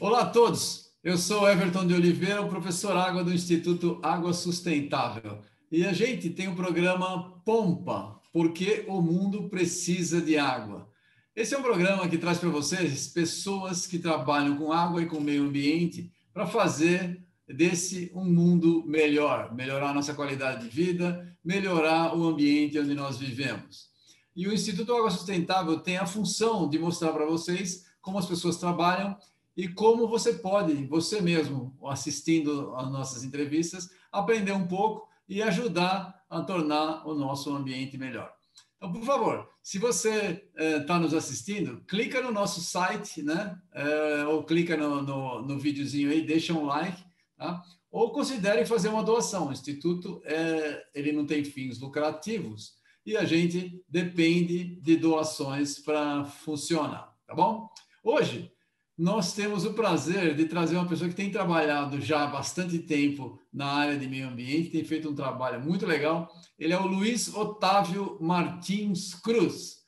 Olá 0.00 0.22
a 0.22 0.26
todos, 0.26 0.90
eu 1.04 1.16
sou 1.16 1.48
Everton 1.48 1.86
de 1.86 1.94
Oliveira, 1.94 2.42
o 2.42 2.48
professor 2.48 2.96
Água 2.96 3.22
do 3.22 3.32
Instituto 3.32 4.00
Água 4.02 4.32
Sustentável. 4.32 5.38
E 5.70 5.86
a 5.86 5.92
gente 5.92 6.28
tem 6.30 6.48
o 6.48 6.50
um 6.50 6.56
programa 6.56 7.40
Pompa, 7.44 8.20
porque 8.32 8.84
o 8.88 9.00
mundo 9.00 9.48
precisa 9.48 10.20
de 10.20 10.36
água. 10.36 10.90
Esse 11.36 11.54
é 11.54 11.58
um 11.58 11.62
programa 11.62 12.08
que 12.08 12.18
traz 12.18 12.38
para 12.38 12.48
vocês 12.48 13.06
pessoas 13.06 13.86
que 13.86 14.00
trabalham 14.00 14.56
com 14.56 14.72
água 14.72 15.00
e 15.00 15.06
com 15.06 15.20
meio 15.20 15.44
ambiente 15.44 16.10
para 16.34 16.44
fazer 16.44 17.24
desse 17.54 18.10
um 18.14 18.24
mundo 18.24 18.84
melhor, 18.86 19.54
melhorar 19.54 19.90
a 19.90 19.94
nossa 19.94 20.14
qualidade 20.14 20.64
de 20.64 20.68
vida, 20.68 21.36
melhorar 21.44 22.16
o 22.16 22.24
ambiente 22.24 22.78
onde 22.78 22.94
nós 22.94 23.18
vivemos. 23.18 23.88
E 24.34 24.46
o 24.46 24.52
Instituto 24.52 24.94
Água 24.94 25.10
Sustentável 25.10 25.80
tem 25.80 25.96
a 25.96 26.06
função 26.06 26.68
de 26.68 26.78
mostrar 26.78 27.12
para 27.12 27.26
vocês 27.26 27.86
como 28.00 28.18
as 28.18 28.26
pessoas 28.26 28.56
trabalham 28.56 29.16
e 29.56 29.68
como 29.68 30.08
você 30.08 30.34
pode, 30.34 30.86
você 30.86 31.20
mesmo, 31.20 31.76
assistindo 31.86 32.74
às 32.76 32.90
nossas 32.90 33.24
entrevistas, 33.24 33.90
aprender 34.10 34.52
um 34.52 34.66
pouco 34.66 35.08
e 35.28 35.42
ajudar 35.42 36.24
a 36.30 36.40
tornar 36.42 37.06
o 37.06 37.14
nosso 37.14 37.54
ambiente 37.54 37.98
melhor. 37.98 38.32
Então, 38.76 38.92
por 38.92 39.02
favor, 39.02 39.48
se 39.62 39.78
você 39.78 40.42
está 40.56 40.96
eh, 40.96 40.98
nos 40.98 41.12
assistindo, 41.12 41.82
clica 41.86 42.22
no 42.22 42.32
nosso 42.32 42.62
site, 42.62 43.22
né? 43.22 43.60
Eh, 43.74 44.24
ou 44.26 44.42
clica 44.42 44.74
no, 44.76 45.02
no, 45.02 45.42
no 45.42 45.58
videozinho 45.58 46.10
aí, 46.10 46.22
deixa 46.22 46.54
um 46.54 46.64
like, 46.64 47.04
tá? 47.40 47.62
Ou 47.90 48.12
considere 48.12 48.66
fazer 48.66 48.90
uma 48.90 49.02
doação. 49.02 49.48
O 49.48 49.52
Instituto 49.52 50.20
é, 50.24 50.84
ele 50.94 51.10
não 51.10 51.24
tem 51.24 51.42
fins 51.42 51.80
lucrativos 51.80 52.74
e 53.04 53.16
a 53.16 53.24
gente 53.24 53.82
depende 53.88 54.76
de 54.80 54.96
doações 54.96 55.78
para 55.78 56.26
funcionar, 56.26 57.16
tá 57.26 57.34
bom? 57.34 57.66
Hoje 58.04 58.52
nós 58.96 59.32
temos 59.32 59.64
o 59.64 59.72
prazer 59.72 60.36
de 60.36 60.44
trazer 60.44 60.76
uma 60.76 60.86
pessoa 60.86 61.08
que 61.08 61.16
tem 61.16 61.30
trabalhado 61.30 61.98
já 62.02 62.24
há 62.24 62.26
bastante 62.26 62.78
tempo 62.78 63.40
na 63.50 63.64
área 63.64 63.96
de 63.96 64.06
meio 64.06 64.28
ambiente, 64.28 64.68
tem 64.68 64.84
feito 64.84 65.08
um 65.08 65.14
trabalho 65.14 65.58
muito 65.58 65.86
legal. 65.86 66.30
Ele 66.58 66.74
é 66.74 66.78
o 66.78 66.86
Luiz 66.86 67.34
Otávio 67.34 68.18
Martins 68.20 69.14
Cruz. 69.14 69.78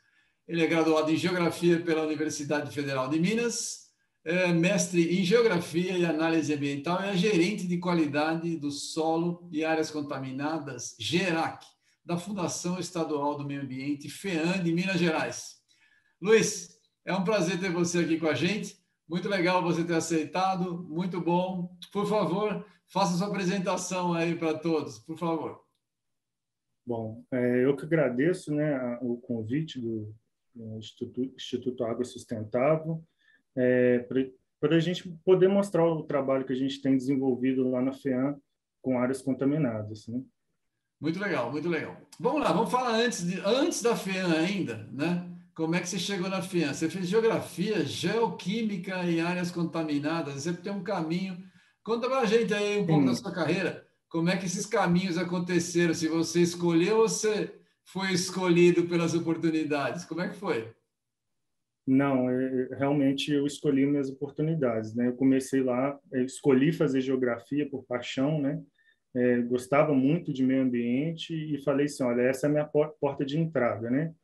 Ele 0.49 0.63
é 0.63 0.67
graduado 0.67 1.11
em 1.11 1.17
Geografia 1.17 1.79
pela 1.83 2.05
Universidade 2.05 2.75
Federal 2.75 3.11
de 3.11 3.21
Minas, 3.21 3.82
é 4.25 4.53
mestre 4.53 5.19
em 5.21 5.25
Geografia 5.25 5.99
e 5.99 6.05
Análise 6.05 6.55
Ambiental 6.55 7.03
e 7.03 7.09
é 7.09 7.17
gerente 7.17 7.67
de 7.67 7.79
qualidade 7.79 8.57
do 8.57 8.71
solo 8.71 9.49
e 9.51 9.65
áreas 9.65 9.91
contaminadas, 9.91 10.95
GERAC, 10.99 11.67
da 12.05 12.17
Fundação 12.17 12.79
Estadual 12.79 13.37
do 13.37 13.45
Meio 13.45 13.63
Ambiente, 13.63 14.09
FEAM, 14.09 14.63
de 14.63 14.73
Minas 14.73 14.99
Gerais. 14.99 15.57
Luiz, 16.21 16.81
é 17.05 17.13
um 17.13 17.25
prazer 17.25 17.59
ter 17.59 17.73
você 17.73 18.01
aqui 18.01 18.19
com 18.19 18.29
a 18.29 18.35
gente. 18.35 18.81
Muito 19.09 19.29
legal 19.29 19.63
você 19.63 19.85
ter 19.85 19.95
aceitado, 19.95 20.85
muito 20.85 21.21
bom. 21.21 21.77
Por 21.93 22.07
favor, 22.07 22.65
faça 22.87 23.17
sua 23.17 23.27
apresentação 23.27 24.15
aí 24.15 24.37
para 24.37 24.59
todos, 24.59 25.01
por 25.01 25.19
favor. 25.19 25.61
Bom, 26.87 27.25
é, 27.33 27.65
eu 27.65 27.77
que 27.77 27.85
agradeço 27.85 28.53
né, 28.55 28.99
o 29.01 29.17
convite 29.17 29.81
do, 29.81 30.15
Instituto 31.35 31.85
Água 31.85 32.05
Sustentável 32.05 33.03
é, 33.57 34.07
para 34.61 34.77
a 34.77 34.81
gente 34.81 35.09
poder 35.25 35.49
mostrar 35.49 35.85
o 35.85 36.03
trabalho 36.03 36.45
que 36.45 36.53
a 36.53 36.57
gente 36.57 36.81
tem 36.81 36.97
desenvolvido 36.97 37.69
lá 37.71 37.83
na 37.83 37.93
FEAM 37.93 38.37
com 38.81 38.99
áreas 38.99 39.23
contaminadas. 39.23 40.07
Né? 40.07 40.23
Muito 41.01 41.19
legal, 41.19 41.51
muito 41.51 41.69
legal. 41.69 41.97
Vamos 42.19 42.43
lá, 42.43 42.53
vamos 42.53 42.71
falar 42.71 42.95
antes, 42.95 43.27
de, 43.27 43.41
antes 43.41 43.83
da 43.83 43.97
FEAM 43.97 44.33
ainda, 44.33 44.89
né? 44.93 45.29
Como 45.55 45.75
é 45.75 45.81
que 45.81 45.89
você 45.89 45.99
chegou 45.99 46.31
na 46.31 46.41
FIAN? 46.41 46.73
Você 46.73 46.89
fez 46.89 47.07
geografia, 47.07 47.85
geoquímica 47.85 49.05
em 49.05 49.21
áreas 49.21 49.51
contaminadas, 49.51 50.35
você 50.35 50.53
tem 50.53 50.73
um 50.73 50.83
caminho. 50.83 51.37
Conta 51.83 52.09
para 52.09 52.21
a 52.21 52.25
gente 52.25 52.55
aí 52.55 52.79
um 52.79 52.87
pouco 52.87 53.05
da 53.05 53.15
sua 53.15 53.33
carreira, 53.33 53.87
como 54.09 54.31
é 54.31 54.37
que 54.37 54.47
esses 54.47 54.65
caminhos 54.65 55.19
aconteceram, 55.19 55.93
se 55.93 56.07
você 56.07 56.41
escolheu 56.41 56.99
ou 56.99 57.09
você 57.09 57.53
foi 57.85 58.13
escolhido 58.13 58.85
pelas 58.85 59.15
oportunidades, 59.15 60.05
como 60.05 60.21
é 60.21 60.29
que 60.29 60.37
foi? 60.37 60.73
Não, 61.87 62.27
realmente 62.77 63.33
eu 63.33 63.47
escolhi 63.47 63.85
minhas 63.87 64.09
oportunidades, 64.09 64.95
né? 64.95 65.09
Eu 65.09 65.17
comecei 65.17 65.63
lá, 65.63 65.99
escolhi 66.13 66.73
fazer 66.73 67.01
geografia 67.01 67.69
por 67.69 67.85
paixão, 67.85 68.41
né? 68.41 68.63
É, 69.15 69.39
gostava 69.43 69.93
muito 69.93 70.33
de 70.33 70.43
meio 70.43 70.63
ambiente 70.63 71.35
e 71.35 71.63
falei 71.63 71.87
assim, 71.87 72.03
olha, 72.03 72.23
essa 72.23 72.47
é 72.47 72.49
a 72.49 72.53
minha 72.53 72.65
porta 72.65 73.25
de 73.25 73.39
entrada, 73.39 73.91
né? 73.91 74.15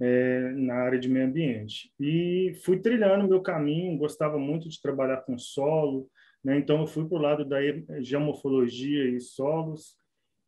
é, 0.00 0.52
na 0.52 0.74
área 0.74 0.98
de 0.98 1.08
meio 1.08 1.26
ambiente. 1.26 1.92
E 1.98 2.54
fui 2.64 2.78
trilhando 2.78 3.28
meu 3.28 3.40
caminho, 3.40 3.98
gostava 3.98 4.38
muito 4.38 4.68
de 4.68 4.80
trabalhar 4.80 5.18
com 5.18 5.36
solo, 5.38 6.08
né? 6.42 6.58
então 6.58 6.80
eu 6.80 6.86
fui 6.86 7.06
para 7.06 7.18
o 7.18 7.20
lado 7.20 7.44
da 7.44 7.58
geomorfologia 8.00 9.08
e 9.08 9.20
solos, 9.20 9.96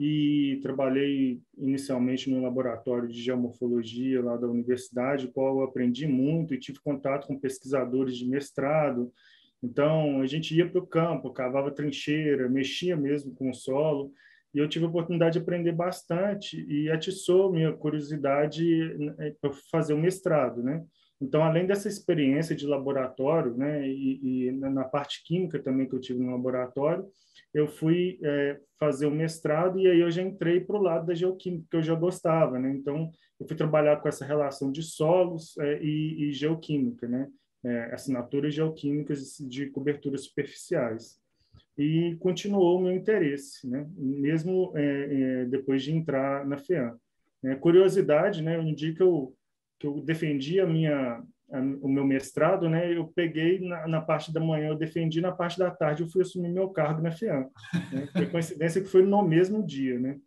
e 0.02 0.58
trabalhei 0.62 1.42
inicialmente 1.58 2.30
no 2.30 2.40
laboratório 2.40 3.06
de 3.06 3.20
geomorfologia 3.20 4.24
lá 4.24 4.34
da 4.34 4.48
universidade, 4.48 5.28
qual 5.28 5.58
eu 5.58 5.62
aprendi 5.62 6.06
muito 6.06 6.54
e 6.54 6.58
tive 6.58 6.80
contato 6.80 7.26
com 7.26 7.38
pesquisadores 7.38 8.16
de 8.16 8.26
mestrado. 8.26 9.12
Então, 9.62 10.22
a 10.22 10.26
gente 10.26 10.56
ia 10.56 10.66
para 10.66 10.80
o 10.80 10.86
campo, 10.86 11.34
cavava 11.34 11.70
trincheira, 11.70 12.48
mexia 12.48 12.96
mesmo 12.96 13.34
com 13.34 13.50
o 13.50 13.54
solo, 13.54 14.10
e 14.54 14.58
eu 14.58 14.66
tive 14.66 14.86
a 14.86 14.88
oportunidade 14.88 15.34
de 15.34 15.40
aprender 15.40 15.72
bastante 15.72 16.64
e 16.66 16.90
atiçou 16.90 17.52
minha 17.52 17.70
curiosidade 17.70 18.64
né, 18.96 19.34
para 19.38 19.52
fazer 19.70 19.92
o 19.92 19.98
mestrado, 19.98 20.62
né? 20.62 20.82
Então, 21.20 21.42
além 21.42 21.66
dessa 21.66 21.88
experiência 21.88 22.56
de 22.56 22.66
laboratório, 22.66 23.54
né, 23.54 23.86
e, 23.86 24.46
e 24.46 24.52
na 24.52 24.84
parte 24.84 25.22
química 25.24 25.58
também 25.58 25.88
que 25.88 25.94
eu 25.94 26.00
tive 26.00 26.20
no 26.20 26.30
laboratório, 26.30 27.06
eu 27.52 27.66
fui 27.66 28.18
é, 28.22 28.58
fazer 28.78 29.06
o 29.06 29.10
mestrado 29.10 29.78
e 29.78 29.86
aí 29.86 30.00
eu 30.00 30.10
já 30.10 30.22
entrei 30.22 30.60
para 30.60 30.76
o 30.76 30.82
lado 30.82 31.06
da 31.06 31.14
geoquímica 31.14 31.66
que 31.70 31.76
eu 31.76 31.82
já 31.82 31.94
gostava, 31.94 32.58
né? 32.58 32.70
Então, 32.70 33.10
eu 33.38 33.46
fui 33.46 33.56
trabalhar 33.56 33.96
com 33.96 34.08
essa 34.08 34.24
relação 34.24 34.70
de 34.70 34.82
solos 34.82 35.56
é, 35.58 35.82
e, 35.82 36.28
e, 36.28 36.32
geoquímica, 36.32 37.06
né? 37.06 37.28
É, 37.62 37.92
assinaturas 37.92 38.54
geoquímicas 38.54 39.36
de 39.38 39.66
coberturas 39.66 40.24
superficiais 40.24 41.20
e 41.76 42.16
continuou 42.20 42.78
o 42.78 42.82
meu 42.82 42.92
interesse, 42.92 43.66
né? 43.68 43.86
mesmo 43.96 44.72
é, 44.76 44.82
é, 44.82 45.44
depois 45.46 45.82
de 45.82 45.92
entrar 45.92 46.46
na 46.46 46.58
FEAM. 46.58 46.96
É, 47.42 47.54
curiosidade, 47.54 48.42
né? 48.42 48.58
um 48.58 48.74
dia 48.74 48.94
que 48.94 49.02
eu, 49.02 49.34
que 49.80 49.86
eu 49.86 50.00
defendi 50.00 50.60
a 50.60 50.66
minha, 50.66 51.22
a, 51.50 51.58
o 51.80 51.88
meu 51.88 52.04
mestrado, 52.04 52.68
né? 52.68 52.94
eu 52.94 53.08
peguei 53.08 53.58
na, 53.58 53.88
na, 53.88 54.00
parte 54.00 54.32
da 54.32 54.38
manhã, 54.38 54.68
eu 54.68 54.76
defendi 54.76 55.20
na 55.20 55.32
parte 55.32 55.58
da 55.58 55.70
tarde, 55.70 56.02
eu 56.02 56.08
fui 56.08 56.22
assumir 56.22 56.50
meu 56.50 56.68
cargo 56.68 57.02
na 57.02 57.10
FEAM. 57.10 57.48
Né? 57.90 58.06
Foi 58.12 58.26
coincidência 58.26 58.80
que 58.80 58.88
foi 58.88 59.02
no 59.02 59.22
mesmo 59.22 59.66
dia. 59.66 59.98
Né? 59.98 60.18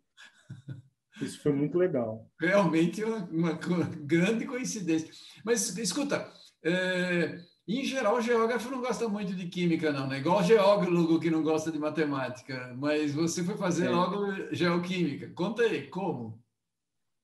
Isso 1.22 1.40
foi 1.40 1.52
muito 1.52 1.78
legal. 1.78 2.28
Realmente 2.40 3.02
uma, 3.04 3.28
uma 3.30 3.90
grande 4.02 4.44
coincidência. 4.44 5.08
Mas, 5.44 5.78
escuta, 5.78 6.28
é 6.64 7.38
em 7.66 7.82
geral, 7.82 8.16
o 8.16 8.20
geógrafo 8.20 8.70
não 8.70 8.80
gosta 8.80 9.08
muito 9.08 9.34
de 9.34 9.46
química, 9.46 9.90
não, 9.90 10.06
né? 10.06 10.18
Igual 10.18 10.40
o 10.40 10.42
geólogo 10.42 11.18
que 11.18 11.30
não 11.30 11.42
gosta 11.42 11.72
de 11.72 11.78
matemática. 11.78 12.74
Mas 12.76 13.14
você 13.14 13.42
foi 13.42 13.56
fazer 13.56 13.86
é. 13.86 13.90
logo 13.90 14.54
geoquímica. 14.54 15.30
Conta 15.34 15.62
aí, 15.62 15.86
como? 15.86 16.38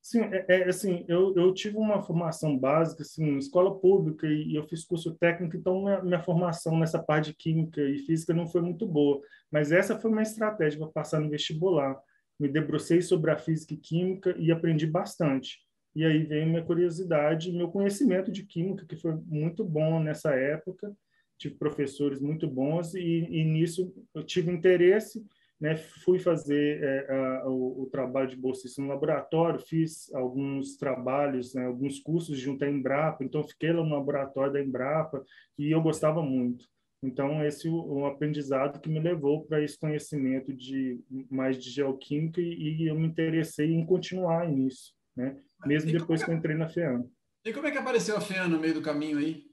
Sim, 0.02 0.20
é, 0.22 0.44
é, 0.48 0.68
assim, 0.68 1.04
eu, 1.08 1.34
eu 1.36 1.52
tive 1.52 1.76
uma 1.76 2.00
formação 2.02 2.58
básica, 2.58 3.02
assim, 3.02 3.36
escola 3.36 3.78
pública 3.78 4.26
e, 4.26 4.52
e 4.52 4.56
eu 4.56 4.66
fiz 4.66 4.82
curso 4.84 5.14
técnico, 5.14 5.56
então 5.56 5.82
minha, 5.82 6.02
minha, 6.02 6.22
formação 6.22 6.78
nessa 6.78 6.98
parte 6.98 7.26
de 7.26 7.34
química 7.34 7.82
e 7.82 7.98
física 7.98 8.32
não 8.32 8.46
foi 8.46 8.62
muito 8.62 8.86
boa. 8.86 9.20
Mas 9.50 9.72
essa 9.72 9.98
foi 9.98 10.10
uma 10.10 10.22
estratégia 10.22 10.78
para 10.78 10.88
passar 10.88 11.20
no 11.20 11.28
vestibular. 11.28 12.00
Me 12.38 12.48
debrucei 12.48 13.02
sobre 13.02 13.30
a 13.30 13.36
física 13.36 13.74
e 13.74 13.76
química 13.76 14.34
e 14.38 14.50
aprendi 14.50 14.86
bastante. 14.86 15.58
E 15.94 16.04
aí 16.04 16.24
veio 16.24 16.46
minha 16.46 16.64
curiosidade, 16.64 17.52
meu 17.52 17.68
conhecimento 17.68 18.32
de 18.32 18.44
química, 18.44 18.86
que 18.86 18.96
foi 18.96 19.14
muito 19.26 19.64
bom 19.64 20.00
nessa 20.00 20.34
época. 20.34 20.90
Tive 21.36 21.56
professores 21.56 22.20
muito 22.20 22.48
bons 22.48 22.94
e, 22.94 23.26
e 23.28 23.44
nisso 23.44 23.92
eu 24.14 24.22
tive 24.24 24.50
interesse, 24.50 25.22
né? 25.60 25.76
Fui 25.76 26.18
fazer 26.18 26.82
é, 26.82 27.12
a, 27.12 27.46
o, 27.46 27.82
o, 27.82 27.86
trabalho 27.90 28.28
de 28.28 28.36
bolsista 28.36 28.80
no 28.80 28.88
laboratório, 28.88 29.60
fiz 29.60 30.12
alguns 30.14 30.76
trabalhos, 30.76 31.54
né, 31.54 31.66
alguns 31.66 31.98
cursos 31.98 32.38
junto 32.38 32.64
à 32.64 32.68
Embrapa, 32.68 33.22
então 33.22 33.44
fiquei 33.44 33.72
lá 33.72 33.84
no 33.84 33.94
laboratório 33.94 34.52
da 34.52 34.62
Embrapa 34.62 35.22
e 35.58 35.70
eu 35.70 35.82
gostava 35.82 36.22
muito. 36.22 36.64
Então, 37.02 37.44
esse 37.44 37.66
é 37.66 37.70
o, 37.70 38.06
aprendizado 38.06 38.80
que 38.80 38.88
me 38.88 39.00
levou 39.00 39.44
para 39.46 39.62
esse 39.62 39.78
conhecimento 39.78 40.52
de 40.52 41.00
mais 41.30 41.62
de 41.62 41.70
geoquímica 41.70 42.40
e, 42.40 42.82
e 42.82 42.88
eu 42.88 42.94
me 42.94 43.06
interessei 43.06 43.72
em 43.72 43.84
continuar 43.84 44.48
nisso, 44.48 44.94
né? 45.16 45.36
mesmo 45.66 45.90
e 45.90 45.92
depois 45.94 46.22
é 46.22 46.24
que 46.24 46.30
eu 46.30 46.34
entrei 46.36 46.56
na 46.56 46.68
FEAM. 46.68 47.04
E 47.44 47.52
como 47.52 47.66
é 47.66 47.70
que 47.70 47.78
apareceu 47.78 48.16
a 48.16 48.20
FEAM 48.20 48.48
no 48.48 48.60
meio 48.60 48.74
do 48.74 48.82
caminho 48.82 49.18
aí? 49.18 49.49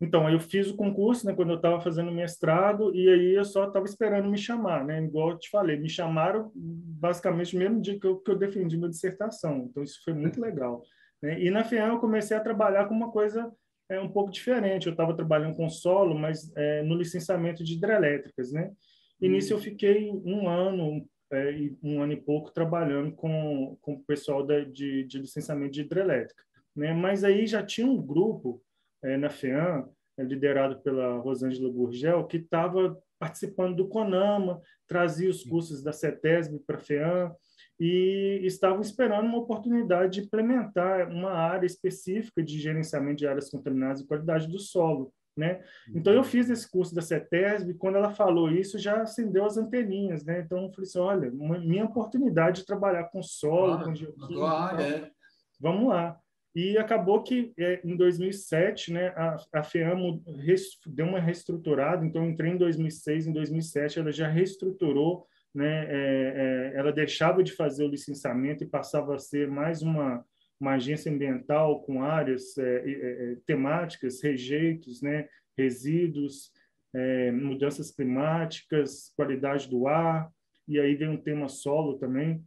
Então, 0.00 0.28
eu 0.30 0.40
fiz 0.40 0.70
o 0.70 0.76
concurso, 0.76 1.26
né, 1.26 1.34
quando 1.34 1.50
eu 1.50 1.56
estava 1.56 1.78
fazendo 1.78 2.10
mestrado, 2.10 2.94
e 2.94 3.06
aí 3.06 3.34
eu 3.34 3.44
só 3.44 3.66
estava 3.66 3.84
esperando 3.84 4.30
me 4.30 4.38
chamar, 4.38 4.82
né? 4.82 5.02
Igual 5.04 5.32
eu 5.32 5.38
te 5.38 5.50
falei, 5.50 5.78
me 5.78 5.90
chamaram 5.90 6.50
basicamente 6.54 7.54
no 7.54 7.60
mesmo 7.60 7.80
dia 7.82 8.00
que 8.00 8.06
eu, 8.06 8.16
que 8.16 8.30
eu 8.30 8.38
defendi 8.38 8.78
minha 8.78 8.88
dissertação. 8.88 9.68
Então, 9.70 9.82
isso 9.82 10.00
foi 10.02 10.14
muito 10.14 10.40
legal. 10.40 10.82
Né? 11.22 11.42
E 11.42 11.50
na 11.50 11.64
FEAM 11.64 11.88
eu 11.88 12.00
comecei 12.00 12.34
a 12.34 12.40
trabalhar 12.40 12.86
com 12.86 12.94
uma 12.94 13.10
coisa 13.10 13.52
é, 13.90 14.00
um 14.00 14.08
pouco 14.08 14.30
diferente. 14.30 14.86
Eu 14.86 14.92
estava 14.92 15.14
trabalhando 15.14 15.54
com 15.54 15.68
solo, 15.68 16.18
mas 16.18 16.50
é, 16.56 16.82
no 16.82 16.94
licenciamento 16.94 17.62
de 17.62 17.74
hidrelétricas, 17.74 18.52
né? 18.52 18.72
E 19.20 19.28
hum. 19.28 19.32
nisso 19.32 19.52
eu 19.52 19.58
fiquei 19.58 20.10
um 20.10 20.48
ano, 20.48 21.06
é, 21.30 21.70
um 21.82 22.00
ano 22.00 22.14
e 22.14 22.20
pouco 22.20 22.50
trabalhando 22.52 23.12
com, 23.12 23.76
com 23.82 23.94
o 23.94 24.04
pessoal 24.04 24.46
da, 24.46 24.60
de, 24.60 25.04
de 25.04 25.18
licenciamento 25.18 25.72
de 25.72 25.82
hidrelétrica. 25.82 26.42
Né? 26.74 26.94
Mas 26.94 27.22
aí 27.22 27.46
já 27.46 27.62
tinha 27.62 27.86
um 27.86 28.00
grupo 28.00 28.62
é, 29.02 29.16
na 29.16 29.30
FEAM, 29.30 29.88
é, 30.18 30.22
liderado 30.22 30.80
pela 30.80 31.18
Rosângela 31.18 31.70
Gurgel, 31.70 32.26
que 32.26 32.36
estava 32.36 32.98
participando 33.18 33.76
do 33.76 33.88
CONAMA, 33.88 34.60
trazia 34.86 35.28
os 35.28 35.44
cursos 35.44 35.82
da 35.82 35.92
CETESB 35.92 36.60
para 36.66 36.76
a 36.76 36.80
FEAM 36.80 37.32
e 37.78 38.40
estavam 38.42 38.80
esperando 38.80 39.26
uma 39.26 39.38
oportunidade 39.38 40.14
de 40.14 40.26
implementar 40.26 41.08
uma 41.10 41.32
área 41.32 41.66
específica 41.66 42.42
de 42.42 42.58
gerenciamento 42.58 43.16
de 43.16 43.26
áreas 43.26 43.50
contaminadas 43.50 44.00
e 44.00 44.06
qualidade 44.06 44.46
do 44.46 44.58
solo. 44.58 45.12
Né? 45.36 45.62
Então, 45.94 46.12
eu 46.12 46.22
fiz 46.22 46.50
esse 46.50 46.68
curso 46.68 46.94
da 46.94 47.00
CETESB, 47.00 47.70
e 47.70 47.74
quando 47.74 47.96
ela 47.96 48.10
falou 48.10 48.50
isso, 48.50 48.78
já 48.78 49.00
acendeu 49.00 49.44
as 49.46 49.56
anteninhas. 49.56 50.24
Né? 50.24 50.40
Então, 50.40 50.64
eu 50.64 50.70
falei 50.70 50.88
assim, 50.88 50.98
olha, 50.98 51.30
minha 51.30 51.84
oportunidade 51.84 52.60
de 52.60 52.66
trabalhar 52.66 53.04
com 53.04 53.22
solo, 53.22 53.74
ah, 53.74 53.84
com 53.84 53.94
geoquímica, 53.94 54.82
é. 54.82 55.10
vamos 55.58 55.88
lá. 55.88 56.18
E 56.54 56.76
acabou 56.76 57.22
que, 57.22 57.52
é, 57.56 57.80
em 57.84 57.96
2007, 57.96 58.92
né, 58.92 59.08
a, 59.16 59.36
a 59.52 59.62
FEAM 59.62 60.20
deu 60.84 61.06
uma 61.06 61.20
reestruturada, 61.20 62.04
então 62.04 62.28
entrei 62.28 62.52
em 62.52 62.56
2006, 62.56 63.28
em 63.28 63.32
2007 63.32 64.00
ela 64.00 64.10
já 64.10 64.26
reestruturou, 64.26 65.26
né, 65.54 65.86
é, 65.88 66.72
é, 66.74 66.78
ela 66.78 66.92
deixava 66.92 67.42
de 67.42 67.52
fazer 67.52 67.84
o 67.84 67.90
licenciamento 67.90 68.64
e 68.64 68.68
passava 68.68 69.14
a 69.14 69.18
ser 69.18 69.48
mais 69.48 69.80
uma, 69.80 70.24
uma 70.58 70.74
agência 70.74 71.10
ambiental 71.10 71.82
com 71.82 72.02
áreas 72.02 72.58
é, 72.58 72.62
é, 72.62 72.90
é, 73.32 73.36
temáticas, 73.46 74.20
rejeitos, 74.22 75.00
né, 75.00 75.28
resíduos, 75.56 76.52
mudanças 77.32 77.92
climáticas, 77.92 79.12
qualidade 79.14 79.68
do 79.68 79.86
ar, 79.86 80.28
e 80.66 80.80
aí 80.80 80.96
veio 80.96 81.12
um 81.12 81.16
tema 81.16 81.48
solo 81.48 81.98
também. 81.98 82.44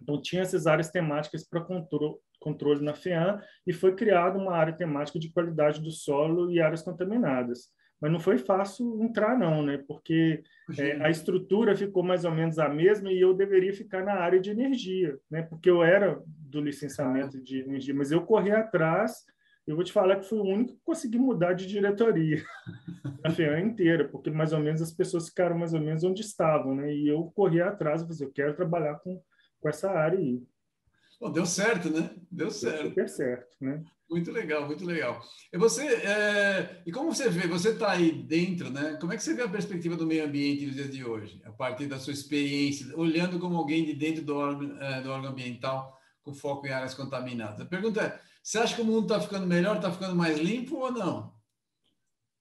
Então, 0.00 0.20
tinha 0.22 0.42
essas 0.42 0.68
áreas 0.68 0.90
temáticas 0.90 1.44
para 1.44 1.60
controle, 1.60 2.16
controle 2.44 2.84
na 2.84 2.92
FEAM 2.92 3.40
e 3.66 3.72
foi 3.72 3.94
criada 3.94 4.38
uma 4.38 4.52
área 4.52 4.74
temática 4.74 5.18
de 5.18 5.32
qualidade 5.32 5.80
do 5.80 5.90
solo 5.90 6.50
e 6.50 6.60
áreas 6.60 6.82
contaminadas. 6.82 7.70
Mas 8.00 8.12
não 8.12 8.20
foi 8.20 8.36
fácil 8.36 9.02
entrar, 9.02 9.38
não, 9.38 9.62
né? 9.62 9.82
Porque 9.88 10.42
é, 10.78 11.02
a 11.02 11.08
estrutura 11.08 11.74
ficou 11.74 12.02
mais 12.02 12.26
ou 12.26 12.32
menos 12.32 12.58
a 12.58 12.68
mesma 12.68 13.10
e 13.10 13.18
eu 13.18 13.32
deveria 13.32 13.72
ficar 13.72 14.04
na 14.04 14.12
área 14.12 14.38
de 14.38 14.50
energia, 14.50 15.18
né? 15.30 15.40
Porque 15.42 15.70
eu 15.70 15.82
era 15.82 16.20
do 16.26 16.60
licenciamento 16.60 17.42
de 17.42 17.60
energia, 17.60 17.94
mas 17.94 18.12
eu 18.12 18.20
corri 18.20 18.50
atrás. 18.50 19.24
Eu 19.66 19.74
vou 19.74 19.84
te 19.84 19.92
falar 19.92 20.16
que 20.16 20.28
fui 20.28 20.38
o 20.38 20.44
único 20.44 20.74
que 20.74 20.84
consegui 20.84 21.18
mudar 21.18 21.54
de 21.54 21.66
diretoria 21.66 22.44
a 23.24 23.30
FEAM 23.30 23.68
inteira, 23.68 24.06
porque 24.06 24.30
mais 24.30 24.52
ou 24.52 24.60
menos 24.60 24.82
as 24.82 24.92
pessoas 24.92 25.30
ficaram 25.30 25.56
mais 25.56 25.72
ou 25.72 25.80
menos 25.80 26.04
onde 26.04 26.20
estavam, 26.20 26.74
né? 26.74 26.94
E 26.94 27.08
eu 27.08 27.32
corri 27.34 27.62
atrás, 27.62 28.02
eu, 28.02 28.06
falei, 28.06 28.16
assim, 28.16 28.24
eu 28.24 28.32
quero 28.32 28.54
trabalhar 28.54 28.96
com, 28.96 29.18
com 29.60 29.68
essa 29.70 29.90
área 29.90 30.18
aí. 30.18 30.42
Bom, 31.20 31.30
deu 31.30 31.46
certo, 31.46 31.90
né? 31.90 32.10
Deu 32.30 32.50
certo. 32.50 32.94
Deu 32.94 33.08
certo, 33.08 33.56
né? 33.60 33.82
Muito 34.10 34.30
legal, 34.30 34.66
muito 34.66 34.84
legal. 34.84 35.20
E 35.52 35.56
você, 35.56 35.86
é... 35.86 36.82
e 36.86 36.92
como 36.92 37.12
você 37.12 37.28
vê, 37.28 37.48
você 37.48 37.70
está 37.70 37.92
aí 37.92 38.12
dentro, 38.12 38.70
né? 38.70 38.96
Como 39.00 39.12
é 39.12 39.16
que 39.16 39.22
você 39.22 39.34
vê 39.34 39.42
a 39.42 39.48
perspectiva 39.48 39.96
do 39.96 40.06
meio 40.06 40.24
ambiente 40.24 40.66
nos 40.66 40.74
dias 40.74 40.90
de 40.90 41.04
hoje, 41.04 41.40
a 41.44 41.52
partir 41.52 41.86
da 41.86 41.98
sua 41.98 42.12
experiência, 42.12 42.96
olhando 42.96 43.38
como 43.38 43.56
alguém 43.56 43.84
de 43.84 43.94
dentro 43.94 44.22
do 44.22 44.36
órgão, 44.36 44.80
é, 44.80 45.00
do 45.00 45.10
órgão 45.10 45.30
ambiental 45.30 45.98
com 46.22 46.34
foco 46.34 46.66
em 46.66 46.70
áreas 46.70 46.94
contaminadas? 46.94 47.60
A 47.60 47.66
pergunta 47.66 48.02
é: 48.02 48.20
você 48.42 48.58
acha 48.58 48.76
que 48.76 48.82
o 48.82 48.84
mundo 48.84 49.04
está 49.04 49.20
ficando 49.20 49.46
melhor, 49.46 49.76
está 49.76 49.90
ficando 49.90 50.14
mais 50.14 50.38
limpo 50.38 50.76
ou 50.76 50.92
não? 50.92 51.34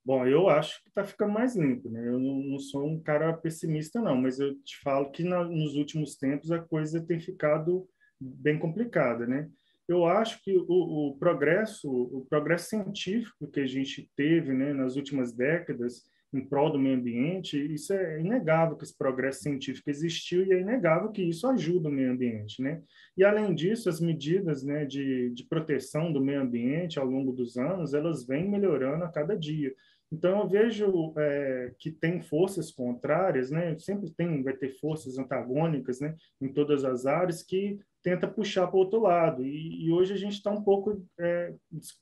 Bom, 0.05 0.27
eu 0.27 0.49
acho 0.49 0.83
que 0.83 0.89
está 0.89 1.05
ficando 1.05 1.31
mais 1.31 1.55
limpo, 1.55 1.89
né? 1.89 2.05
Eu 2.05 2.19
não, 2.19 2.35
não, 2.43 2.59
sou 2.59 2.85
um 2.85 3.01
cara 3.01 3.31
pessimista, 3.31 4.01
não, 4.01 4.17
mas 4.17 4.37
eu 4.37 4.53
te 4.61 4.77
falo 4.81 5.09
que 5.11 5.23
na, 5.23 5.45
nos 5.45 5.75
últimos 5.75 6.17
tempos 6.17 6.51
a 6.51 6.59
coisa 6.59 7.01
tem 7.01 7.21
ficado 7.21 7.87
bem 8.23 8.57
complicada, 8.57 9.25
né? 9.25 9.49
Eu 9.87 10.05
acho 10.05 10.41
que 10.41 10.55
o, 10.55 11.09
o, 11.09 11.17
progresso, 11.17 11.89
o 11.89 12.25
progresso 12.29 12.69
científico 12.69 13.47
que 13.47 13.59
a 13.59 13.67
gente 13.67 14.09
teve, 14.15 14.53
né, 14.53 14.73
nas 14.73 14.95
últimas 14.95 15.33
décadas 15.33 16.03
em 16.33 16.41
prol 16.41 16.71
do 16.71 16.79
meio 16.79 16.97
ambiente, 16.97 17.57
isso 17.71 17.93
é 17.93 18.19
inegável 18.19 18.75
que 18.75 18.83
esse 18.83 18.97
progresso 18.97 19.43
científico 19.43 19.89
existiu 19.89 20.43
e 20.43 20.51
é 20.51 20.61
inegável 20.61 21.11
que 21.11 21.21
isso 21.21 21.45
ajuda 21.47 21.89
o 21.89 21.91
meio 21.91 22.11
ambiente, 22.11 22.59
né? 22.61 22.81
E 23.15 23.23
além 23.23 23.53
disso, 23.53 23.87
as 23.87 23.99
medidas, 23.99 24.63
né, 24.63 24.83
de, 24.83 25.29
de 25.29 25.43
proteção 25.43 26.11
do 26.11 26.19
meio 26.19 26.41
ambiente 26.41 26.97
ao 26.97 27.05
longo 27.05 27.31
dos 27.31 27.55
anos, 27.55 27.93
elas 27.93 28.25
vêm 28.25 28.49
melhorando 28.49 29.03
a 29.03 29.11
cada 29.11 29.37
dia. 29.37 29.75
Então 30.11 30.41
eu 30.41 30.47
vejo 30.47 31.13
é, 31.17 31.73
que 31.79 31.91
tem 31.91 32.21
forças 32.21 32.71
contrárias, 32.71 33.49
né? 33.51 33.77
Sempre 33.79 34.11
tem, 34.11 34.43
vai 34.43 34.53
ter 34.53 34.69
forças 34.79 35.17
antagônicas, 35.17 35.99
né? 35.99 36.15
Em 36.41 36.51
todas 36.51 36.83
as 36.83 37.05
áreas 37.05 37.43
que 37.43 37.79
tenta 38.03 38.27
puxar 38.27 38.67
para 38.67 38.75
o 38.75 38.79
outro 38.79 39.00
lado. 39.00 39.45
E, 39.45 39.85
e, 39.85 39.91
hoje 39.91 40.13
a 40.13 40.17
gente 40.17 40.33
está 40.33 40.51
um 40.51 40.61
pouco 40.61 41.03
é, 41.19 41.53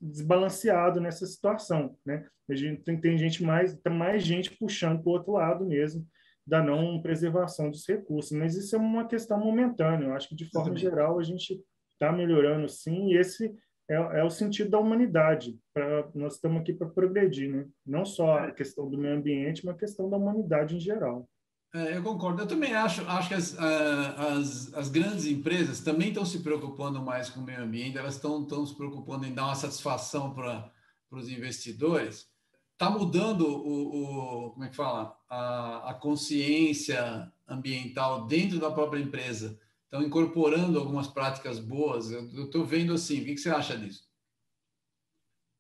desbalanceado 0.01 0.99
nessa 0.99 1.25
situação, 1.25 1.95
né? 2.05 2.27
A 2.49 2.55
gente 2.55 2.81
tem, 2.81 2.99
tem 2.99 3.17
gente 3.17 3.43
mais, 3.43 3.73
tem 3.77 3.93
mais 3.93 4.23
gente 4.23 4.57
puxando 4.57 5.01
para 5.01 5.09
o 5.09 5.13
outro 5.13 5.33
lado 5.33 5.65
mesmo 5.65 6.05
da 6.45 6.61
não 6.61 7.01
preservação 7.01 7.69
dos 7.69 7.87
recursos. 7.87 8.31
Mas 8.31 8.55
isso 8.55 8.75
é 8.75 8.79
uma 8.79 9.07
questão 9.07 9.39
momentânea. 9.39 10.07
Eu 10.07 10.13
acho 10.13 10.27
que 10.27 10.35
de 10.35 10.49
forma 10.49 10.75
geral 10.75 11.19
a 11.19 11.23
gente 11.23 11.63
está 11.93 12.11
melhorando, 12.11 12.67
sim. 12.67 13.11
E 13.11 13.17
esse 13.17 13.55
é, 13.89 13.95
é, 13.95 14.23
o 14.23 14.29
sentido 14.29 14.71
da 14.71 14.79
humanidade. 14.79 15.59
Pra, 15.73 16.09
nós 16.15 16.35
estamos 16.35 16.61
aqui 16.61 16.73
para 16.73 16.89
progredir, 16.89 17.49
né? 17.49 17.67
Não 17.85 18.03
só 18.03 18.39
a 18.39 18.51
questão 18.51 18.89
do 18.89 18.97
meio 18.97 19.15
ambiente, 19.15 19.65
mas 19.65 19.75
a 19.75 19.79
questão 19.79 20.09
da 20.09 20.17
humanidade 20.17 20.75
em 20.75 20.79
geral. 20.79 21.29
É, 21.73 21.95
eu 21.95 22.03
concordo. 22.03 22.41
Eu 22.41 22.47
também 22.47 22.73
acho, 22.73 23.01
acho 23.07 23.29
que 23.29 23.33
as, 23.33 23.57
as, 23.57 24.73
as 24.73 24.89
grandes 24.89 25.25
empresas 25.25 25.79
também 25.79 26.09
estão 26.09 26.25
se 26.25 26.39
preocupando 26.39 27.01
mais 27.01 27.29
com 27.29 27.39
o 27.39 27.43
meio 27.43 27.63
ambiente, 27.63 27.97
elas 27.97 28.15
estão, 28.15 28.43
estão 28.43 28.65
se 28.65 28.75
preocupando 28.75 29.25
em 29.25 29.33
dar 29.33 29.45
uma 29.45 29.55
satisfação 29.55 30.33
para 30.33 30.69
os 31.09 31.29
investidores. 31.29 32.29
Está 32.73 32.89
mudando 32.89 33.47
o, 33.47 34.47
o, 34.47 34.51
como 34.51 34.65
é 34.65 34.69
que 34.69 34.75
fala? 34.75 35.17
A, 35.29 35.91
a 35.91 35.93
consciência 35.93 37.31
ambiental 37.47 38.25
dentro 38.25 38.59
da 38.59 38.71
própria 38.71 38.99
empresa. 38.99 39.57
Estão 39.85 40.01
incorporando 40.01 40.79
algumas 40.79 41.07
práticas 41.07 41.59
boas. 41.59 42.11
Eu 42.11 42.45
estou 42.45 42.65
vendo 42.65 42.93
assim. 42.93 43.21
O 43.21 43.25
que, 43.25 43.35
que 43.35 43.41
você 43.41 43.49
acha 43.49 43.77
disso? 43.77 44.09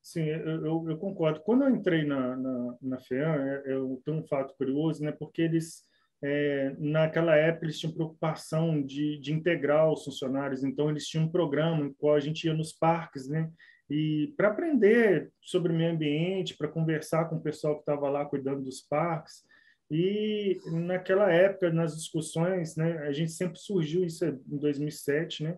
Sim, 0.01 0.23
eu, 0.23 0.89
eu, 0.89 0.97
concordo. 0.97 1.41
Quando 1.41 1.63
eu 1.63 1.69
entrei 1.69 2.03
na, 2.05 2.35
na, 2.35 2.77
na 2.81 2.99
FEAM, 2.99 3.35
eu 3.65 4.01
tenho 4.03 4.17
um 4.17 4.27
fato 4.27 4.55
curioso, 4.55 5.03
né? 5.03 5.11
Porque 5.11 5.41
eles 5.41 5.85
é, 6.23 6.75
naquela 6.77 7.35
época 7.35 7.65
eles 7.65 7.79
tinham 7.79 7.93
preocupação 7.93 8.81
de, 8.81 9.17
de 9.19 9.33
integrar 9.33 9.91
os 9.91 10.03
funcionários, 10.03 10.63
então 10.63 10.89
eles 10.89 11.07
tinham 11.07 11.25
um 11.25 11.31
programa 11.31 11.85
em 11.85 11.93
qual 11.93 12.15
a 12.15 12.19
gente 12.19 12.45
ia 12.45 12.53
nos 12.53 12.71
parques, 12.71 13.27
né? 13.27 13.49
E 13.89 14.33
para 14.37 14.49
aprender 14.49 15.31
sobre 15.41 15.73
o 15.73 15.75
meio 15.75 15.91
ambiente, 15.91 16.55
para 16.55 16.67
conversar 16.67 17.25
com 17.25 17.35
o 17.35 17.41
pessoal 17.41 17.75
que 17.75 17.81
estava 17.81 18.09
lá 18.09 18.23
cuidando 18.23 18.63
dos 18.63 18.81
parques. 18.81 19.43
E 19.89 20.57
naquela 20.71 21.29
época, 21.29 21.69
nas 21.69 21.97
discussões, 21.97 22.77
né, 22.77 22.99
a 22.99 23.11
gente 23.11 23.31
sempre 23.31 23.59
surgiu 23.59 24.05
isso 24.05 24.23
em 24.23 24.57
2007, 24.57 25.43
né? 25.43 25.57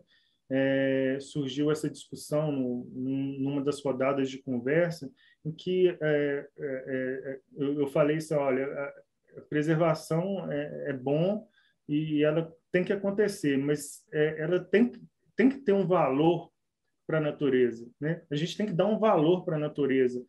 É, 0.49 1.17
surgiu 1.19 1.71
essa 1.71 1.89
discussão 1.89 2.51
no, 2.51 2.85
numa 3.39 3.63
das 3.63 3.81
rodadas 3.83 4.29
de 4.29 4.41
conversa 4.41 5.09
em 5.45 5.51
que 5.51 5.89
é, 5.89 5.97
é, 6.01 6.47
é 6.59 7.39
eu, 7.55 7.81
eu, 7.81 7.87
falei 7.87 8.17
assim, 8.17 8.35
olha, 8.35 8.67
preservação 9.41 10.51
é, 10.51 10.89
é 10.89 10.93
bom 10.93 11.47
e 11.87 12.23
ela 12.23 12.51
tem 12.71 12.83
que 12.83 12.93
acontecer, 12.93 13.57
mas 13.57 14.03
é, 14.11 14.41
ela 14.41 14.59
tem, 14.59 14.91
tem 15.35 15.49
que 15.49 15.59
ter 15.59 15.73
um 15.73 15.85
valor 15.85 16.51
para 17.05 17.17
a 17.17 17.21
natureza. 17.21 17.87
Né? 17.99 18.21
A 18.31 18.35
gente 18.35 18.57
tem 18.57 18.65
que 18.65 18.73
dar 18.73 18.85
um 18.85 18.97
valor 18.97 19.43
para 19.43 19.57
a 19.57 19.59
natureza, 19.59 20.23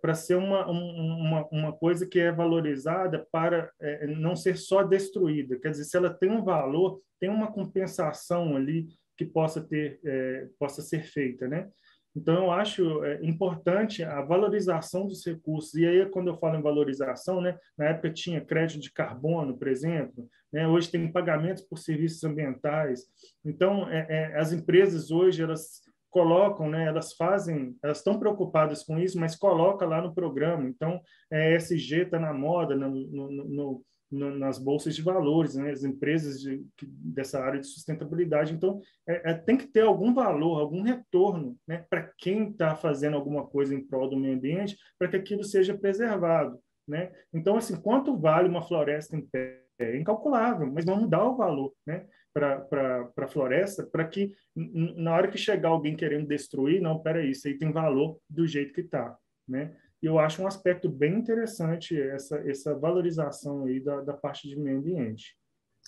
para 0.00 0.14
ser 0.14 0.36
uma, 0.36 0.66
uma, 0.66 1.48
uma 1.50 1.72
coisa 1.72 2.06
que 2.06 2.20
é 2.20 2.30
valorizada 2.30 3.26
para 3.30 3.70
é, 3.80 4.06
não 4.06 4.36
ser 4.36 4.56
só 4.56 4.82
destruída. 4.82 5.58
Quer 5.58 5.70
dizer, 5.70 5.84
se 5.84 5.96
ela 5.96 6.10
tem 6.10 6.30
um 6.30 6.44
valor, 6.44 7.02
tem 7.20 7.28
uma 7.28 7.52
compensação 7.52 8.56
ali 8.56 8.88
que 9.16 9.24
possa, 9.24 9.60
ter, 9.60 10.00
é, 10.04 10.48
possa 10.58 10.80
ser 10.80 11.02
feita. 11.04 11.48
Né? 11.48 11.68
Então, 12.14 12.44
eu 12.44 12.50
acho 12.50 13.04
é, 13.04 13.24
importante 13.24 14.04
a 14.04 14.20
valorização 14.20 15.06
dos 15.06 15.24
recursos. 15.24 15.74
E 15.74 15.86
aí, 15.86 16.06
quando 16.06 16.28
eu 16.28 16.36
falo 16.36 16.56
em 16.56 16.62
valorização, 16.62 17.40
né, 17.40 17.58
na 17.76 17.86
época 17.86 18.12
tinha 18.12 18.44
crédito 18.44 18.80
de 18.80 18.92
carbono, 18.92 19.56
por 19.56 19.68
exemplo, 19.68 20.28
né, 20.52 20.68
hoje 20.68 20.90
tem 20.90 21.10
pagamentos 21.10 21.62
por 21.62 21.78
serviços 21.78 22.22
ambientais. 22.24 23.06
Então, 23.44 23.88
é, 23.88 24.06
é, 24.08 24.38
as 24.38 24.52
empresas 24.52 25.10
hoje 25.10 25.42
elas 25.42 25.80
colocam, 26.10 26.68
né, 26.68 26.84
elas 26.86 27.14
fazem, 27.14 27.74
elas 27.82 27.98
estão 27.98 28.18
preocupadas 28.18 28.82
com 28.84 28.98
isso, 28.98 29.18
mas 29.18 29.34
coloca 29.34 29.86
lá 29.86 30.02
no 30.02 30.14
programa. 30.14 30.68
Então, 30.68 31.00
é, 31.30 31.56
ESG 31.56 32.02
está 32.02 32.20
na 32.20 32.34
moda, 32.34 32.76
no, 32.76 32.90
no, 32.90 33.30
no, 33.30 33.84
nas 34.12 34.58
bolsas 34.58 34.94
de 34.94 35.00
valores, 35.00 35.54
né, 35.54 35.70
as 35.70 35.82
empresas 35.82 36.38
de, 36.40 36.64
dessa 36.78 37.42
área 37.42 37.58
de 37.58 37.66
sustentabilidade. 37.66 38.52
Então, 38.52 38.80
é, 39.08 39.30
é, 39.30 39.34
tem 39.34 39.56
que 39.56 39.66
ter 39.66 39.80
algum 39.80 40.12
valor, 40.12 40.60
algum 40.60 40.82
retorno 40.82 41.56
né, 41.66 41.86
para 41.88 42.12
quem 42.18 42.50
está 42.50 42.76
fazendo 42.76 43.16
alguma 43.16 43.46
coisa 43.46 43.74
em 43.74 43.84
prol 43.84 44.10
do 44.10 44.16
meio 44.16 44.34
ambiente, 44.34 44.76
para 44.98 45.08
que 45.08 45.16
aquilo 45.16 45.42
seja 45.42 45.76
preservado. 45.76 46.58
Né? 46.86 47.10
Então, 47.32 47.56
assim, 47.56 47.80
quanto 47.80 48.16
vale 48.16 48.48
uma 48.48 48.62
floresta 48.62 49.16
em 49.16 49.22
pé? 49.22 49.62
É 49.78 49.96
incalculável, 49.96 50.70
mas 50.70 50.84
vamos 50.84 51.08
dar 51.08 51.24
o 51.24 51.36
valor 51.36 51.72
né, 51.84 52.06
para 52.32 53.10
a 53.16 53.26
floresta, 53.26 53.84
para 53.84 54.06
que 54.06 54.32
na 54.54 55.14
hora 55.14 55.28
que 55.28 55.38
chegar 55.38 55.70
alguém 55.70 55.96
querendo 55.96 56.28
destruir, 56.28 56.80
não, 56.80 57.02
peraí, 57.02 57.30
isso 57.30 57.48
aí 57.48 57.58
tem 57.58 57.72
valor 57.72 58.18
do 58.28 58.46
jeito 58.46 58.72
que 58.72 58.82
está. 58.82 59.16
Né? 59.48 59.74
Eu 60.02 60.18
acho 60.18 60.42
um 60.42 60.46
aspecto 60.46 60.88
bem 60.88 61.14
interessante 61.14 61.98
essa, 61.98 62.38
essa 62.38 62.74
valorização 62.74 63.64
aí 63.64 63.78
da, 63.78 64.00
da 64.00 64.14
parte 64.14 64.48
de 64.48 64.56
meio 64.56 64.78
ambiente. 64.78 65.36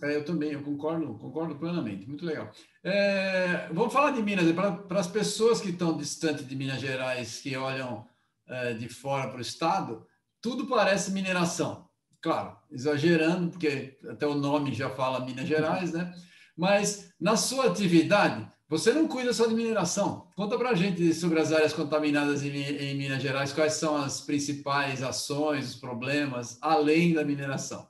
É, 0.03 0.17
eu 0.17 0.25
também, 0.25 0.53
eu 0.53 0.63
concordo, 0.63 1.15
concordo 1.19 1.57
plenamente, 1.57 2.07
muito 2.07 2.25
legal. 2.25 2.51
É, 2.83 3.69
vamos 3.73 3.93
falar 3.93 4.11
de 4.11 4.23
Minas, 4.23 4.51
para 4.53 5.01
as 5.01 5.07
pessoas 5.07 5.61
que 5.61 5.71
estão 5.71 5.97
distantes 5.97 6.47
de 6.47 6.57
Minas 6.57 6.81
Gerais, 6.81 7.41
que 7.41 7.57
olham 7.57 8.07
é, 8.47 8.75
de 8.75 8.89
fora 8.89 9.29
para 9.29 9.39
o 9.39 9.43
estado, 9.43 10.07
tudo 10.41 10.67
parece 10.67 11.13
mineração. 11.13 11.89
Claro, 12.21 12.57
exagerando, 12.71 13.51
porque 13.51 13.99
até 14.09 14.27
o 14.27 14.35
nome 14.35 14.73
já 14.73 14.91
fala 14.91 15.25
Minas 15.25 15.47
Gerais, 15.47 15.93
né? 15.93 16.13
Mas 16.57 17.13
na 17.21 17.37
sua 17.37 17.67
atividade, 17.67 18.51
você 18.69 18.93
não 18.93 19.07
cuida 19.07 19.33
só 19.33 19.47
de 19.47 19.55
mineração. 19.55 20.29
Conta 20.35 20.57
para 20.57 20.71
a 20.71 20.75
gente 20.75 21.13
sobre 21.13 21.39
as 21.39 21.53
áreas 21.53 21.73
contaminadas 21.73 22.43
em, 22.43 22.49
em, 22.49 22.97
Minas 22.97 23.23
Gerais, 23.23 23.53
quais 23.53 23.75
são 23.75 23.97
as 23.97 24.21
principais 24.23 25.03
ações, 25.03 25.69
os 25.69 25.77
problemas, 25.77 26.59
além 26.63 27.13
da 27.13 27.25
mineração. 27.25 27.87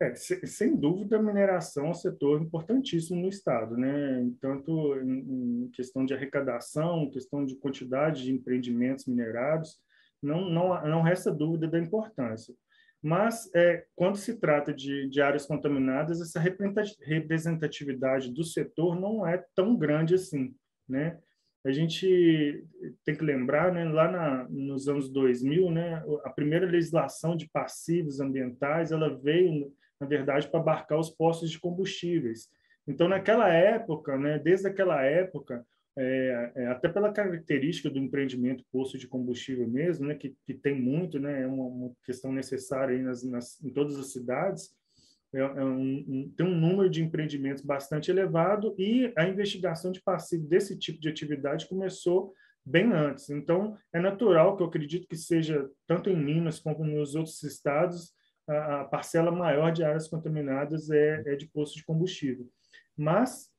É, 0.00 0.14
sem 0.14 0.76
dúvida, 0.76 1.16
a 1.16 1.22
mineração 1.22 1.86
é 1.86 1.90
um 1.90 1.94
setor 1.94 2.40
importantíssimo 2.40 3.20
no 3.20 3.28
Estado, 3.28 3.76
né? 3.76 4.30
tanto 4.40 4.94
em 5.00 5.68
questão 5.72 6.04
de 6.04 6.14
arrecadação, 6.14 7.10
questão 7.10 7.44
de 7.44 7.56
quantidade 7.56 8.22
de 8.24 8.32
empreendimentos 8.32 9.06
minerados, 9.06 9.80
não, 10.22 10.48
não, 10.48 10.86
não 10.86 11.02
resta 11.02 11.32
dúvida 11.32 11.66
da 11.66 11.78
importância. 11.80 12.54
Mas, 13.02 13.48
é, 13.54 13.84
quando 13.94 14.16
se 14.16 14.38
trata 14.40 14.74
de, 14.74 15.08
de 15.08 15.20
áreas 15.20 15.46
contaminadas, 15.46 16.20
essa 16.20 16.40
representatividade 16.40 18.32
do 18.32 18.42
setor 18.42 18.98
não 18.98 19.26
é 19.26 19.44
tão 19.54 19.76
grande 19.76 20.14
assim, 20.14 20.54
né? 20.88 21.18
A 21.64 21.70
gente 21.70 22.64
tem 23.04 23.14
que 23.16 23.24
lembrar, 23.24 23.72
né, 23.72 23.84
lá 23.84 24.10
na, 24.10 24.48
nos 24.48 24.88
anos 24.88 25.10
2000, 25.10 25.70
né, 25.70 26.02
a 26.24 26.30
primeira 26.30 26.64
legislação 26.64 27.36
de 27.36 27.48
passivos 27.48 28.20
ambientais, 28.20 28.92
ela 28.92 29.18
veio, 29.18 29.72
na 30.00 30.06
verdade, 30.06 30.48
para 30.48 30.60
abarcar 30.60 30.98
os 30.98 31.10
postos 31.10 31.50
de 31.50 31.58
combustíveis. 31.58 32.48
Então, 32.86 33.08
naquela 33.08 33.52
época, 33.52 34.16
né, 34.16 34.38
desde 34.38 34.68
aquela 34.68 35.02
época, 35.02 35.64
é, 36.00 36.52
é, 36.54 36.66
até 36.68 36.88
pela 36.88 37.12
característica 37.12 37.90
do 37.90 37.98
empreendimento 37.98 38.64
posto 38.70 38.96
de 38.96 39.08
combustível 39.08 39.66
mesmo, 39.66 40.06
né, 40.06 40.14
que, 40.14 40.36
que 40.46 40.54
tem 40.54 40.80
muito, 40.80 41.18
né, 41.18 41.42
é 41.42 41.46
uma, 41.46 41.64
uma 41.64 41.92
questão 42.04 42.32
necessária 42.32 42.96
aí 42.96 43.02
nas, 43.02 43.24
nas, 43.24 43.60
em 43.62 43.70
todas 43.70 43.98
as 43.98 44.12
cidades, 44.12 44.70
é, 45.34 45.40
é 45.40 45.64
um, 45.64 46.04
um, 46.08 46.32
tem 46.36 46.46
um 46.46 46.54
número 46.54 46.88
de 46.88 47.02
empreendimentos 47.02 47.64
bastante 47.64 48.10
elevado 48.12 48.74
e 48.78 49.12
a 49.16 49.26
investigação 49.26 49.90
de 49.90 50.00
passivo 50.00 50.46
desse 50.46 50.78
tipo 50.78 51.00
de 51.00 51.08
atividade 51.08 51.68
começou 51.68 52.32
bem 52.64 52.92
antes. 52.92 53.28
Então, 53.30 53.76
é 53.92 53.98
natural 53.98 54.56
que 54.56 54.62
eu 54.62 54.68
acredito 54.68 55.08
que 55.08 55.16
seja, 55.16 55.68
tanto 55.86 56.10
em 56.10 56.16
Minas 56.16 56.60
como 56.60 56.84
nos 56.84 57.16
outros 57.16 57.42
estados, 57.42 58.12
a, 58.48 58.82
a 58.82 58.84
parcela 58.84 59.32
maior 59.32 59.72
de 59.72 59.82
áreas 59.82 60.06
contaminadas 60.06 60.90
é, 60.90 61.22
é 61.26 61.34
de 61.34 61.48
posto 61.48 61.76
de 61.76 61.84
combustível. 61.84 62.48
Mas 62.96 63.50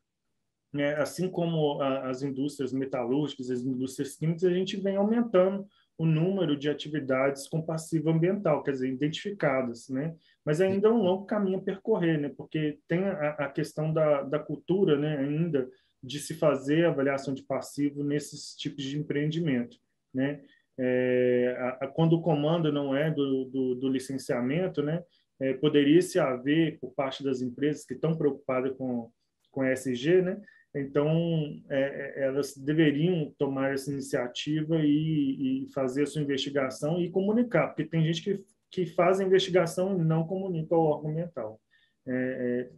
né, 0.71 0.95
assim 0.95 1.29
como 1.29 1.81
a, 1.81 2.09
as 2.09 2.21
indústrias 2.21 2.71
metalúrgicas, 2.71 3.49
as 3.49 3.61
indústrias 3.61 4.15
químicas, 4.15 4.43
a 4.43 4.53
gente 4.53 4.77
vem 4.77 4.95
aumentando 4.95 5.67
o 5.97 6.05
número 6.05 6.55
de 6.55 6.69
atividades 6.69 7.47
com 7.47 7.61
passivo 7.61 8.09
ambiental, 8.09 8.63
quer 8.63 8.71
dizer, 8.71 8.88
identificadas, 8.88 9.89
né? 9.89 10.15
Mas 10.45 10.61
ainda 10.61 10.88
é 10.88 10.91
um 10.91 11.01
longo 11.01 11.25
caminho 11.25 11.59
a 11.59 11.61
percorrer, 11.61 12.17
né? 12.17 12.31
Porque 12.38 12.79
tem 12.88 13.03
a, 13.03 13.31
a 13.31 13.49
questão 13.49 13.91
da, 13.91 14.21
da 14.21 14.39
cultura, 14.39 14.97
né? 14.97 15.17
Ainda 15.17 15.69
de 16.01 16.19
se 16.19 16.35
fazer 16.35 16.85
avaliação 16.85 17.33
de 17.33 17.43
passivo 17.43 18.01
nesses 18.01 18.55
tipos 18.55 18.85
de 18.85 18.97
empreendimento, 18.97 19.75
né? 20.13 20.41
É, 20.77 21.57
a, 21.59 21.85
a, 21.85 21.88
quando 21.88 22.13
o 22.13 22.21
comando 22.21 22.71
não 22.71 22.95
é 22.95 23.11
do, 23.11 23.45
do, 23.45 23.75
do 23.75 23.89
licenciamento, 23.89 24.81
né? 24.81 25.03
É, 25.38 25.53
poderia 25.53 26.01
se 26.01 26.17
haver 26.17 26.79
por 26.79 26.93
parte 26.93 27.23
das 27.23 27.41
empresas 27.41 27.85
que 27.85 27.93
estão 27.93 28.15
preocupadas 28.15 28.71
com 28.77 29.11
com 29.51 29.63
ESG, 29.63 30.21
né? 30.21 30.41
Então, 30.75 31.61
é, 31.67 31.79
é, 32.21 32.25
elas 32.25 32.55
deveriam 32.55 33.33
tomar 33.38 33.73
essa 33.73 33.91
iniciativa 33.91 34.77
e, 34.77 35.63
e, 35.65 35.73
fazer 35.73 36.03
a 36.03 36.05
sua 36.05 36.21
investigação 36.21 37.01
e 37.01 37.09
comunicar, 37.09 37.67
porque 37.67 37.85
tem 37.85 38.03
gente 38.05 38.21
que, 38.21 38.43
que 38.69 38.85
faz 38.85 39.19
a 39.19 39.23
investigação 39.23 39.99
e 39.99 40.03
não 40.03 40.27
comunica 40.27 40.75
ao 40.75 40.81
órgão 40.81 41.11
ambiental. 41.11 41.59
É, 42.07 42.11
é, 42.11 42.69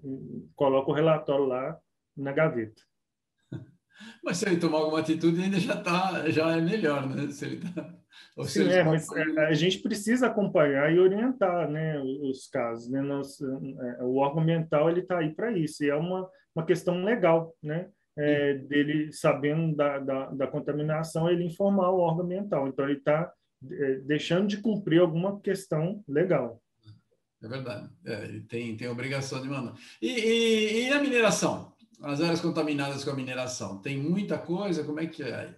coloca 0.56 0.90
o 0.90 0.94
relatório 0.94 1.46
lá 1.46 1.78
na 2.16 2.32
gaveta. 2.32 2.82
Mas 4.24 4.38
se 4.38 4.48
ele 4.48 4.58
tomar 4.58 4.80
alguma 4.80 5.00
atitude, 5.00 5.42
ainda 5.42 5.60
já 5.60 5.76
tá, 5.76 6.30
já 6.30 6.58
é 6.58 6.62
melhor, 6.62 7.08
né? 7.08 7.28
Se 7.30 7.46
ele 7.46 7.60
tá, 7.60 8.02
Sim, 8.46 8.70
é, 8.70 8.84
mas 8.84 9.10
é, 9.12 9.46
a 9.46 9.54
gente 9.54 9.80
precisa 9.80 10.28
acompanhar 10.28 10.92
e 10.94 11.00
orientar, 11.00 11.70
né, 11.70 12.00
os 12.00 12.48
casos, 12.48 12.90
né? 12.90 13.02
Nós, 13.02 13.40
é, 13.42 14.04
o 14.04 14.16
órgão 14.18 14.42
ambiental 14.42 14.90
ele 14.90 15.02
está 15.02 15.20
aí 15.20 15.34
para 15.34 15.52
isso. 15.52 15.84
E 15.84 15.90
é 15.90 15.96
uma 15.96 16.30
uma 16.56 16.66
questão 16.66 17.04
legal, 17.04 17.56
né? 17.62 17.90
É, 18.18 18.56
dele 18.56 19.12
sabendo 19.14 19.74
da, 19.74 19.98
da, 19.98 20.26
da, 20.32 20.48
contaminação, 20.48 21.30
ele 21.30 21.46
informar 21.46 21.90
o 21.92 22.00
órgão 22.00 22.26
ambiental. 22.26 22.68
Então, 22.68 22.84
ele 22.84 23.00
está 23.00 23.32
é, 23.72 23.96
deixando 24.00 24.48
de 24.48 24.58
cumprir 24.58 25.00
alguma 25.00 25.40
questão 25.40 26.04
legal. 26.06 26.62
É 27.42 27.48
verdade. 27.48 27.90
É, 28.06 28.24
ele 28.26 28.42
tem, 28.42 28.76
tem 28.76 28.90
obrigação 28.90 29.42
de 29.42 29.48
mandar. 29.48 29.76
E, 30.02 30.08
e, 30.08 30.88
e, 30.88 30.90
a 30.92 31.02
mineração? 31.02 31.74
As 32.02 32.22
áreas 32.22 32.42
contaminadas 32.42 33.04
com 33.04 33.12
a 33.12 33.16
mineração? 33.16 33.82
Tem 33.82 33.98
muita 33.98 34.38
coisa? 34.38 34.84
Como 34.84 35.00
é 35.00 35.08
que 35.08 35.24
é 35.24 35.34
aí? 35.34 35.56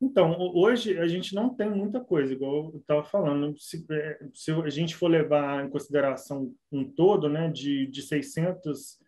Então, 0.00 0.36
hoje 0.54 0.96
a 0.98 1.08
gente 1.08 1.34
não 1.34 1.52
tem 1.52 1.68
muita 1.68 2.00
coisa, 2.00 2.32
igual 2.32 2.70
eu 2.72 2.78
estava 2.78 3.02
falando. 3.02 3.58
Se, 3.58 3.84
é, 3.90 4.20
se, 4.32 4.52
a 4.52 4.70
gente 4.70 4.94
for 4.94 5.08
levar 5.08 5.64
em 5.64 5.70
consideração 5.70 6.54
um 6.70 6.84
todo, 6.84 7.28
né, 7.28 7.50
de, 7.50 7.86
de 7.86 8.02
600 8.02 8.98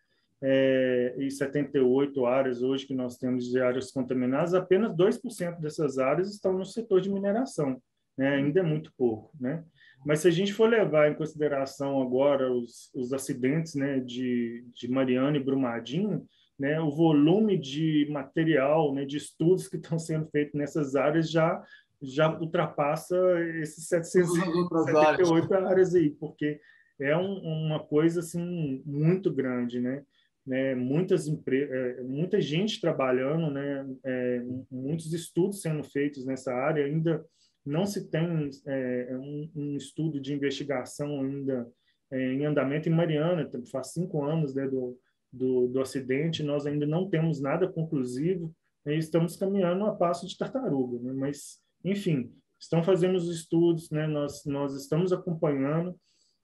é, 0.43 1.15
e 1.19 1.31
78 1.31 2.25
áreas 2.25 2.63
hoje 2.63 2.87
que 2.87 2.95
nós 2.95 3.17
temos 3.17 3.47
de 3.47 3.61
áreas 3.61 3.91
contaminadas, 3.91 4.55
apenas 4.55 4.97
2% 4.97 5.61
dessas 5.61 5.99
áreas 5.99 6.31
estão 6.31 6.53
no 6.53 6.65
setor 6.65 7.01
de 7.01 7.11
mineração, 7.11 7.81
né? 8.17 8.37
ainda 8.37 8.61
é 8.61 8.63
muito 8.63 8.93
pouco. 8.97 9.31
Né? 9.39 9.63
Mas 10.05 10.21
se 10.21 10.29
a 10.29 10.31
gente 10.31 10.53
for 10.53 10.69
levar 10.69 11.11
em 11.11 11.15
consideração 11.15 12.01
agora 12.01 12.51
os, 12.51 12.91
os 12.95 13.13
acidentes 13.13 13.75
né, 13.75 14.01
de, 14.01 14.65
de 14.75 14.89
Mariana 14.89 15.37
e 15.37 15.45
Brumadinho, 15.45 16.27
né, 16.59 16.81
o 16.81 16.91
volume 16.91 17.59
de 17.59 18.07
material, 18.11 18.95
né, 18.95 19.05
de 19.05 19.17
estudos 19.17 19.69
que 19.69 19.77
estão 19.77 19.99
sendo 19.99 20.29
feitos 20.31 20.55
nessas 20.55 20.95
áreas 20.95 21.31
já 21.31 21.63
já 22.03 22.35
ultrapassa 22.39 23.15
esses 23.61 23.87
778 23.89 25.53
áreas. 25.53 25.71
áreas 25.71 25.95
aí, 25.95 26.11
porque 26.11 26.59
é 26.99 27.17
um, 27.17 27.67
uma 27.67 27.79
coisa 27.79 28.21
assim 28.21 28.83
muito 28.87 29.31
grande, 29.31 29.81
né? 29.81 30.03
Né, 30.47 30.75
muitas 30.75 31.27
empresas, 31.27 31.71
é, 31.71 32.03
muita 32.03 32.41
gente 32.41 32.81
trabalhando, 32.81 33.51
né, 33.51 33.87
é, 34.05 34.43
muitos 34.71 35.13
estudos 35.13 35.61
sendo 35.61 35.83
feitos 35.85 36.25
nessa 36.25 36.53
área, 36.53 36.85
ainda 36.85 37.25
não 37.65 37.85
se 37.85 38.11
tem 38.11 38.51
é, 38.67 39.17
um, 39.17 39.51
um, 39.55 39.77
estudo 39.77 40.21
de 40.21 40.33
investigação 40.33 41.21
ainda 41.21 41.69
é, 42.11 42.33
em 42.33 42.47
andamento. 42.47 42.89
Em 42.89 42.93
Mariana, 42.93 43.49
faz 43.71 43.93
cinco 43.93 44.25
anos 44.25 44.55
né, 44.55 44.67
do, 44.67 44.99
do, 45.33 45.69
do, 45.69 45.81
acidente, 45.81 46.43
nós 46.43 46.67
ainda 46.67 46.87
não 46.87 47.09
temos 47.09 47.41
nada 47.41 47.69
conclusivo 47.69 48.55
e 48.87 48.97
estamos 48.97 49.37
caminhando 49.37 49.85
a 49.85 49.95
passo 49.95 50.27
de 50.27 50.37
tartaruga, 50.37 50.99
né, 51.01 51.13
mas, 51.13 51.61
enfim, 51.85 52.33
estão 52.59 52.83
fazendo 52.83 53.17
os 53.17 53.29
estudos, 53.29 53.91
né, 53.91 54.07
nós, 54.07 54.45
nós 54.47 54.75
estamos 54.75 55.13
acompanhando, 55.13 55.95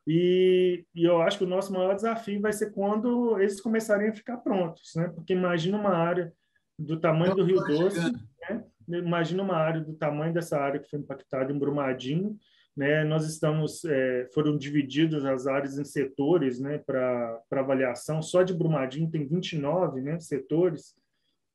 e, 0.06 0.84
e, 0.94 1.04
eu 1.04 1.20
acho 1.20 1.38
que 1.38 1.44
o 1.44 1.48
nosso 1.48 1.72
maior 1.72 1.94
desafio 1.94 2.40
vai 2.40 2.52
ser 2.52 2.70
quando 2.70 3.38
eles 3.40 3.60
começarem 3.60 4.08
a 4.08 4.14
ficar 4.14 4.36
prontos, 4.36 4.92
né? 4.94 5.08
Porque 5.08 5.32
imagina 5.32 5.76
uma 5.76 5.94
área 5.94 6.32
do 6.78 6.98
tamanho 6.98 7.34
do 7.34 7.42
Rio 7.42 7.60
Doce, 7.64 8.12
né? 8.48 8.64
imagina 8.88 9.42
uma 9.42 9.56
área 9.56 9.80
do 9.80 9.94
tamanho 9.94 10.32
dessa 10.32 10.58
área 10.58 10.78
que 10.78 10.88
foi 10.88 11.00
impactada 11.00 11.52
em 11.52 11.58
Brumadinho, 11.58 12.38
né? 12.76 13.02
Nós 13.04 13.26
estamos 13.26 13.84
é, 13.84 14.28
foram 14.32 14.56
divididas 14.56 15.25
as 15.25 15.46
áreas 15.46 15.78
em 15.78 15.84
setores, 15.84 16.60
né? 16.60 16.78
Para 16.78 17.42
avaliação, 17.50 18.22
só 18.22 18.42
de 18.42 18.54
Brumadinho 18.54 19.10
tem 19.10 19.26
29, 19.26 20.00
né? 20.02 20.20
Setores 20.20 20.94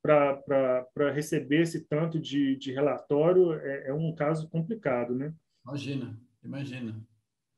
para 0.02 1.12
receber 1.14 1.62
esse 1.62 1.86
tanto 1.86 2.18
de, 2.18 2.56
de 2.56 2.72
relatório 2.72 3.54
é, 3.54 3.88
é, 3.88 3.94
um 3.94 4.12
caso 4.14 4.48
complicado, 4.48 5.14
né? 5.14 5.32
Imagina, 5.64 6.18
imagina. 6.42 7.00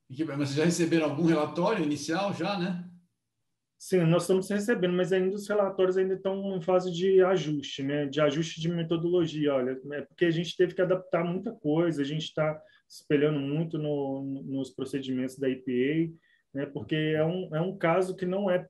Mas 0.08 0.50
vocês 0.50 0.54
já 0.54 0.64
receberam 0.64 1.06
algum 1.06 1.24
relatório 1.24 1.84
inicial 1.84 2.32
já, 2.32 2.58
né? 2.58 2.88
Sim, 3.78 4.04
nós 4.04 4.22
estamos 4.22 4.48
recebendo, 4.48 4.94
mas 4.94 5.12
ainda 5.12 5.34
os 5.34 5.46
relatórios 5.46 5.98
ainda 5.98 6.14
estão 6.14 6.56
em 6.56 6.62
fase 6.62 6.90
de 6.90 7.22
ajuste, 7.22 7.82
né? 7.82 8.06
De 8.06 8.20
ajuste 8.20 8.60
de 8.60 8.68
metodologia, 8.68 9.54
olha, 9.54 9.78
é 9.92 10.00
porque 10.00 10.24
a 10.24 10.30
gente 10.30 10.56
teve 10.56 10.74
que 10.74 10.80
adaptar 10.80 11.22
muita 11.22 11.52
coisa, 11.52 12.00
a 12.00 12.04
gente 12.04 12.22
está 12.22 12.58
espelhando 12.88 13.38
muito 13.38 13.76
no, 13.76 14.22
nos 14.44 14.70
procedimentos 14.70 15.38
da 15.38 15.50
IPA, 15.50 16.14
né? 16.54 16.66
Porque 16.66 16.94
é 16.94 17.24
um, 17.24 17.54
é 17.54 17.60
um 17.60 17.76
caso 17.76 18.16
que 18.16 18.24
não 18.24 18.50
é 18.50 18.66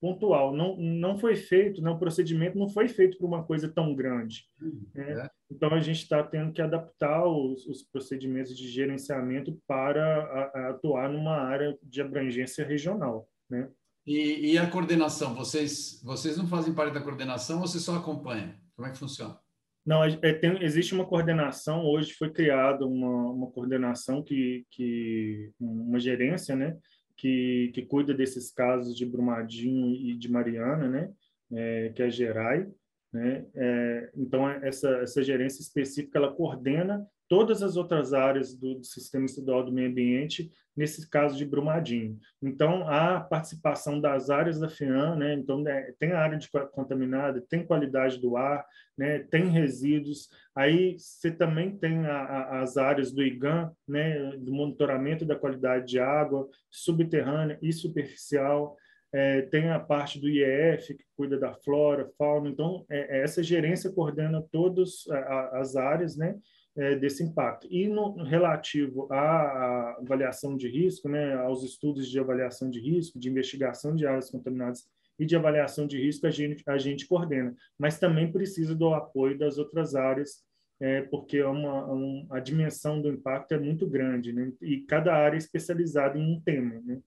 pontual, 0.00 0.54
não, 0.54 0.76
não 0.76 1.18
foi 1.18 1.36
feito, 1.36 1.82
né, 1.82 1.90
o 1.90 1.98
procedimento 1.98 2.58
não 2.58 2.68
foi 2.68 2.88
feito 2.88 3.18
para 3.18 3.26
uma 3.26 3.44
coisa 3.44 3.68
tão 3.68 3.94
grande. 3.94 4.46
Né? 4.94 5.12
É. 5.12 5.30
Então, 5.50 5.72
a 5.74 5.80
gente 5.80 6.02
está 6.02 6.22
tendo 6.22 6.52
que 6.52 6.62
adaptar 6.62 7.26
os, 7.26 7.66
os, 7.66 7.82
procedimentos 7.82 8.56
de 8.56 8.68
gerenciamento 8.68 9.60
para 9.66 10.02
a, 10.02 10.42
a 10.58 10.70
atuar 10.70 11.08
numa 11.10 11.36
área 11.36 11.76
de 11.82 12.00
abrangência 12.00 12.64
regional. 12.64 13.28
Né? 13.48 13.68
E, 14.06 14.52
e, 14.52 14.58
a 14.58 14.70
coordenação? 14.70 15.34
Vocês, 15.34 16.00
vocês 16.02 16.36
não 16.36 16.46
fazem 16.46 16.72
parte 16.72 16.94
da 16.94 17.02
coordenação 17.02 17.56
ou 17.60 17.66
vocês 17.66 17.84
só 17.84 17.96
acompanham? 17.96 18.54
Como 18.74 18.88
é 18.88 18.92
que 18.92 18.98
funciona? 18.98 19.38
Não, 19.84 20.04
é, 20.04 20.18
é 20.22 20.32
tem, 20.32 20.62
existe 20.62 20.94
uma 20.94 21.04
coordenação. 21.04 21.84
Hoje 21.84 22.12
foi 22.14 22.30
criada 22.30 22.86
uma, 22.86 23.30
uma 23.32 23.50
coordenação 23.50 24.22
que, 24.22 24.64
que 24.70 25.50
uma 25.58 25.98
gerência, 25.98 26.54
né, 26.54 26.76
que, 27.20 27.70
que 27.74 27.82
cuida 27.82 28.14
desses 28.14 28.50
casos 28.50 28.96
de 28.96 29.04
Brumadinho 29.04 29.94
e 29.94 30.16
de 30.16 30.30
Mariana, 30.30 30.88
né? 30.88 31.12
É, 31.52 31.90
que 31.90 32.02
é 32.02 32.06
a 32.06 32.08
Gerai. 32.08 32.66
Né? 33.12 33.44
É, 33.54 34.10
então, 34.16 34.48
essa, 34.48 34.88
essa 35.02 35.22
gerência 35.22 35.60
específica, 35.60 36.18
ela 36.18 36.32
coordena 36.32 37.06
todas 37.30 37.62
as 37.62 37.76
outras 37.76 38.12
áreas 38.12 38.52
do, 38.56 38.74
do, 38.74 38.84
Sistema 38.84 39.24
Estadual 39.24 39.64
do 39.64 39.70
Meio 39.70 39.88
Ambiente, 39.88 40.50
nesse 40.76 41.08
caso 41.08 41.36
de 41.36 41.44
Brumadinho. 41.44 42.18
Então, 42.42 42.88
a 42.88 43.20
participação 43.20 44.00
das 44.00 44.30
áreas 44.30 44.58
da 44.58 44.68
FIAN, 44.68 45.14
né? 45.14 45.34
então, 45.34 45.62
né, 45.62 45.92
tem 45.96 46.10
a 46.10 46.18
área 46.18 46.36
de 46.36 46.50
contaminada, 46.72 47.40
tem 47.48 47.64
qualidade 47.64 48.20
do 48.20 48.36
ar, 48.36 48.66
né? 48.98 49.20
tem 49.20 49.46
resíduos, 49.46 50.28
aí 50.56 50.98
você 50.98 51.30
também 51.30 51.78
tem 51.78 52.04
a, 52.04 52.18
a, 52.20 52.62
as 52.62 52.76
áreas 52.76 53.12
do 53.12 53.22
IGAM, 53.22 53.70
né? 53.86 54.36
do 54.36 54.52
monitoramento 54.52 55.24
da 55.24 55.36
qualidade 55.36 55.86
de 55.86 56.00
água, 56.00 56.48
subterrânea 56.68 57.60
e 57.62 57.72
superficial, 57.72 58.76
é, 59.12 59.42
tem 59.42 59.70
a 59.70 59.78
parte 59.78 60.20
do 60.20 60.28
IEF, 60.28 60.94
que 60.94 61.04
cuida 61.16 61.38
da 61.38 61.54
flora, 61.54 62.10
fauna, 62.18 62.48
então, 62.48 62.84
é, 62.90 63.18
é 63.18 63.22
essa 63.22 63.40
gerência 63.40 63.92
coordena 63.92 64.44
todas 64.50 65.04
as 65.52 65.76
áreas, 65.76 66.16
né? 66.16 66.36
É, 66.80 66.96
desse 66.96 67.22
impacto. 67.22 67.66
E 67.70 67.86
no 67.86 68.22
relativo 68.22 69.06
à 69.12 69.98
avaliação 70.00 70.56
de 70.56 70.66
risco, 70.66 71.10
né, 71.10 71.34
aos 71.34 71.62
estudos 71.62 72.08
de 72.08 72.18
avaliação 72.18 72.70
de 72.70 72.80
risco, 72.80 73.18
de 73.18 73.28
investigação 73.28 73.94
de 73.94 74.06
áreas 74.06 74.30
contaminadas 74.30 74.88
e 75.18 75.26
de 75.26 75.36
avaliação 75.36 75.86
de 75.86 76.00
risco, 76.00 76.26
a 76.26 76.30
gente, 76.30 76.62
a 76.66 76.78
gente 76.78 77.06
coordena. 77.06 77.54
Mas 77.78 77.98
também 77.98 78.32
precisa 78.32 78.74
do 78.74 78.94
apoio 78.94 79.38
das 79.38 79.58
outras 79.58 79.94
áreas, 79.94 80.42
é, 80.80 81.02
porque 81.02 81.36
é 81.36 81.46
uma, 81.46 81.92
um, 81.92 82.26
a 82.30 82.40
dimensão 82.40 83.02
do 83.02 83.10
impacto 83.10 83.52
é 83.52 83.58
muito 83.58 83.86
grande, 83.86 84.32
né? 84.32 84.50
e 84.62 84.80
cada 84.80 85.14
área 85.14 85.36
é 85.36 85.38
especializada 85.38 86.18
em 86.18 86.34
um 86.34 86.40
tema. 86.40 86.80
Né? 86.80 86.98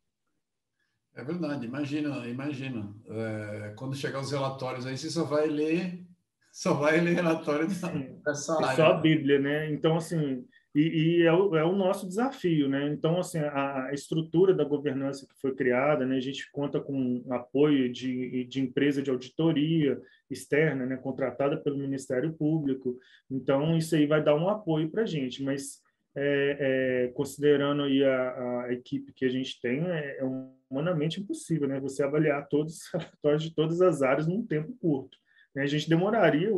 É 1.16 1.24
verdade, 1.24 1.66
imagina, 1.66 2.28
imagina. 2.28 2.94
É, 3.08 3.74
quando 3.76 3.96
chegar 3.96 4.20
os 4.20 4.32
relatórios 4.32 4.86
aí, 4.86 4.96
você 4.96 5.10
só 5.10 5.24
vai 5.24 5.48
ler 5.48 6.06
só 6.54 6.76
vai 6.76 7.02
ler 7.02 7.16
relatório 7.16 7.68
dessa 7.68 7.88
área. 7.88 8.16
É 8.28 8.34
só 8.76 8.86
a 8.92 8.94
Bíblia, 8.94 9.40
né? 9.40 9.72
Então, 9.72 9.98
assim, 9.98 10.46
e, 10.76 10.82
e 10.82 11.24
é, 11.24 11.34
o, 11.34 11.56
é, 11.56 11.64
o, 11.66 11.76
nosso 11.76 12.08
desafio, 12.08 12.70
né? 12.70 12.88
Então, 12.94 13.20
assim, 13.20 13.40
a, 13.40 13.88
a, 13.88 13.94
estrutura 13.94 14.54
da 14.54 14.64
governança 14.64 15.26
que 15.26 15.34
foi 15.42 15.56
criada, 15.56 16.06
né? 16.06 16.16
A 16.16 16.22
gente 16.22 16.52
conta 16.52 16.80
com 16.80 17.26
apoio 17.32 17.92
de, 17.92 18.44
de 18.46 18.62
empresa 18.62 19.02
de 19.02 19.10
auditoria 19.10 20.00
externa, 20.30 20.86
né? 20.86 20.96
Contratada 20.96 21.58
pelo 21.58 21.80
Ministério 21.80 22.32
Público. 22.34 23.00
Então, 23.32 23.76
isso 23.76 23.96
aí 23.96 24.06
vai 24.06 24.24
dar 24.24 24.36
um 24.36 24.48
apoio 24.48 24.92
para 24.92 25.02
a 25.02 25.08
gente, 25.08 25.42
mas 25.42 25.82
é, 26.16 27.08
é, 27.08 27.08
considerando 27.14 27.82
aí 27.82 28.04
a, 28.04 28.66
a, 28.66 28.74
equipe 28.74 29.12
que 29.12 29.26
a 29.26 29.30
gente 29.30 29.60
tem, 29.60 29.88
é, 29.88 30.20
é 30.20 30.24
humanamente 30.70 31.20
impossível, 31.20 31.68
né? 31.68 31.80
Você 31.80 32.04
avaliar 32.04 32.48
todos 32.48 32.76
os 32.76 32.90
relatórios 32.94 33.42
de 33.42 33.56
todas 33.56 33.82
as 33.82 34.04
áreas 34.04 34.28
num 34.28 34.46
tempo 34.46 34.72
curto. 34.80 35.18
Né? 35.56 35.64
A 35.64 35.68
gente 35.68 35.90
demoraria 35.90 36.52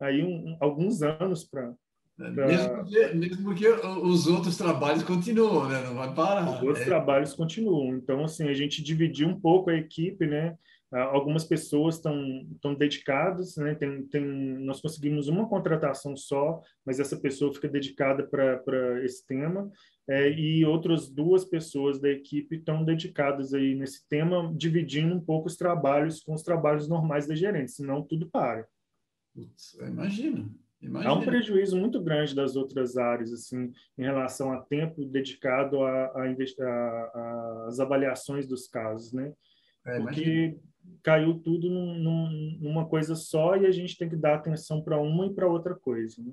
aí 0.00 0.22
um, 0.22 0.56
alguns 0.60 1.02
anos 1.02 1.44
para 1.44 1.74
é, 2.18 2.30
Pra... 2.30 2.46
Mesmo, 2.46 2.76
porque, 2.76 3.06
mesmo 3.08 3.44
porque 3.44 3.68
os 3.68 4.26
outros 4.26 4.56
trabalhos 4.56 5.02
continuam, 5.02 5.68
né? 5.68 5.82
Não 5.82 5.94
vai 5.94 6.14
parar. 6.14 6.48
Os 6.48 6.62
outros 6.62 6.80
é. 6.80 6.84
trabalhos 6.84 7.34
continuam. 7.34 7.94
Então, 7.96 8.24
assim, 8.24 8.48
a 8.48 8.54
gente 8.54 8.82
dividiu 8.82 9.28
um 9.28 9.38
pouco 9.38 9.68
a 9.68 9.76
equipe, 9.76 10.26
né? 10.26 10.56
Ah, 10.92 11.02
algumas 11.02 11.44
pessoas 11.44 11.96
estão 11.96 12.16
estão 12.52 12.74
dedicadas, 12.74 13.56
né? 13.56 13.74
Tem, 13.74 14.06
tem, 14.06 14.24
nós 14.24 14.80
conseguimos 14.80 15.28
uma 15.28 15.48
contratação 15.48 16.16
só, 16.16 16.60
mas 16.86 17.00
essa 17.00 17.16
pessoa 17.18 17.52
fica 17.52 17.68
dedicada 17.68 18.26
para 18.26 19.04
esse 19.04 19.26
tema. 19.26 19.70
É, 20.08 20.30
e 20.30 20.64
outras 20.64 21.10
duas 21.10 21.44
pessoas 21.44 21.98
da 22.00 22.08
equipe 22.08 22.56
estão 22.56 22.84
dedicadas 22.84 23.52
aí 23.52 23.74
nesse 23.74 24.06
tema, 24.08 24.52
dividindo 24.56 25.14
um 25.14 25.20
pouco 25.20 25.48
os 25.48 25.56
trabalhos 25.56 26.22
com 26.22 26.32
os 26.32 26.42
trabalhos 26.42 26.86
normais 26.88 27.26
da 27.26 27.34
gerente, 27.34 27.72
senão 27.72 28.02
tudo 28.02 28.28
para. 28.30 28.68
Putz, 29.34 29.74
imagino. 29.80 30.54
Há 31.04 31.12
um 31.12 31.24
prejuízo 31.24 31.76
muito 31.76 32.00
grande 32.00 32.34
das 32.34 32.54
outras 32.54 32.96
áreas, 32.96 33.32
assim, 33.32 33.72
em 33.98 34.02
relação 34.02 34.52
a 34.52 34.60
tempo 34.60 35.04
dedicado 35.04 35.78
às 37.66 37.80
avaliações 37.80 38.46
dos 38.46 38.68
casos, 38.68 39.12
né? 39.12 39.32
É, 39.84 40.00
Porque 40.00 40.56
caiu 41.02 41.34
tudo 41.40 41.68
num, 41.68 41.98
num, 41.98 42.58
numa 42.60 42.86
coisa 42.86 43.14
só 43.14 43.56
e 43.56 43.66
a 43.66 43.70
gente 43.70 43.98
tem 43.98 44.08
que 44.08 44.16
dar 44.16 44.34
atenção 44.34 44.82
para 44.82 45.00
uma 45.00 45.26
e 45.26 45.34
para 45.34 45.48
outra 45.48 45.74
coisa, 45.74 46.22
né? 46.22 46.32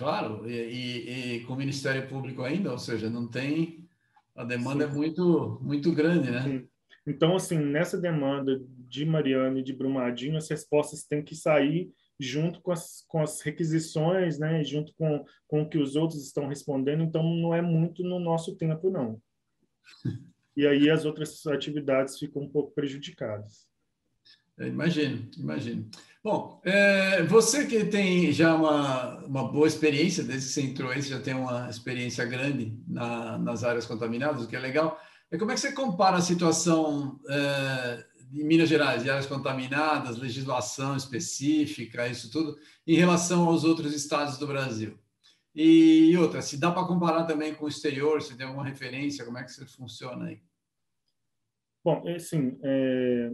Claro, 0.00 0.50
e, 0.50 0.54
e, 0.54 1.34
e, 1.34 1.40
com 1.44 1.52
o 1.52 1.56
Ministério 1.56 2.08
Público 2.08 2.42
ainda, 2.42 2.72
ou 2.72 2.78
seja, 2.78 3.10
não 3.10 3.28
tem. 3.28 3.86
A 4.34 4.44
demanda 4.44 4.86
Sim. 4.86 4.90
é 4.90 4.94
muito, 4.94 5.58
muito 5.60 5.92
grande, 5.92 6.30
né? 6.30 6.42
Sim. 6.42 6.68
Então, 7.06 7.36
assim, 7.36 7.58
nessa 7.58 8.00
demanda 8.00 8.58
de 8.88 9.04
Mariana 9.04 9.60
e 9.60 9.62
de 9.62 9.74
Brumadinho, 9.74 10.38
as 10.38 10.48
respostas 10.48 11.04
têm 11.04 11.22
que 11.22 11.34
sair 11.34 11.92
junto 12.18 12.62
com 12.62 12.72
as, 12.72 13.04
com 13.08 13.20
as 13.20 13.42
requisições, 13.42 14.38
né? 14.38 14.64
junto 14.64 14.94
com, 14.94 15.22
com 15.46 15.62
o 15.62 15.68
que 15.68 15.76
os 15.76 15.96
outros 15.96 16.24
estão 16.24 16.48
respondendo, 16.48 17.02
então 17.02 17.22
não 17.22 17.54
é 17.54 17.60
muito 17.60 18.02
no 18.02 18.18
nosso 18.18 18.56
tempo, 18.56 18.90
não. 18.90 19.20
E 20.56 20.66
aí 20.66 20.90
as 20.90 21.04
outras 21.04 21.46
atividades 21.46 22.18
ficam 22.18 22.42
um 22.42 22.48
pouco 22.48 22.72
prejudicadas. 22.72 23.66
Imagino, 24.58 25.30
imagino. 25.38 25.88
Bom, 26.22 26.60
é, 26.64 27.22
você 27.22 27.66
que 27.66 27.82
tem 27.86 28.30
já 28.30 28.54
uma, 28.54 29.24
uma 29.24 29.50
boa 29.50 29.66
experiência, 29.66 30.22
desde 30.22 30.48
que 30.48 30.52
você 30.52 30.62
entrou 30.62 30.90
aí, 30.90 31.02
você 31.02 31.08
já 31.08 31.20
tem 31.20 31.32
uma 31.32 31.70
experiência 31.70 32.26
grande 32.26 32.78
na, 32.86 33.38
nas 33.38 33.64
áreas 33.64 33.86
contaminadas, 33.86 34.44
o 34.44 34.48
que 34.48 34.54
é 34.54 34.60
legal. 34.60 35.00
É 35.30 35.38
como 35.38 35.50
é 35.50 35.54
que 35.54 35.60
você 35.60 35.72
compara 35.72 36.18
a 36.18 36.20
situação 36.20 37.18
é, 37.26 38.04
em 38.34 38.44
Minas 38.44 38.68
Gerais, 38.68 39.02
de 39.02 39.08
áreas 39.08 39.24
contaminadas, 39.24 40.18
legislação 40.18 40.94
específica, 40.94 42.06
isso 42.06 42.30
tudo, 42.30 42.58
em 42.86 42.96
relação 42.96 43.46
aos 43.48 43.64
outros 43.64 43.94
estados 43.94 44.36
do 44.36 44.46
Brasil? 44.46 44.98
E 45.54 46.14
outra, 46.18 46.42
se 46.42 46.58
dá 46.58 46.70
para 46.70 46.86
comparar 46.86 47.24
também 47.24 47.54
com 47.54 47.64
o 47.64 47.68
exterior, 47.68 48.20
se 48.20 48.36
tem 48.36 48.46
alguma 48.46 48.64
referência, 48.64 49.24
como 49.24 49.38
é 49.38 49.42
que 49.42 49.50
isso 49.50 49.66
funciona 49.74 50.26
aí? 50.26 50.42
Bom, 51.82 52.06
assim, 52.14 52.58
é, 52.62 53.32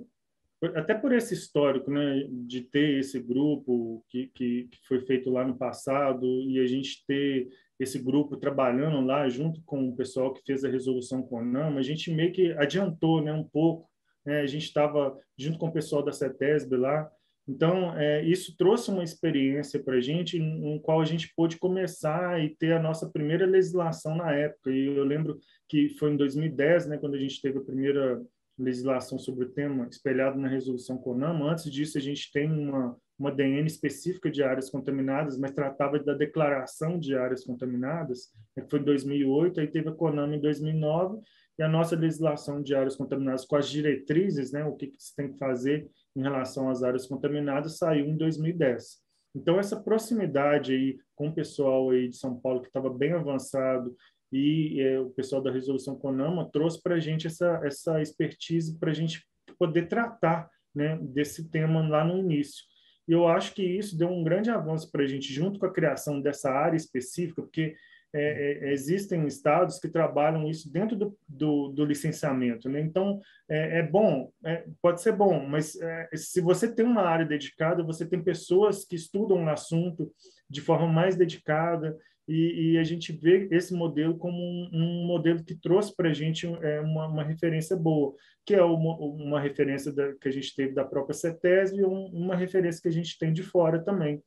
até 0.75 0.95
por 0.95 1.13
esse 1.13 1.35
histórico, 1.35 1.91
né, 1.91 2.27
de 2.31 2.63
ter 2.63 2.99
esse 2.99 3.21
grupo 3.21 4.05
que, 4.09 4.29
que, 4.29 4.69
que, 4.71 4.79
foi 4.87 5.01
feito 5.01 5.31
lá 5.31 5.47
no 5.47 5.57
passado 5.57 6.27
e 6.43 6.59
a 6.59 6.67
gente 6.67 7.05
ter 7.07 7.49
esse 7.79 7.99
grupo 7.99 8.39
trabalhando 8.39 9.01
lá 9.03 9.29
junto 9.29 9.61
com 9.65 9.89
o 9.89 9.97
pessoal 9.97 10.33
que 10.33 10.43
fez 10.47 10.65
a 10.65 10.69
resolução 10.69 11.23
com 11.23 11.37
CONAMA, 11.37 11.79
a 11.79 11.83
gente 11.83 12.11
meio 12.11 12.33
que 12.33 12.53
adiantou, 12.53 13.21
né, 13.21 13.33
um 13.33 13.45
pouco. 13.45 13.89
Né, 14.25 14.41
a 14.41 14.47
gente 14.47 14.65
estava 14.65 15.17
junto 15.39 15.59
com 15.59 15.69
o 15.69 15.73
pessoal 15.73 16.03
da 16.03 16.11
CETESB 16.11 16.77
lá, 16.77 17.09
então 17.49 17.97
é, 17.97 18.25
isso 18.25 18.57
trouxe 18.57 18.91
uma 18.91 19.05
experiência 19.05 19.81
para 19.83 19.97
a 19.97 20.01
gente, 20.01 20.39
no 20.39 20.81
qual 20.81 21.01
a 21.01 21.05
gente 21.05 21.33
pôde 21.37 21.59
começar 21.59 22.43
e 22.43 22.57
ter 22.57 22.73
a 22.73 22.83
nossa 22.83 23.09
primeira 23.09 23.47
legislação 23.47 24.17
na 24.17 24.33
época. 24.33 24.71
E 24.71 24.97
eu 24.97 25.05
lembro 25.05 25.39
que 25.69 25.91
foi 25.91 26.13
em 26.13 26.17
2010, 26.17 26.89
né, 26.89 26.99
quando 26.99 27.15
a 27.15 27.19
gente 27.19 27.41
teve 27.41 27.59
a 27.59 27.65
primeira 27.65 28.21
legislação 28.59 29.19
sobre 29.19 29.45
o 29.45 29.51
tema 29.51 29.87
espelhado 29.91 30.39
na 30.39 30.49
resolução 30.49 30.97
CONAMA. 30.97 31.53
Antes 31.53 31.71
disso, 31.71 31.99
a 31.99 32.01
gente 32.01 32.33
tem 32.33 32.51
uma, 32.51 32.97
uma 33.19 33.31
DN 33.31 33.67
específica 33.67 34.31
de 34.31 34.43
áreas 34.43 34.71
contaminadas, 34.71 35.39
mas 35.39 35.53
tratava 35.53 35.99
da 35.99 36.15
declaração 36.15 36.99
de 36.99 37.17
áreas 37.17 37.45
contaminadas, 37.45 38.33
né, 38.57 38.63
que 38.63 38.71
foi 38.71 38.81
em 38.81 38.85
2008, 38.85 39.61
aí 39.61 39.67
teve 39.67 39.89
a 39.89 39.93
CONAMA 39.93 40.37
em 40.37 40.41
2009, 40.41 41.21
e 41.59 41.63
a 41.63 41.69
nossa 41.69 41.97
legislação 41.97 42.63
de 42.63 42.75
áreas 42.75 42.97
contaminadas 42.97 43.45
com 43.45 43.57
as 43.57 43.69
diretrizes, 43.69 44.53
né, 44.53 44.65
o 44.65 44.75
que, 44.75 44.89
que 44.89 45.03
se 45.03 45.15
tem 45.15 45.33
que 45.33 45.39
fazer 45.39 45.89
em 46.15 46.23
relação 46.23 46.69
às 46.69 46.83
áreas 46.83 47.07
contaminadas 47.07 47.79
saiu 47.79 48.07
em 48.07 48.17
2010. 48.17 49.07
Então, 49.35 49.59
essa 49.59 49.79
proximidade 49.79 50.73
aí 50.73 50.99
com 51.15 51.29
o 51.29 51.35
pessoal 51.35 51.91
aí 51.91 52.09
de 52.09 52.17
São 52.17 52.41
Paulo, 52.41 52.63
que 52.63 52.69
estava 52.69 52.89
bem 52.89 53.13
avançado, 53.13 53.95
e 54.37 54.81
é, 54.81 55.01
o 55.01 55.11
pessoal 55.11 55.43
da 55.43 55.51
Resolução 55.51 55.97
Conama 55.97 56.51
trouxe 56.51 56.83
para 56.83 56.97
a 56.97 57.01
gente 57.01 57.27
essa, 57.27 57.61
essa 57.65 58.01
expertise 58.01 58.79
para 58.79 58.91
a 58.91 58.95
gente 58.95 59.25
poder 59.59 59.89
tratar 59.89 60.49
né, 60.75 60.99
desse 61.01 61.49
tema 61.51 61.87
lá 61.89 62.05
no 62.05 62.19
início. 62.19 62.65
E 63.09 63.13
eu 63.13 63.27
acho 63.27 63.55
que 63.55 63.63
isso 63.63 63.97
deu 63.97 64.09
um 64.09 64.25
grande 64.25 64.51
avanço 64.51 64.91
para 64.91 65.05
a 65.05 65.07
gente, 65.07 65.33
junto 65.33 65.59
com 65.59 65.67
a 65.67 65.73
criação 65.73 66.21
dessa 66.21 66.51
área 66.51 66.77
específica, 66.77 67.41
porque 67.41 67.75
é, 68.13 68.69
é, 68.69 68.73
existem 68.73 69.27
estados 69.27 69.79
que 69.79 69.89
trabalham 69.89 70.49
isso 70.49 70.73
dentro 70.73 70.97
do, 70.97 71.19
do, 71.29 71.69
do 71.69 71.85
licenciamento. 71.85 72.69
Né? 72.69 72.81
Então, 72.81 73.21
é, 73.49 73.81
é 73.81 73.83
bom, 73.83 74.31
é, 74.45 74.65
pode 74.81 75.03
ser 75.03 75.13
bom, 75.13 75.47
mas 75.47 75.77
é, 75.81 76.09
se 76.15 76.41
você 76.41 76.73
tem 76.73 76.85
uma 76.85 77.03
área 77.03 77.27
dedicada, 77.27 77.83
você 77.83 78.07
tem 78.07 78.23
pessoas 78.23 78.85
que 78.85 78.97
estudam 78.97 79.45
o 79.45 79.49
assunto 79.49 80.13
de 80.49 80.61
forma 80.61 80.87
mais 80.87 81.17
dedicada, 81.17 81.97
e, 82.29 82.73
e, 82.73 82.79
a 82.79 82.85
gente 82.85 83.13
vê 83.13 83.49
esse 83.53 83.73
modelo 83.73 84.17
como 84.19 84.37
um, 84.37 84.71
um 84.73 85.07
modelo 85.07 85.45
que 85.45 85.55
trouxe 85.55 85.95
para 85.95 86.11
a 86.11 86.13
gente 86.13 86.47
é, 86.47 86.81
uma, 86.81 87.07
uma, 87.07 87.23
referência 87.23 87.77
boa, 87.77 88.15
que 88.45 88.55
é 88.55 88.63
uma, 88.63 88.97
uma 88.97 89.41
referência 89.41 89.93
da, 89.93 90.13
que 90.15 90.29
a 90.29 90.33
gente 90.33 90.55
teve 90.55 90.75
da 90.75 90.85
própria 90.85 91.15
CETES 91.15 91.73
e 91.73 91.85
um, 91.85 92.07
uma 92.07 92.35
referência 92.35 92.83
que 92.83 92.89
a 92.89 92.93
gente 92.93 93.17
tem 93.19 93.33
de 93.33 93.43
fora 93.43 93.83
também 93.83 94.23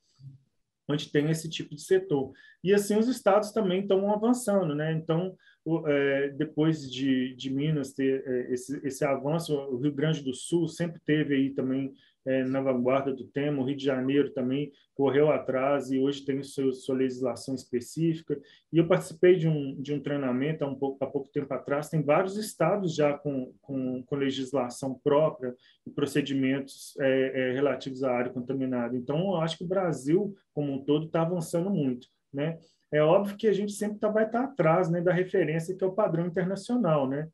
onde 0.92 1.10
tem 1.10 1.30
esse 1.30 1.48
tipo 1.48 1.74
de 1.74 1.82
setor. 1.82 2.32
E 2.62 2.74
assim 2.74 2.96
os 2.96 3.08
estados 3.08 3.52
também 3.52 3.82
estão 3.82 4.12
avançando, 4.12 4.74
né? 4.74 4.92
Então, 4.92 5.36
o, 5.64 5.86
é, 5.86 6.30
depois 6.30 6.90
de, 6.90 7.34
de 7.34 7.50
Minas 7.50 7.92
ter 7.92 8.22
é, 8.26 8.52
esse, 8.52 8.80
esse 8.86 9.04
avanço, 9.04 9.54
o 9.54 9.76
Rio 9.76 9.92
Grande 9.92 10.22
do 10.22 10.34
Sul 10.34 10.68
sempre 10.68 11.00
teve 11.04 11.34
aí 11.34 11.50
também 11.50 11.94
é, 12.26 12.44
na 12.44 12.60
vanguarda 12.60 13.12
do 13.12 13.24
tema. 13.24 13.62
O 13.62 13.64
Rio 13.64 13.76
de 13.76 13.84
Janeiro 13.84 14.30
também 14.32 14.72
correu 14.94 15.30
atrás 15.30 15.90
e 15.90 15.98
hoje 15.98 16.24
tem 16.24 16.42
sua 16.42 16.94
legislação 16.94 17.54
específica. 17.54 18.38
E 18.72 18.78
eu 18.78 18.86
participei 18.86 19.36
de 19.36 19.48
um, 19.48 19.80
de 19.80 19.92
um 19.92 20.00
treinamento 20.00 20.64
há, 20.64 20.68
um 20.68 20.74
pouco, 20.74 21.02
há 21.04 21.06
pouco 21.06 21.28
tempo 21.30 21.52
atrás. 21.52 21.88
Tem 21.88 22.02
vários 22.02 22.36
estados 22.36 22.94
já 22.94 23.16
com, 23.16 23.52
com, 23.60 24.02
com 24.02 24.16
legislação 24.16 24.94
própria 25.02 25.54
e 25.86 25.90
procedimentos 25.90 26.94
é, 27.00 27.48
é, 27.50 27.52
relativos 27.52 28.02
à 28.02 28.12
área 28.12 28.32
contaminada. 28.32 28.96
Então, 28.96 29.18
eu 29.18 29.36
acho 29.36 29.58
que 29.58 29.64
o 29.64 29.68
Brasil, 29.68 30.34
como 30.52 30.72
um 30.72 30.84
todo, 30.84 31.06
está 31.06 31.22
avançando 31.22 31.70
muito. 31.70 32.06
Né? 32.32 32.58
É 32.92 33.02
óbvio 33.02 33.36
que 33.36 33.46
a 33.46 33.52
gente 33.52 33.72
sempre 33.72 33.98
tá, 33.98 34.08
vai 34.08 34.26
estar 34.26 34.40
tá 34.40 34.44
atrás 34.44 34.90
né, 34.90 35.00
da 35.00 35.12
referência 35.12 35.76
que 35.76 35.84
é 35.84 35.86
o 35.86 35.92
padrão 35.92 36.26
internacional, 36.26 37.08
né? 37.08 37.28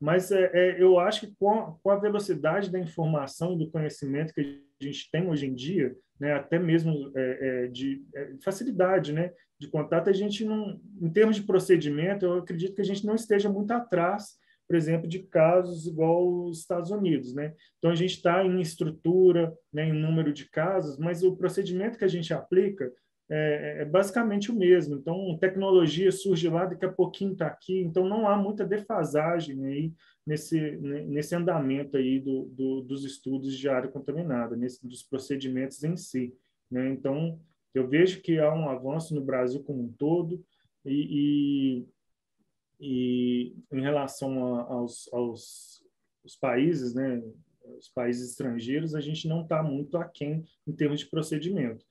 Mas 0.00 0.32
é, 0.32 0.50
é, 0.54 0.82
eu 0.82 0.98
acho 0.98 1.20
que 1.20 1.34
com 1.38 1.50
a, 1.50 1.76
com 1.82 1.90
a, 1.90 1.96
velocidade 1.96 2.70
da 2.70 2.78
informação 2.78 3.52
e 3.52 3.58
do 3.58 3.70
conhecimento 3.70 4.32
que 4.32 4.64
a 4.80 4.84
gente 4.84 5.10
tem 5.10 5.28
hoje 5.28 5.46
em 5.46 5.54
dia, 5.54 5.94
né, 6.18 6.32
até 6.32 6.58
mesmo 6.58 7.12
é, 7.14 7.64
é 7.64 7.66
de 7.68 8.02
é, 8.14 8.32
facilidade 8.42 9.12
né, 9.12 9.30
de 9.58 9.68
contato, 9.68 10.08
a 10.08 10.12
gente 10.12 10.42
não, 10.42 10.80
em 11.02 11.10
termos 11.10 11.36
de 11.36 11.42
procedimento, 11.42 12.24
eu 12.24 12.38
acredito 12.38 12.74
que 12.74 12.80
a 12.80 12.84
gente 12.84 13.04
não 13.04 13.14
esteja 13.14 13.50
muito 13.50 13.72
atrás, 13.72 14.38
por 14.66 14.74
exemplo, 14.74 15.06
de 15.06 15.18
casos 15.24 15.86
igual 15.86 16.46
os 16.46 16.60
Estados 16.60 16.90
Unidos. 16.90 17.34
Né? 17.34 17.52
Então, 17.76 17.90
a 17.90 17.94
gente 17.94 18.14
está 18.14 18.42
em 18.42 18.60
estrutura, 18.60 19.52
né, 19.70 19.88
em 19.88 19.92
número 19.92 20.32
de 20.32 20.48
casos, 20.48 20.96
mas 20.96 21.22
o 21.22 21.36
procedimento 21.36 21.98
que 21.98 22.04
a 22.04 22.08
gente 22.08 22.32
aplica 22.32 22.90
é, 23.30 23.82
é, 23.82 23.84
basicamente 23.84 24.50
o 24.50 24.54
mesmo. 24.56 24.96
Então, 24.96 25.38
tecnologia 25.38 26.10
surge 26.10 26.48
lá, 26.48 26.66
daqui 26.66 26.84
a 26.84 26.92
pouquinho 26.92 27.32
está 27.32 27.46
aqui, 27.46 27.80
então 27.80 28.08
não 28.08 28.28
há 28.28 28.36
muita 28.36 28.66
defasagem 28.66 29.64
aí 29.64 29.92
nesse, 30.26 30.58
nesse 30.78 31.34
andamento 31.34 31.96
aí 31.96 32.18
do, 32.18 32.46
do, 32.46 32.80
dos 32.82 33.04
estudos 33.04 33.56
de 33.56 33.68
área 33.68 33.88
contaminada, 33.88 34.56
nesse, 34.56 34.84
dos 34.86 35.04
procedimentos 35.04 35.82
em 35.84 35.96
si. 35.96 36.34
Né? 36.68 36.90
Então, 36.90 37.40
eu 37.72 37.86
vejo 37.86 38.20
que 38.20 38.38
há 38.38 38.52
um 38.52 38.68
avanço 38.68 39.14
no 39.14 39.20
Brasil 39.20 39.62
como 39.62 39.84
um 39.84 39.92
todo 39.92 40.44
e, 40.84 41.86
e, 42.80 43.52
e 43.52 43.56
em 43.72 43.80
relação 43.80 44.56
a, 44.56 44.62
aos, 44.72 45.08
aos 45.12 45.80
os 46.24 46.36
países, 46.36 46.94
né, 46.94 47.22
os 47.78 47.88
países 47.88 48.30
estrangeiros, 48.30 48.94
a 48.94 49.00
gente 49.00 49.28
não 49.28 49.42
está 49.42 49.62
muito 49.62 49.96
aquém 49.96 50.44
em 50.66 50.72
termos 50.72 51.00
de 51.00 51.06
procedimento. 51.06 51.84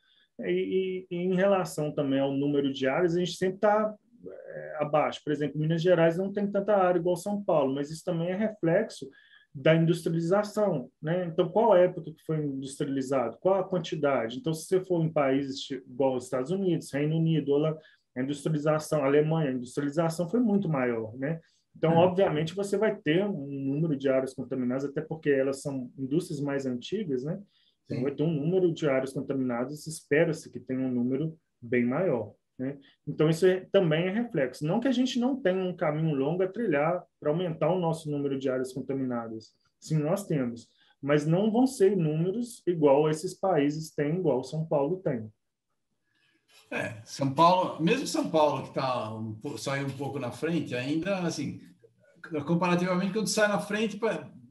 E, 0.45 1.06
e, 1.10 1.15
em 1.15 1.36
relação 1.36 1.91
também 1.91 2.19
ao 2.19 2.32
número 2.32 2.71
de 2.71 2.88
áreas, 2.88 3.15
a 3.15 3.19
gente 3.19 3.34
sempre 3.34 3.56
está 3.56 3.93
é, 4.25 4.78
abaixo. 4.80 5.21
Por 5.23 5.32
exemplo, 5.32 5.60
Minas 5.60 5.82
Gerais 5.82 6.17
não 6.17 6.32
tem 6.32 6.49
tanta 6.49 6.75
área 6.75 6.99
igual 6.99 7.15
São 7.15 7.43
Paulo, 7.43 7.73
mas 7.73 7.89
isso 7.89 8.04
também 8.04 8.30
é 8.30 8.36
reflexo 8.36 9.10
da 9.54 9.75
industrialização, 9.75 10.89
né? 11.02 11.25
Então, 11.25 11.49
qual 11.49 11.75
época 11.75 12.12
que 12.12 12.23
foi 12.23 12.38
industrializado? 12.38 13.38
Qual 13.39 13.60
a 13.60 13.63
quantidade? 13.63 14.38
Então, 14.38 14.54
se 14.54 14.67
você 14.67 14.80
for 14.86 15.04
em 15.04 15.12
países 15.12 15.69
igual 15.71 16.15
os 16.15 16.25
Estados 16.25 16.52
Unidos, 16.52 16.93
Reino 16.93 17.17
Unido, 17.17 17.56
a 17.65 18.21
industrialização, 18.21 19.04
a 19.04 19.08
Alemanha, 19.08 19.49
a 19.49 19.54
industrialização 19.54 20.30
foi 20.30 20.39
muito 20.39 20.69
maior, 20.69 21.15
né? 21.17 21.39
Então, 21.75 21.93
hum. 21.93 21.97
obviamente, 21.97 22.56
você 22.56 22.78
vai 22.78 22.95
ter 22.95 23.25
um 23.25 23.47
número 23.47 23.95
de 23.95 24.08
áreas 24.08 24.34
contaminadas, 24.34 24.86
até 24.86 25.02
porque 25.02 25.30
elas 25.30 25.62
são 25.62 25.89
indústrias 25.97 26.39
mais 26.39 26.65
antigas, 26.65 27.23
né? 27.23 27.41
Então, 27.89 28.04
vai 28.04 28.13
ter 28.13 28.23
um 28.23 28.32
número 28.32 28.71
de 28.71 28.88
áreas 28.88 29.13
contaminadas, 29.13 29.88
espera-se 29.88 30.52
que 30.52 30.60
tenha 30.60 30.82
um 30.82 30.91
número 30.91 31.36
bem 31.60 31.84
maior. 31.84 32.34
Né? 32.58 32.78
Então, 33.08 33.30
isso 33.30 33.47
é, 33.47 33.65
também 33.71 34.06
é 34.06 34.12
reflexo. 34.12 34.65
Não 34.65 34.80
que 34.80 34.88
a 34.88 34.91
gente 34.91 35.19
não 35.19 35.41
tenha 35.41 35.63
um 35.63 35.75
caminho 35.75 36.13
longo 36.13 36.43
a 36.43 36.47
trilhar 36.47 37.04
para 37.19 37.32
aumentar 37.32 37.71
o 37.71 37.80
nosso 37.80 38.12
número 38.12 38.38
de 38.38 38.49
áreas 38.49 38.71
contaminadas. 38.71 39.54
Sim, 39.80 39.97
nós 39.97 40.28
temos. 40.28 40.67
Mas 41.02 41.25
não 41.25 41.52
vão 41.52 41.65
ser 41.65 41.95
números 41.95 42.62
igual 42.67 43.10
esses 43.10 43.34
países 43.34 43.91
têm, 43.91 44.17
igual 44.17 44.43
São 44.43 44.65
Paulo 44.65 44.97
tem. 44.97 45.32
É, 46.69 47.02
São 47.04 47.34
Paulo, 47.34 47.82
mesmo 47.82 48.06
São 48.06 48.30
Paulo, 48.30 48.67
que 48.67 48.73
tá 48.73 49.15
um, 49.15 49.36
saiu 49.58 49.88
um 49.88 49.97
pouco 49.97 50.19
na 50.19 50.30
frente, 50.30 50.75
ainda, 50.75 51.17
assim, 51.19 51.60
comparativamente, 52.45 53.13
quando 53.13 53.28
sai 53.28 53.47
na 53.47 53.60
frente, 53.60 53.97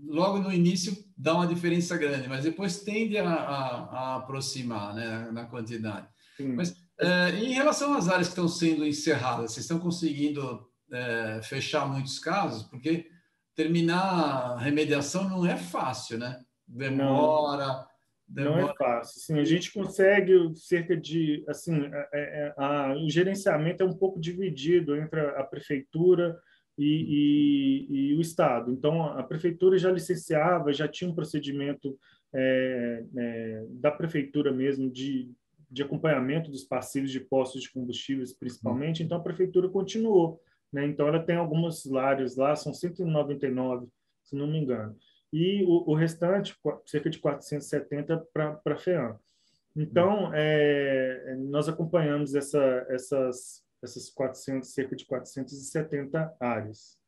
logo 0.06 0.38
no 0.38 0.52
início 0.52 0.96
dá 1.16 1.34
uma 1.34 1.46
diferença 1.46 1.96
grande, 1.96 2.28
mas 2.28 2.44
depois 2.44 2.82
tende 2.82 3.18
a, 3.18 3.28
a, 3.28 3.66
a 3.90 4.16
aproximar 4.16 4.94
né, 4.94 5.30
na 5.32 5.44
quantidade. 5.44 6.06
Sim. 6.36 6.54
Mas 6.54 6.74
é, 7.00 7.30
em 7.30 7.52
relação 7.52 7.94
às 7.94 8.08
áreas 8.08 8.28
que 8.28 8.32
estão 8.32 8.48
sendo 8.48 8.86
encerradas, 8.86 9.52
vocês 9.52 9.64
estão 9.64 9.78
conseguindo 9.78 10.66
é, 10.92 11.40
fechar 11.42 11.86
muitos 11.86 12.18
casos? 12.18 12.64
Porque 12.64 13.06
terminar 13.54 14.02
a 14.02 14.58
remediação 14.58 15.28
não 15.28 15.44
é 15.44 15.56
fácil, 15.56 16.18
né? 16.18 16.40
Demora. 16.66 17.66
Não, 17.66 17.86
demora. 18.28 18.62
não 18.62 18.70
é 18.70 18.74
fácil. 18.74 19.20
Sim, 19.20 19.38
a 19.38 19.44
gente 19.44 19.72
consegue 19.72 20.54
cerca 20.54 20.96
de 20.96 21.44
assim, 21.48 21.84
é, 21.92 22.08
é, 22.12 22.54
a, 22.56 22.94
o 22.94 23.08
gerenciamento 23.08 23.82
é 23.82 23.86
um 23.86 23.96
pouco 23.96 24.20
dividido 24.20 24.96
entre 24.96 25.20
a 25.20 25.42
prefeitura 25.44 26.38
e, 26.78 27.86
e, 27.88 28.10
e, 28.10 28.14
o 28.14 28.20
Estado. 28.20 28.70
Então, 28.70 29.02
a 29.02 29.22
prefeitura 29.24 29.76
já 29.76 29.90
licenciava, 29.90 30.72
já 30.72 30.86
tinha 30.86 31.10
um 31.10 31.14
procedimento 31.14 31.98
é, 32.32 33.04
é, 33.16 33.66
da 33.70 33.90
prefeitura 33.90 34.52
mesmo 34.52 34.88
de, 34.88 35.30
de 35.68 35.82
acompanhamento 35.82 36.50
dos 36.50 36.62
passivos 36.62 37.10
de 37.10 37.18
postos 37.18 37.62
de 37.62 37.72
combustíveis, 37.72 38.32
principalmente. 38.32 39.02
Então, 39.02 39.18
a 39.18 39.22
prefeitura 39.22 39.68
continuou. 39.68 40.40
Né? 40.72 40.86
Então, 40.86 41.08
ela 41.08 41.18
tem 41.18 41.36
algumas 41.36 41.84
áreas 41.92 42.36
lá, 42.36 42.54
são 42.54 42.72
199, 42.72 43.88
se 44.22 44.36
não 44.36 44.46
me 44.46 44.58
engano. 44.58 44.96
E 45.32 45.64
o, 45.64 45.90
o 45.90 45.94
restante, 45.94 46.56
cerca 46.86 47.10
de 47.10 47.18
470 47.18 48.24
para 48.32 48.60
a 48.64 48.76
FEAM. 48.76 49.16
Então, 49.76 50.30
é, 50.32 51.36
nós 51.38 51.68
acompanhamos 51.68 52.34
essa, 52.34 52.86
essas 52.88 53.62
essas 53.82 54.10
400, 54.10 54.68
cerca 54.72 54.96
de 54.96 55.04
470 55.06 56.36
áreas. 56.40 56.98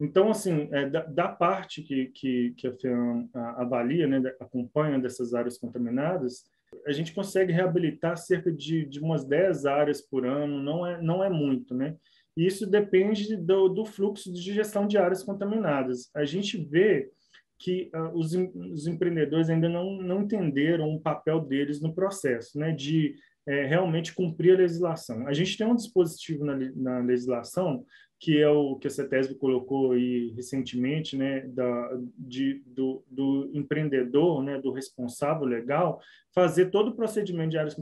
Então, 0.00 0.30
assim, 0.30 0.68
é, 0.72 0.88
da, 0.88 1.04
da, 1.04 1.28
parte 1.28 1.82
que, 1.82 2.06
que, 2.06 2.54
que 2.56 2.66
a 2.66 2.72
FEAM 2.72 3.28
avalia, 3.34 4.06
né, 4.06 4.34
acompanha 4.40 4.98
dessas 4.98 5.34
áreas 5.34 5.58
contaminadas, 5.58 6.44
a 6.86 6.92
gente 6.92 7.12
consegue 7.12 7.52
reabilitar 7.52 8.16
cerca 8.16 8.50
de, 8.50 8.86
de 8.86 9.00
umas 9.00 9.24
10 9.24 9.66
áreas 9.66 10.00
por 10.00 10.24
ano, 10.24 10.62
não 10.62 10.86
é, 10.86 11.02
não 11.02 11.22
é 11.22 11.28
muito, 11.28 11.74
né? 11.74 11.96
E 12.36 12.46
isso 12.46 12.66
depende 12.66 13.36
do, 13.36 13.68
do 13.68 13.84
fluxo 13.84 14.32
de 14.32 14.40
gestão 14.40 14.86
de 14.86 14.96
áreas 14.96 15.22
contaminadas. 15.22 16.10
A 16.14 16.24
gente 16.24 16.56
vê 16.56 17.10
que 17.58 17.90
uh, 17.94 18.16
os, 18.16 18.32
os 18.32 18.86
empreendedores 18.86 19.50
ainda 19.50 19.68
não, 19.68 20.00
não 20.00 20.22
entenderam 20.22 20.94
o 20.94 21.00
papel 21.00 21.40
deles 21.40 21.80
no 21.82 21.94
processo, 21.94 22.58
né? 22.58 22.72
De 22.72 23.14
é, 23.46 23.66
realmente 23.66 24.14
cumprir 24.14 24.54
a 24.54 24.58
legislação. 24.58 25.26
A 25.26 25.32
gente 25.32 25.56
tem 25.56 25.66
um 25.66 25.74
dispositivo 25.74 26.44
na, 26.44 26.56
na 26.56 26.98
legislação 26.98 27.84
que 28.20 28.38
é 28.38 28.48
o 28.48 28.76
que 28.76 28.86
a 28.86 28.90
CETESB 28.90 29.36
colocou 29.36 29.92
aí 29.92 30.30
recentemente, 30.36 31.16
né, 31.16 31.40
da, 31.48 31.98
de, 32.18 32.62
do, 32.66 33.02
do 33.10 33.50
empreendedor, 33.54 34.42
né, 34.42 34.60
do 34.60 34.70
responsável 34.70 35.46
legal, 35.46 35.98
fazer 36.34 36.66
todo 36.66 36.88
o 36.88 36.94
procedimento 36.94 37.52
de 37.52 37.58
áreas 37.58 37.74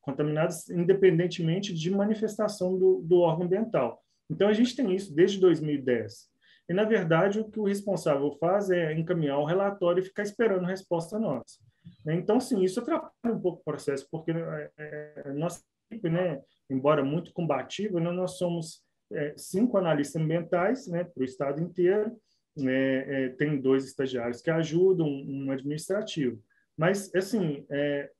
contaminadas, 0.00 0.68
independentemente 0.68 1.72
de 1.72 1.88
manifestação 1.88 2.76
do, 2.76 3.00
do 3.02 3.20
órgão 3.20 3.46
ambiental. 3.46 4.02
Então, 4.28 4.48
a 4.48 4.52
gente 4.52 4.74
tem 4.74 4.92
isso 4.92 5.14
desde 5.14 5.38
2010. 5.38 6.28
E, 6.68 6.74
na 6.74 6.82
verdade, 6.82 7.38
o 7.38 7.48
que 7.48 7.60
o 7.60 7.64
responsável 7.64 8.32
faz 8.40 8.70
é 8.70 8.92
encaminhar 8.92 9.38
o 9.38 9.44
relatório 9.44 10.00
e 10.00 10.04
ficar 10.04 10.24
esperando 10.24 10.66
resposta 10.66 11.16
nossa. 11.16 11.60
Né? 12.04 12.14
Então, 12.14 12.40
sim, 12.40 12.62
isso 12.62 12.80
atrapalha 12.80 13.34
um 13.34 13.40
pouco 13.40 13.60
o 13.60 13.64
processo, 13.64 14.06
porque 14.10 14.30
é, 14.30 14.70
é, 14.76 15.32
nossa 15.32 15.62
equipe, 15.90 16.08
né, 16.08 16.40
embora 16.68 17.04
muito 17.04 17.32
combativa, 17.32 18.00
né, 18.00 18.10
nós 18.10 18.38
somos 18.38 18.82
é, 19.12 19.34
cinco 19.36 19.76
analistas 19.76 20.20
ambientais 20.20 20.86
né, 20.86 21.04
para 21.04 21.20
o 21.20 21.24
estado 21.24 21.60
inteiro, 21.60 22.16
né, 22.56 23.24
é, 23.24 23.28
tem 23.30 23.60
dois 23.60 23.84
estagiários 23.84 24.40
que 24.40 24.50
ajudam, 24.50 25.06
um 25.06 25.50
administrativo. 25.50 26.42
Mas, 26.76 27.14
assim, 27.14 27.66
é, 27.70 28.10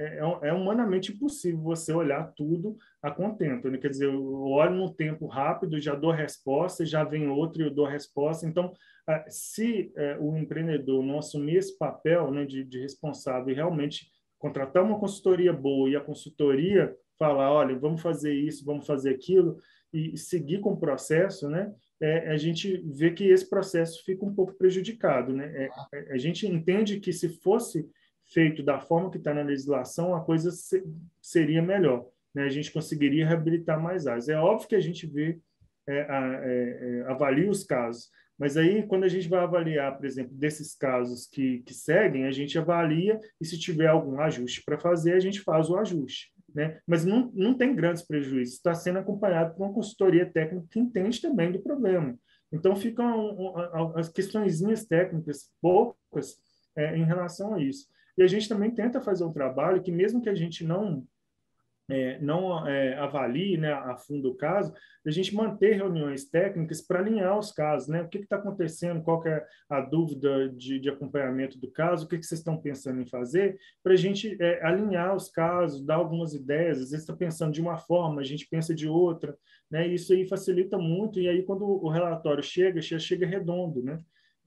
é, 0.00 0.18
é, 0.18 0.48
é 0.48 0.52
humanamente 0.52 1.12
impossível 1.12 1.60
você 1.60 1.92
olhar 1.92 2.32
tudo 2.34 2.76
a 3.02 3.10
contento. 3.10 3.70
Né? 3.70 3.76
Quer 3.76 3.90
dizer, 3.90 4.06
eu 4.06 4.42
olho 4.44 4.74
num 4.74 4.92
tempo 4.92 5.26
rápido, 5.26 5.78
já 5.78 5.94
dou 5.94 6.10
resposta, 6.10 6.86
já 6.86 7.04
vem 7.04 7.28
outro 7.28 7.62
e 7.62 7.66
eu 7.66 7.70
dou 7.70 7.86
resposta. 7.86 8.46
Então, 8.46 8.72
ah, 9.06 9.24
se 9.28 9.92
é, 9.96 10.16
o 10.18 10.36
empreendedor 10.38 11.04
não 11.04 11.18
assumir 11.18 11.56
esse 11.56 11.76
papel 11.76 12.30
né, 12.30 12.46
de, 12.46 12.64
de 12.64 12.80
responsável 12.80 13.50
e 13.50 13.54
realmente 13.54 14.08
contratar 14.38 14.82
uma 14.82 14.98
consultoria 14.98 15.52
boa 15.52 15.90
e 15.90 15.96
a 15.96 16.00
consultoria 16.00 16.96
falar, 17.18 17.52
olha, 17.52 17.78
vamos 17.78 18.00
fazer 18.00 18.32
isso, 18.32 18.64
vamos 18.64 18.86
fazer 18.86 19.10
aquilo, 19.10 19.58
e 19.92 20.16
seguir 20.16 20.60
com 20.60 20.72
o 20.72 20.80
processo, 20.80 21.50
né? 21.50 21.72
É, 22.00 22.30
a 22.30 22.36
gente 22.36 22.78
vê 22.86 23.10
que 23.10 23.24
esse 23.24 23.48
processo 23.50 24.02
fica 24.04 24.24
um 24.24 24.32
pouco 24.32 24.54
prejudicado, 24.54 25.34
né? 25.34 25.52
É, 25.54 25.70
é 25.92 26.12
a 26.14 26.16
gente 26.16 26.46
entende 26.46 27.00
que 27.00 27.12
se 27.12 27.28
fosse 27.40 27.86
feito 28.32 28.62
da 28.62 28.78
forma 28.80 29.10
que 29.10 29.18
está 29.18 29.34
na 29.34 29.42
legislação, 29.42 30.14
a 30.14 30.24
coisa 30.24 30.50
se, 30.50 30.84
seria 31.20 31.62
melhor. 31.62 32.06
Né? 32.34 32.44
A 32.44 32.48
gente 32.48 32.72
conseguiria 32.72 33.26
reabilitar 33.26 33.80
mais 33.80 34.06
áreas. 34.06 34.28
É 34.28 34.36
óbvio 34.36 34.68
que 34.68 34.76
a 34.76 34.80
gente 34.80 35.06
vê, 35.06 35.38
é, 35.86 35.98
é, 35.98 36.06
é, 36.08 37.10
avalia 37.10 37.50
os 37.50 37.64
casos, 37.64 38.10
mas 38.40 38.56
aí, 38.56 38.86
quando 38.86 39.04
a 39.04 39.08
gente 39.08 39.28
vai 39.28 39.40
avaliar, 39.40 39.94
por 39.98 40.06
exemplo, 40.06 40.34
desses 40.34 40.74
casos 40.74 41.26
que, 41.26 41.58
que 41.58 41.74
seguem, 41.74 42.24
a 42.24 42.30
gente 42.30 42.58
avalia 42.58 43.20
e 43.38 43.44
se 43.44 43.58
tiver 43.58 43.88
algum 43.88 44.18
ajuste 44.18 44.62
para 44.64 44.78
fazer, 44.78 45.12
a 45.12 45.20
gente 45.20 45.42
faz 45.42 45.68
o 45.68 45.76
ajuste. 45.76 46.32
Né? 46.54 46.80
Mas 46.86 47.04
não, 47.04 47.30
não 47.34 47.52
tem 47.52 47.74
grandes 47.74 48.02
prejuízos, 48.02 48.54
está 48.54 48.72
sendo 48.72 48.98
acompanhado 48.98 49.54
por 49.54 49.66
uma 49.66 49.74
consultoria 49.74 50.24
técnica 50.24 50.66
que 50.70 50.80
entende 50.80 51.20
também 51.20 51.52
do 51.52 51.60
problema. 51.60 52.18
Então, 52.50 52.74
ficam 52.74 53.54
as 53.94 54.08
questõezinhas 54.08 54.86
técnicas 54.86 55.50
poucas 55.60 56.38
é, 56.74 56.96
em 56.96 57.04
relação 57.04 57.54
a 57.54 57.62
isso. 57.62 57.88
E 58.20 58.22
a 58.22 58.26
gente 58.26 58.50
também 58.50 58.70
tenta 58.70 59.00
fazer 59.00 59.24
um 59.24 59.32
trabalho 59.32 59.80
que, 59.80 59.90
mesmo 59.90 60.20
que 60.20 60.28
a 60.28 60.34
gente 60.34 60.62
não 60.62 61.06
é, 61.88 62.20
não 62.20 62.68
é, 62.68 62.94
avalie 62.98 63.56
né, 63.56 63.72
a 63.72 63.96
fundo 63.96 64.30
o 64.30 64.34
caso, 64.36 64.74
a 65.04 65.10
gente 65.10 65.34
manter 65.34 65.76
reuniões 65.76 66.26
técnicas 66.26 66.82
para 66.82 67.00
alinhar 67.00 67.36
os 67.38 67.50
casos, 67.50 67.88
né? 67.88 68.02
O 68.02 68.08
que 68.08 68.18
está 68.18 68.36
acontecendo, 68.36 69.02
qual 69.02 69.26
é 69.26 69.44
a 69.70 69.80
dúvida 69.80 70.50
de, 70.50 70.78
de, 70.78 70.90
acompanhamento 70.90 71.58
do 71.58 71.70
caso, 71.70 72.04
o 72.04 72.08
que, 72.08 72.18
que 72.18 72.26
vocês 72.26 72.40
estão 72.40 72.60
pensando 72.60 73.00
em 73.00 73.06
fazer, 73.06 73.58
para 73.82 73.94
a 73.94 73.96
gente 73.96 74.36
é, 74.38 74.62
alinhar 74.64 75.16
os 75.16 75.30
casos, 75.30 75.84
dar 75.84 75.96
algumas 75.96 76.34
ideias, 76.34 76.76
às 76.76 76.90
vezes 76.90 77.00
está 77.00 77.16
pensando 77.16 77.52
de 77.52 77.62
uma 77.62 77.78
forma, 77.78 78.20
a 78.20 78.24
gente 78.24 78.46
pensa 78.46 78.74
de 78.74 78.86
outra, 78.86 79.34
né? 79.70 79.88
Isso 79.88 80.12
aí 80.12 80.28
facilita 80.28 80.76
muito, 80.76 81.18
e 81.18 81.26
aí 81.26 81.42
quando 81.42 81.64
o 81.64 81.88
relatório 81.88 82.42
chega, 82.42 82.82
chega 82.82 83.26
redondo, 83.26 83.82
né? 83.82 83.98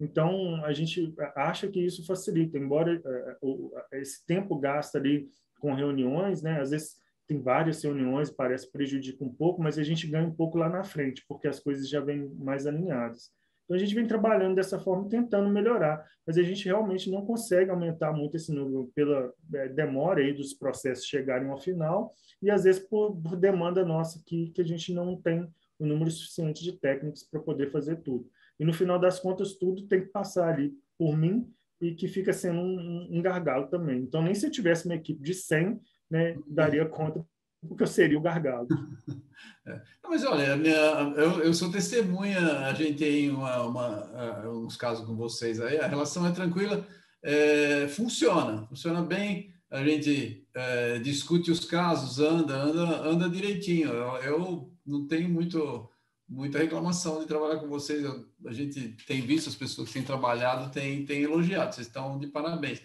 Então, 0.03 0.63
a 0.65 0.73
gente 0.73 1.13
acha 1.33 1.65
que 1.69 1.79
isso 1.79 2.05
facilita, 2.05 2.57
embora 2.57 3.01
uh, 3.41 3.71
esse 3.93 4.25
tempo 4.25 4.59
gasto 4.59 4.97
ali 4.97 5.29
com 5.61 5.73
reuniões, 5.73 6.41
né, 6.41 6.59
às 6.59 6.71
vezes 6.71 6.97
tem 7.25 7.41
várias 7.41 7.81
reuniões, 7.81 8.29
parece 8.29 8.69
prejudica 8.69 9.23
um 9.23 9.33
pouco, 9.33 9.63
mas 9.63 9.79
a 9.79 9.83
gente 9.83 10.05
ganha 10.05 10.27
um 10.27 10.35
pouco 10.35 10.57
lá 10.57 10.67
na 10.67 10.83
frente, 10.83 11.23
porque 11.25 11.47
as 11.47 11.57
coisas 11.57 11.87
já 11.87 12.01
vêm 12.01 12.27
mais 12.35 12.67
alinhadas. 12.67 13.31
Então, 13.63 13.77
a 13.77 13.79
gente 13.79 13.95
vem 13.95 14.05
trabalhando 14.05 14.55
dessa 14.55 14.77
forma, 14.77 15.07
tentando 15.07 15.47
melhorar, 15.49 16.05
mas 16.27 16.37
a 16.37 16.43
gente 16.43 16.65
realmente 16.65 17.09
não 17.09 17.25
consegue 17.25 17.71
aumentar 17.71 18.11
muito 18.11 18.35
esse 18.35 18.51
número 18.51 18.91
pela 18.93 19.31
é, 19.53 19.69
demora 19.69 20.19
aí 20.19 20.33
dos 20.33 20.53
processos 20.53 21.05
chegarem 21.05 21.49
ao 21.49 21.57
final 21.57 22.13
e, 22.41 22.51
às 22.51 22.65
vezes, 22.65 22.85
por, 22.85 23.15
por 23.15 23.37
demanda 23.37 23.85
nossa, 23.85 24.21
que, 24.25 24.49
que 24.49 24.61
a 24.61 24.65
gente 24.65 24.93
não 24.93 25.15
tem 25.15 25.49
o 25.79 25.85
número 25.85 26.11
suficiente 26.11 26.61
de 26.61 26.73
técnicos 26.73 27.23
para 27.23 27.39
poder 27.39 27.71
fazer 27.71 28.01
tudo. 28.01 28.29
E 28.59 28.65
no 28.65 28.73
final 28.73 28.99
das 28.99 29.19
contas, 29.19 29.53
tudo 29.53 29.87
tem 29.87 30.01
que 30.01 30.07
passar 30.07 30.53
ali 30.53 30.73
por 30.97 31.17
mim 31.17 31.51
e 31.81 31.93
que 31.93 32.07
fica 32.07 32.31
sendo 32.31 32.59
um, 32.59 33.09
um 33.11 33.21
gargalo 33.21 33.67
também. 33.67 33.99
Então, 33.99 34.21
nem 34.21 34.33
se 34.33 34.45
eu 34.45 34.51
tivesse 34.51 34.85
uma 34.85 34.95
equipe 34.95 35.21
de 35.21 35.33
100, 35.33 35.79
né, 36.09 36.37
daria 36.47 36.85
conta, 36.85 37.25
porque 37.67 37.83
eu 37.83 37.87
seria 37.87 38.17
o 38.17 38.21
gargalo. 38.21 38.67
É. 39.65 39.81
Mas 40.03 40.25
olha, 40.25 40.57
minha, 40.57 40.75
eu, 41.15 41.39
eu, 41.41 41.53
sou 41.53 41.71
testemunha, 41.71 42.67
a 42.67 42.73
gente 42.73 42.97
tem 42.97 43.29
uma, 43.29 43.63
uma, 43.63 44.45
uh, 44.45 44.65
uns 44.65 44.75
casos 44.75 45.05
com 45.05 45.15
vocês 45.15 45.59
aí, 45.61 45.79
a 45.79 45.87
relação 45.87 46.27
é 46.27 46.31
tranquila, 46.31 46.85
é, 47.23 47.87
funciona, 47.87 48.67
funciona 48.67 49.01
bem, 49.01 49.53
a 49.71 49.81
gente 49.83 50.45
é, 50.53 50.99
discute 50.99 51.49
os 51.49 51.65
casos, 51.65 52.19
anda, 52.19 52.53
anda, 52.53 53.07
anda 53.07 53.29
direitinho. 53.29 53.89
Eu, 53.89 54.15
eu 54.17 54.73
não 54.85 55.07
tenho 55.07 55.27
muito 55.29 55.89
muita 56.33 56.57
reclamação 56.57 57.19
de 57.19 57.27
trabalhar 57.27 57.59
com 57.59 57.67
vocês. 57.67 58.03
A 58.45 58.51
gente 58.51 58.95
tem 59.05 59.21
visto 59.21 59.49
as 59.49 59.55
pessoas 59.55 59.87
que 59.87 59.93
têm 59.93 60.03
trabalhado, 60.03 60.71
têm, 60.71 61.05
têm 61.05 61.21
elogiado. 61.21 61.73
Vocês 61.73 61.87
estão 61.87 62.17
de 62.17 62.27
parabéns. 62.27 62.81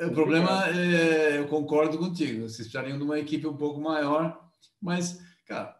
O 0.00 0.12
problema 0.12 0.68
é, 0.68 1.38
eu 1.38 1.48
concordo 1.48 1.98
contigo, 1.98 2.42
vocês 2.42 2.68
precisariam 2.68 2.96
de 2.96 3.02
uma 3.02 3.18
equipe 3.18 3.48
um 3.48 3.56
pouco 3.56 3.80
maior, 3.80 4.48
mas, 4.80 5.20
cara, 5.44 5.76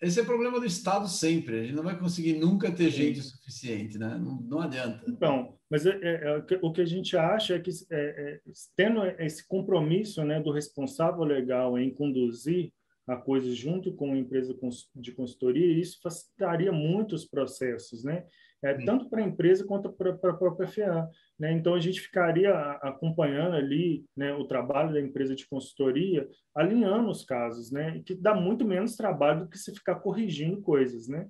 esse 0.00 0.20
é 0.20 0.22
o 0.22 0.26
problema 0.26 0.60
do 0.60 0.66
Estado 0.66 1.08
sempre. 1.08 1.58
A 1.58 1.62
gente 1.64 1.74
não 1.74 1.82
vai 1.82 1.98
conseguir 1.98 2.34
nunca 2.34 2.70
ter 2.70 2.90
gente 2.90 3.20
suficiente, 3.22 3.98
né? 3.98 4.16
Não, 4.22 4.40
não 4.42 4.60
adianta. 4.60 5.02
Então, 5.08 5.58
mas 5.68 5.84
é, 5.84 5.98
é, 6.00 6.24
é 6.28 6.58
o 6.62 6.72
que 6.72 6.80
a 6.80 6.86
gente 6.86 7.16
acha 7.16 7.56
é 7.56 7.58
que, 7.58 7.70
é, 7.90 7.96
é, 7.96 8.40
tendo 8.76 9.04
esse 9.18 9.46
compromisso 9.48 10.22
né, 10.22 10.40
do 10.40 10.52
responsável 10.52 11.24
legal 11.24 11.76
em 11.76 11.92
conduzir 11.92 12.72
a 13.06 13.16
coisa 13.16 13.54
junto 13.54 13.94
com 13.94 14.12
a 14.12 14.18
empresa 14.18 14.54
de 14.94 15.12
consultoria, 15.12 15.66
e 15.66 15.80
isso 15.80 16.00
facilitaria 16.02 16.72
muito 16.72 17.14
os 17.14 17.24
processos, 17.24 18.02
né? 18.02 18.24
É, 18.64 18.74
tanto 18.84 19.08
para 19.08 19.22
a 19.22 19.26
empresa 19.26 19.64
quanto 19.64 19.92
para 19.92 20.10
a 20.10 20.34
própria 20.34 20.66
FA. 20.66 21.08
Né? 21.38 21.52
Então, 21.52 21.74
a 21.74 21.78
gente 21.78 22.00
ficaria 22.00 22.52
acompanhando 22.82 23.54
ali 23.54 24.04
né, 24.16 24.32
o 24.32 24.46
trabalho 24.46 24.92
da 24.92 25.00
empresa 25.00 25.36
de 25.36 25.46
consultoria, 25.46 26.28
alinhando 26.54 27.10
os 27.10 27.24
casos, 27.24 27.70
né? 27.70 28.02
que 28.04 28.14
dá 28.14 28.34
muito 28.34 28.64
menos 28.64 28.96
trabalho 28.96 29.40
do 29.40 29.48
que 29.48 29.58
se 29.58 29.72
ficar 29.72 29.96
corrigindo 29.96 30.62
coisas. 30.62 31.06
Né? 31.06 31.28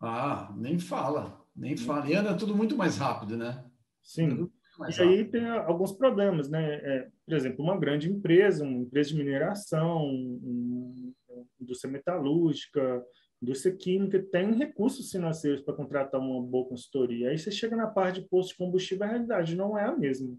Ah, 0.00 0.52
nem 0.56 0.78
fala, 0.78 1.40
nem 1.54 1.76
fala. 1.76 2.10
E 2.10 2.14
anda 2.14 2.36
tudo 2.36 2.54
muito 2.54 2.76
mais 2.76 2.98
rápido, 2.98 3.36
né? 3.36 3.64
Sim. 4.02 4.50
E 4.88 5.02
aí 5.02 5.24
tem 5.24 5.46
alguns 5.46 5.92
problemas, 5.92 6.48
né? 6.48 6.74
É, 6.74 7.08
por 7.24 7.34
exemplo, 7.34 7.64
uma 7.64 7.78
grande 7.78 8.10
empresa, 8.10 8.64
uma 8.64 8.82
empresa 8.82 9.10
de 9.10 9.16
mineração, 9.16 10.04
um, 10.06 11.12
indústria 11.60 11.90
metalúrgica, 11.90 13.04
indústria 13.42 13.74
química, 13.74 14.22
tem 14.30 14.54
recursos 14.54 15.10
financeiros 15.10 15.62
para 15.62 15.74
contratar 15.74 16.20
uma 16.20 16.42
boa 16.42 16.68
consultoria. 16.68 17.30
Aí 17.30 17.38
você 17.38 17.50
chega 17.50 17.76
na 17.76 17.86
parte 17.86 18.20
de 18.20 18.28
posto 18.28 18.50
de 18.50 18.58
combustível, 18.58 19.04
a 19.04 19.08
realidade 19.08 19.56
não 19.56 19.78
é 19.78 19.84
a 19.84 19.96
mesma, 19.96 20.36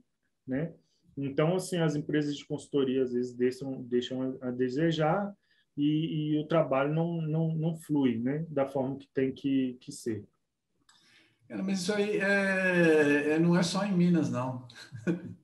né? 0.47 0.73
Então, 1.17 1.55
assim, 1.55 1.77
as 1.77 1.95
empresas 1.95 2.35
de 2.35 2.45
consultoria 2.45 3.01
às 3.01 3.11
vezes 3.11 3.33
deixam, 3.33 3.81
deixam 3.83 4.37
a 4.39 4.51
desejar 4.51 5.33
e, 5.75 6.33
e 6.33 6.39
o 6.39 6.47
trabalho 6.47 6.93
não, 6.93 7.21
não, 7.21 7.55
não 7.55 7.75
flui, 7.75 8.19
né? 8.19 8.45
Da 8.49 8.67
forma 8.67 8.97
que 8.97 9.07
tem 9.13 9.31
que, 9.31 9.77
que 9.79 9.91
ser. 9.91 10.23
Cara, 11.47 11.63
mas 11.63 11.79
isso 11.79 11.93
aí 11.93 12.17
é, 12.17 13.33
é, 13.33 13.39
não 13.39 13.57
é 13.57 13.63
só 13.63 13.85
em 13.85 13.93
Minas, 13.93 14.29
não. 14.29 14.67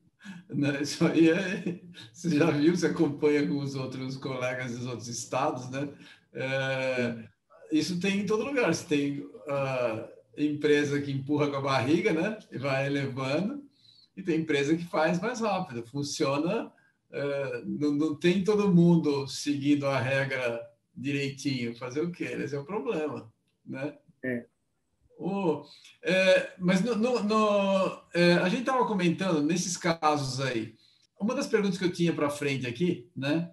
Né, 0.50 0.84
isso 0.84 1.04
aí 1.06 1.32
é, 1.32 1.80
você 2.14 2.30
já 2.30 2.52
viu, 2.52 2.76
você 2.76 2.86
acompanha 2.86 3.46
com 3.48 3.58
os 3.58 3.74
outros 3.74 4.16
colegas 4.18 4.78
dos 4.78 4.86
outros 4.86 5.08
estados, 5.08 5.68
né? 5.72 5.90
É, 6.32 7.28
isso 7.72 8.00
tem 8.00 8.20
em 8.20 8.26
todo 8.26 8.46
lugar. 8.46 8.74
Você 8.74 8.86
tem 8.86 9.30
a 9.48 10.10
empresa 10.38 11.02
que 11.02 11.12
empurra 11.12 11.50
com 11.50 11.58
a 11.58 11.62
barriga, 11.62 12.14
né? 12.14 12.38
E 12.52 12.58
vai 12.60 12.86
elevando, 12.86 13.64
e 14.16 14.22
tem 14.22 14.42
empresa 14.42 14.78
que 14.78 14.86
faz 14.86 15.20
mais 15.20 15.40
rápido. 15.40 15.86
Funciona, 15.88 16.72
é, 17.12 17.64
não, 17.66 17.92
não 17.92 18.16
tem 18.16 18.44
todo 18.44 18.74
mundo 18.74 19.28
seguindo 19.28 19.88
a 19.88 20.00
regra 20.00 20.62
direitinho. 20.96 21.76
Fazer 21.76 22.02
o 22.02 22.12
quê? 22.12 22.26
Esse 22.26 22.56
é 22.56 22.60
o 22.60 22.66
problema, 22.66 23.32
né? 23.66 23.98
É. 24.24 24.46
Oh, 25.26 25.64
é, 26.02 26.54
mas 26.60 26.84
no, 26.84 26.96
no, 26.96 27.24
no 27.24 28.02
é, 28.14 28.34
a 28.34 28.50
gente 28.50 28.60
estava 28.60 28.86
comentando 28.86 29.42
nesses 29.42 29.78
casos 29.78 30.42
aí. 30.42 30.76
Uma 31.18 31.34
das 31.34 31.48
perguntas 31.48 31.78
que 31.78 31.86
eu 31.86 31.94
tinha 31.94 32.12
para 32.12 32.30
frente 32.30 32.68
aqui, 32.68 33.10
né, 33.16 33.50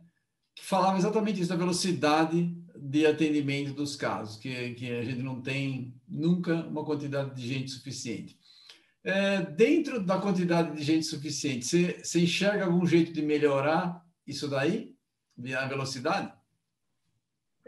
que 0.53 0.65
falava 0.65 0.99
exatamente 0.99 1.41
isso 1.41 1.49
da 1.49 1.55
velocidade 1.55 2.53
de 2.77 3.07
atendimento 3.07 3.73
dos 3.73 3.95
casos, 3.95 4.37
que, 4.37 4.75
que 4.75 4.91
a 4.91 5.05
gente 5.05 5.23
não 5.23 5.41
tem 5.41 5.95
nunca 6.09 6.67
uma 6.67 6.85
quantidade 6.85 7.37
de 7.37 7.47
gente 7.47 7.71
suficiente. 7.71 8.37
É, 9.05 9.41
dentro 9.43 10.05
da 10.05 10.19
quantidade 10.19 10.77
de 10.77 10.83
gente 10.83 11.07
suficiente, 11.07 11.65
você, 11.65 12.01
você 12.03 12.21
enxerga 12.21 12.65
algum 12.65 12.85
jeito 12.85 13.13
de 13.13 13.23
melhorar 13.23 14.05
isso 14.27 14.49
daí, 14.49 14.93
a 15.57 15.67
velocidade? 15.69 16.33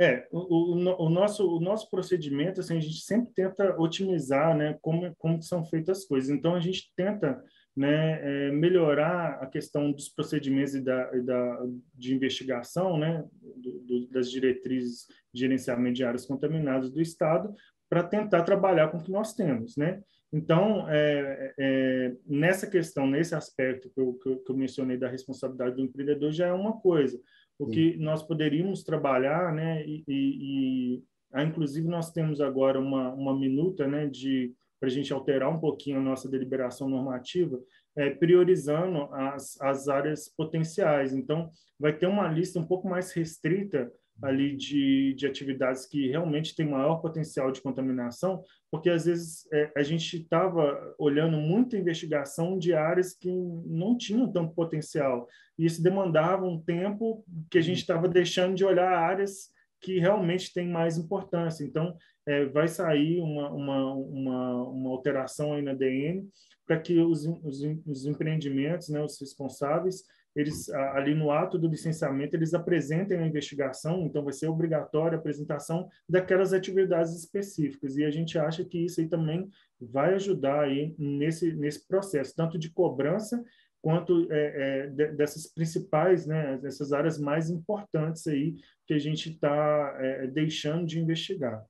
É, 0.03 0.27
o, 0.33 0.75
o, 0.75 1.07
o, 1.07 1.09
nosso, 1.09 1.47
o 1.47 1.61
nosso 1.61 1.89
procedimento, 1.89 2.59
assim, 2.59 2.77
a 2.77 2.81
gente 2.81 3.03
sempre 3.03 3.33
tenta 3.33 3.81
otimizar 3.81 4.57
né, 4.57 4.77
como, 4.83 5.15
como 5.17 5.41
são 5.41 5.65
feitas 5.65 5.99
as 5.99 6.05
coisas. 6.05 6.29
Então, 6.29 6.57
a 6.57 6.61
gente 6.61 6.93
tenta 6.97 7.41
né, 7.77 8.49
é, 8.49 8.51
melhorar 8.51 9.39
a 9.41 9.47
questão 9.47 9.93
dos 9.93 10.09
procedimentos 10.09 10.75
e 10.75 10.81
da, 10.81 11.09
e 11.15 11.21
da, 11.21 11.67
de 11.95 12.17
investigação 12.17 12.99
né, 12.99 13.25
do, 13.57 13.79
do, 13.79 14.09
das 14.09 14.29
diretrizes 14.29 15.07
de 15.33 15.39
gerenciamento 15.39 15.95
de 15.95 16.05
áreas 16.05 16.27
contaminadas 16.27 16.91
do 16.91 17.01
Estado 17.01 17.55
para 17.89 18.03
tentar 18.03 18.43
trabalhar 18.43 18.89
com 18.89 18.99
o 18.99 19.05
que 19.05 19.13
nós 19.13 19.35
temos. 19.35 19.77
Né? 19.77 20.03
Então, 20.33 20.85
é, 20.89 21.55
é, 21.57 22.17
nessa 22.27 22.67
questão, 22.67 23.07
nesse 23.07 23.37
aspecto 23.37 23.89
que 23.89 24.01
eu, 24.01 24.15
que 24.15 24.51
eu 24.51 24.57
mencionei 24.57 24.97
da 24.97 25.09
responsabilidade 25.09 25.77
do 25.77 25.83
empreendedor, 25.83 26.33
já 26.33 26.49
é 26.49 26.53
uma 26.53 26.81
coisa 26.81 27.21
o 27.59 27.67
que 27.67 27.97
nós 27.97 28.23
poderíamos 28.23 28.83
trabalhar, 28.83 29.53
né? 29.55 29.87
E, 29.87 30.05
e, 30.09 30.97
e 30.99 31.03
ah, 31.33 31.45
inclusive 31.45 31.87
nós 31.89 32.11
temos 32.13 32.41
agora 32.41 32.79
uma, 32.79 33.13
uma 33.13 33.39
minuta, 33.39 33.87
né? 33.87 34.07
De 34.07 34.53
para 34.83 34.89
a 34.89 34.93
gente 34.93 35.13
alterar 35.13 35.49
um 35.49 35.61
pouquinho 35.61 35.99
a 35.99 36.03
nossa 36.03 36.29
deliberação 36.29 36.89
normativa, 36.89 37.57
é, 37.95 38.11
priorizando 38.11 39.05
as, 39.15 39.57
as 39.61 39.87
áreas 39.87 40.29
potenciais. 40.29 41.15
Então, 41.15 41.49
vai 41.79 41.97
ter 41.97 42.09
uma 42.09 42.27
lista 42.27 42.59
um 42.59 42.67
pouco 42.67 42.89
mais 42.89 43.13
restrita 43.13 43.93
ali 44.23 44.57
de, 44.57 45.15
de 45.15 45.27
atividades 45.27 45.85
que 45.87 46.09
realmente 46.09 46.55
têm 46.55 46.69
maior 46.69 46.97
potencial 46.97 47.51
de 47.51 47.61
contaminação, 47.61 48.43
porque 48.71 48.89
às 48.89 49.05
vezes 49.05 49.47
é, 49.53 49.71
a 49.77 49.83
gente 49.83 50.23
estava 50.23 50.95
olhando 50.99 51.37
muita 51.37 51.77
investigação 51.77 52.59
de 52.59 52.73
áreas 52.73 53.15
que 53.15 53.31
não 53.67 53.99
tinham 53.99 54.31
tanto 54.31 54.55
potencial, 54.55 55.27
e 55.59 55.67
isso 55.67 55.83
demandava 55.83 56.47
um 56.47 56.61
tempo 56.61 57.25
que 57.51 57.59
a 57.59 57.63
gente 57.63 57.79
estava 57.79 58.09
deixando 58.09 58.55
de 58.55 58.65
olhar 58.65 58.93
áreas 58.93 59.51
que 59.81 59.99
realmente 59.99 60.55
têm 60.55 60.69
mais 60.69 60.97
importância. 60.97 61.65
Então, 61.65 61.97
é, 62.25 62.47
vai 62.47 62.69
sair 62.69 63.21
uma, 63.21 63.51
uma, 63.51 63.95
uma, 63.95 64.63
uma 64.69 64.91
alteração 64.91 65.53
aí 65.53 65.63
na 65.63 65.75
DN 65.75 66.25
para 66.65 66.79
que 66.79 67.01
os, 67.01 67.27
os, 67.27 67.61
os 67.85 68.07
empreendimentos, 68.07 68.89
né, 68.89 69.03
os 69.03 69.21
responsáveis, 69.21 70.05
eles 70.35 70.69
ali 70.71 71.15
no 71.15 71.31
ato 71.31 71.59
do 71.59 71.69
licenciamento 71.69 72.35
eles 72.35 72.55
apresentem 72.55 73.19
a 73.19 73.27
investigação, 73.27 74.07
então 74.07 74.25
vai 74.25 74.33
ser 74.33 74.49
obrigatória 74.49 75.17
a 75.17 75.21
apresentação 75.21 75.89
daquelas 76.09 76.53
atividades 76.53 77.15
específicas 77.15 77.97
e 77.97 78.05
a 78.05 78.11
gente 78.11 78.39
acha 78.39 78.65
que 78.65 78.79
isso 78.79 79.01
aí 79.01 79.09
também 79.09 79.49
vai 79.81 80.15
ajudar 80.15 80.63
aí 80.63 80.95
nesse 80.99 81.53
nesse 81.55 81.87
processo 81.87 82.35
tanto 82.35 82.59
de 82.59 82.71
cobrança 82.71 83.43
quanto 83.83 84.29
é, 84.31 84.87
é, 84.97 85.11
dessas 85.13 85.53
principais, 85.53 86.25
né, 86.25 86.57
dessas 86.59 86.93
áreas 86.93 87.19
mais 87.19 87.51
importantes 87.51 88.27
aí 88.29 88.55
que 88.87 88.95
a 88.95 88.99
gente 88.99 89.31
está 89.31 89.97
é, 89.99 90.29
deixando 90.29 90.87
de 90.87 91.01
investigar. 91.01 91.65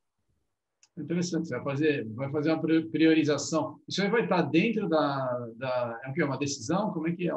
Interessante, 0.97 1.49
você 1.49 1.57
vai 1.57 1.65
fazer, 1.65 2.07
vai 2.11 2.31
fazer 2.31 2.53
uma 2.53 2.61
priorização. 2.91 3.81
Isso 3.89 4.03
aí 4.03 4.11
vai 4.11 4.25
estar 4.25 4.43
dentro 4.43 4.87
da, 4.91 5.49
da 5.57 6.01
é, 6.05 6.25
uma 6.25 6.39
decisão? 6.39 6.93
Como 6.93 7.09
é 7.09 7.13
que 7.13 7.31
é? 7.31 7.33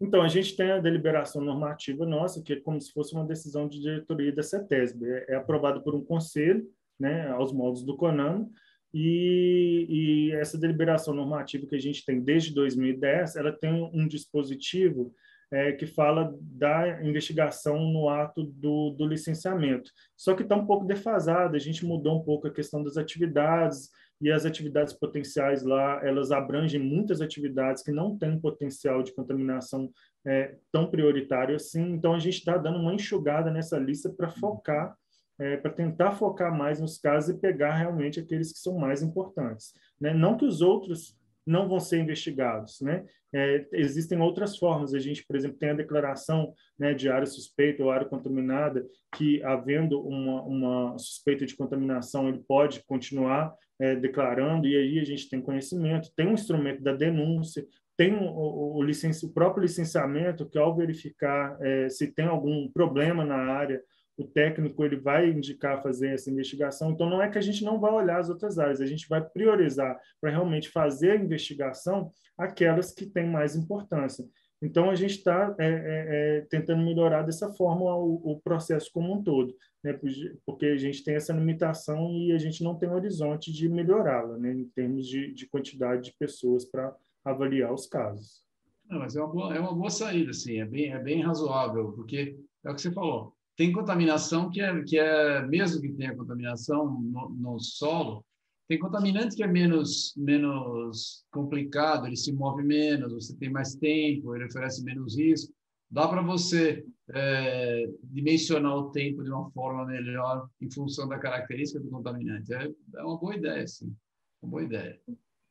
Então, 0.00 0.22
a 0.22 0.28
gente 0.28 0.56
tem 0.56 0.70
a 0.70 0.78
deliberação 0.78 1.42
normativa 1.42 2.04
nossa, 2.06 2.42
que 2.42 2.54
é 2.54 2.60
como 2.60 2.80
se 2.80 2.92
fosse 2.92 3.14
uma 3.14 3.26
decisão 3.26 3.68
de 3.68 3.80
diretoria 3.80 4.32
da 4.32 4.42
CETESB. 4.42 5.06
É, 5.06 5.24
é 5.30 5.34
aprovada 5.36 5.80
por 5.80 5.94
um 5.94 6.04
conselho, 6.04 6.66
né, 6.98 7.28
aos 7.28 7.52
moldes 7.52 7.82
do 7.82 7.96
CONAMA, 7.96 8.48
e, 8.92 9.86
e, 9.88 10.32
essa 10.32 10.58
deliberação 10.58 11.14
normativa 11.14 11.66
que 11.66 11.76
a 11.76 11.80
gente 11.80 12.04
tem 12.04 12.20
desde 12.20 12.52
2010, 12.52 13.36
ela 13.36 13.52
tem 13.52 13.70
um 13.94 14.06
dispositivo 14.06 15.14
é, 15.52 15.72
que 15.72 15.86
fala 15.86 16.34
da 16.40 17.02
investigação 17.02 17.78
no 17.78 18.08
ato 18.08 18.42
do, 18.42 18.90
do 18.90 19.06
licenciamento. 19.06 19.90
Só 20.16 20.34
que 20.34 20.42
está 20.42 20.56
um 20.56 20.66
pouco 20.66 20.86
defasada, 20.86 21.56
a 21.56 21.60
gente 21.60 21.84
mudou 21.84 22.20
um 22.20 22.24
pouco 22.24 22.48
a 22.48 22.52
questão 22.52 22.82
das 22.82 22.96
atividades, 22.96 23.90
e 24.20 24.30
as 24.30 24.44
atividades 24.44 24.92
potenciais 24.92 25.62
lá, 25.62 26.00
elas 26.04 26.30
abrangem 26.30 26.80
muitas 26.80 27.20
atividades 27.20 27.82
que 27.82 27.90
não 27.90 28.18
têm 28.18 28.38
potencial 28.38 29.02
de 29.02 29.14
contaminação 29.14 29.90
é, 30.26 30.56
tão 30.70 30.90
prioritário 30.90 31.56
assim. 31.56 31.92
Então, 31.92 32.12
a 32.12 32.18
gente 32.18 32.38
está 32.38 32.58
dando 32.58 32.78
uma 32.78 32.94
enxugada 32.94 33.50
nessa 33.50 33.78
lista 33.78 34.10
para 34.10 34.28
focar, 34.28 34.94
é, 35.38 35.56
para 35.56 35.70
tentar 35.70 36.12
focar 36.12 36.54
mais 36.54 36.80
nos 36.80 36.98
casos 36.98 37.34
e 37.34 37.40
pegar 37.40 37.76
realmente 37.76 38.20
aqueles 38.20 38.52
que 38.52 38.58
são 38.58 38.78
mais 38.78 39.02
importantes. 39.02 39.72
Né? 39.98 40.12
Não 40.12 40.36
que 40.36 40.44
os 40.44 40.60
outros 40.60 41.18
não 41.46 41.68
vão 41.68 41.80
ser 41.80 41.98
investigados, 42.00 42.80
né? 42.80 43.04
É, 43.32 43.66
existem 43.72 44.20
outras 44.20 44.56
formas. 44.56 44.92
A 44.92 44.98
gente, 44.98 45.24
por 45.24 45.36
exemplo, 45.36 45.56
tem 45.56 45.70
a 45.70 45.74
declaração 45.74 46.52
né, 46.78 46.92
de 46.92 47.08
área 47.08 47.26
suspeita 47.26 47.82
ou 47.82 47.90
área 47.90 48.06
contaminada, 48.06 48.84
que 49.16 49.42
havendo 49.44 50.00
uma, 50.00 50.42
uma 50.42 50.98
suspeita 50.98 51.46
de 51.46 51.54
contaminação, 51.54 52.28
ele 52.28 52.42
pode 52.46 52.84
continuar 52.84 53.54
é, 53.80 53.94
declarando, 53.94 54.66
e 54.66 54.76
aí 54.76 54.98
a 54.98 55.04
gente 55.04 55.28
tem 55.28 55.40
conhecimento, 55.40 56.12
tem 56.14 56.26
um 56.26 56.34
instrumento 56.34 56.82
da 56.82 56.92
denúncia, 56.92 57.64
tem 57.96 58.14
o, 58.14 58.24
o, 58.24 58.82
o, 58.82 58.84
o 58.84 59.32
próprio 59.32 59.62
licenciamento, 59.62 60.48
que 60.48 60.58
ao 60.58 60.76
verificar 60.76 61.56
é, 61.60 61.88
se 61.88 62.12
tem 62.12 62.26
algum 62.26 62.68
problema 62.70 63.24
na 63.24 63.36
área, 63.36 63.80
o 64.20 64.26
técnico 64.26 64.84
ele 64.84 64.96
vai 64.96 65.30
indicar 65.30 65.82
fazer 65.82 66.08
essa 66.08 66.30
investigação. 66.30 66.90
Então, 66.90 67.08
não 67.08 67.22
é 67.22 67.30
que 67.30 67.38
a 67.38 67.40
gente 67.40 67.64
não 67.64 67.80
vai 67.80 67.90
olhar 67.90 68.20
as 68.20 68.28
outras 68.28 68.58
áreas, 68.58 68.80
a 68.80 68.86
gente 68.86 69.08
vai 69.08 69.22
priorizar 69.22 69.98
para 70.20 70.30
realmente 70.30 70.68
fazer 70.68 71.12
a 71.12 71.16
investigação 71.16 72.12
aquelas 72.36 72.92
que 72.92 73.06
têm 73.06 73.26
mais 73.26 73.56
importância. 73.56 74.24
Então, 74.62 74.90
a 74.90 74.94
gente 74.94 75.16
está 75.16 75.54
é, 75.58 75.66
é, 75.66 76.06
é, 76.36 76.40
tentando 76.42 76.84
melhorar 76.84 77.22
dessa 77.22 77.48
forma 77.54 77.96
o, 77.96 78.32
o, 78.32 78.40
processo 78.40 78.90
como 78.92 79.14
um 79.14 79.22
todo, 79.22 79.56
né? 79.82 79.98
porque 80.44 80.66
a 80.66 80.76
gente 80.76 81.02
tem 81.02 81.14
essa 81.14 81.32
limitação 81.32 82.12
e 82.12 82.32
a 82.32 82.38
gente 82.38 82.62
não 82.62 82.74
tem 82.74 82.90
horizonte 82.90 83.50
de 83.50 83.70
melhorá-la, 83.70 84.36
né? 84.36 84.52
em 84.52 84.68
termos 84.68 85.08
de, 85.08 85.32
de 85.32 85.46
quantidade 85.48 86.02
de 86.02 86.16
pessoas 86.18 86.66
para 86.66 86.94
avaliar 87.24 87.72
os 87.72 87.86
casos. 87.86 88.44
Não, 88.86 88.98
mas 88.98 89.16
é 89.16 89.22
uma, 89.22 89.32
boa, 89.32 89.56
é 89.56 89.60
uma 89.60 89.74
boa 89.74 89.88
saída, 89.88 90.32
sim, 90.34 90.60
é 90.60 90.66
bem, 90.66 90.92
é 90.92 90.98
bem 90.98 91.22
razoável, 91.22 91.92
porque 91.92 92.36
é 92.62 92.70
o 92.70 92.74
que 92.74 92.82
você 92.82 92.90
falou, 92.90 93.34
tem 93.60 93.72
contaminação 93.72 94.48
que 94.48 94.58
é, 94.58 94.82
que 94.84 94.98
é 94.98 95.46
mesmo 95.46 95.82
que 95.82 95.92
tenha 95.92 96.16
contaminação 96.16 96.98
no, 96.98 97.28
no 97.28 97.60
solo, 97.60 98.24
tem 98.66 98.78
contaminante 98.78 99.36
que 99.36 99.42
é 99.42 99.46
menos, 99.46 100.14
menos 100.16 101.26
complicado, 101.30 102.06
ele 102.06 102.16
se 102.16 102.32
move 102.32 102.62
menos, 102.62 103.12
você 103.12 103.36
tem 103.36 103.50
mais 103.50 103.74
tempo, 103.74 104.34
ele 104.34 104.46
oferece 104.46 104.82
menos 104.82 105.14
risco. 105.14 105.52
Dá 105.90 106.08
para 106.08 106.22
você 106.22 106.82
é, 107.10 107.84
dimensionar 108.04 108.74
o 108.76 108.90
tempo 108.92 109.22
de 109.22 109.30
uma 109.30 109.50
forma 109.50 109.84
melhor 109.84 110.48
em 110.58 110.70
função 110.72 111.06
da 111.06 111.18
característica 111.18 111.80
do 111.80 111.90
contaminante. 111.90 112.54
É, 112.54 112.64
é 112.64 113.02
uma 113.02 113.18
boa 113.18 113.36
ideia, 113.36 113.66
sim. 113.66 113.94
Uma 114.40 114.52
boa 114.52 114.62
ideia. 114.62 114.98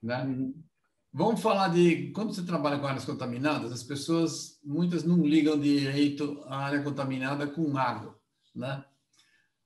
Né? 0.01 0.23
Uhum. 0.23 0.63
Vamos 1.11 1.41
falar 1.41 1.69
de 1.69 2.11
quando 2.11 2.33
você 2.33 2.43
trabalha 2.43 2.77
com 2.77 2.85
áreas 2.85 3.05
contaminadas, 3.05 3.71
as 3.71 3.81
pessoas 3.81 4.59
muitas 4.63 5.03
não 5.03 5.25
ligam 5.25 5.59
direito 5.59 6.43
a 6.45 6.57
área 6.57 6.83
contaminada 6.83 7.47
com 7.47 7.75
água, 7.75 8.19
né? 8.55 8.85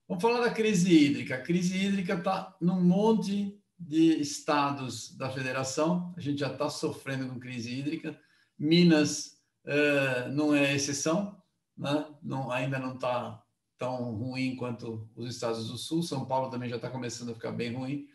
Vamos 0.08 0.22
falar 0.22 0.42
da 0.42 0.52
crise 0.52 0.94
hídrica. 0.94 1.36
A 1.36 1.42
crise 1.42 1.78
hídrica 1.78 2.14
está 2.14 2.56
num 2.62 2.82
monte 2.82 3.60
de 3.78 4.22
estados 4.22 5.16
da 5.18 5.30
federação. 5.30 6.14
A 6.16 6.22
gente 6.22 6.40
já 6.40 6.52
está 6.52 6.70
sofrendo 6.70 7.28
com 7.28 7.40
crise 7.40 7.74
hídrica. 7.74 8.18
Minas 8.58 9.38
uh, 9.66 10.30
não 10.32 10.54
é 10.54 10.74
exceção, 10.76 11.42
né? 11.78 12.06
não, 12.22 12.52
ainda 12.52 12.80
não 12.80 12.96
está 12.96 13.42
tão 13.78 14.14
ruim 14.14 14.56
quanto 14.56 15.10
os 15.16 15.34
estados 15.34 15.68
do 15.68 15.78
sul. 15.78 16.04
São 16.04 16.26
Paulo 16.26 16.50
também 16.50 16.70
já 16.70 16.78
está 16.78 16.90
começando 16.90 17.32
a 17.32 17.36
ficar 17.36 17.52
bem 17.52 17.74
ruim. 17.74 18.08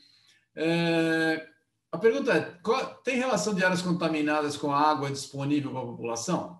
Uh, 0.57 1.58
a 1.90 1.98
pergunta 1.98 2.33
é: 2.33 2.40
qual, 2.62 2.94
tem 3.03 3.16
relação 3.16 3.55
de 3.55 3.64
áreas 3.64 3.83
contaminadas 3.83 4.57
com 4.57 4.70
a 4.70 4.81
água 4.81 5.11
disponível 5.11 5.70
para 5.70 5.81
a 5.81 5.87
população? 5.87 6.59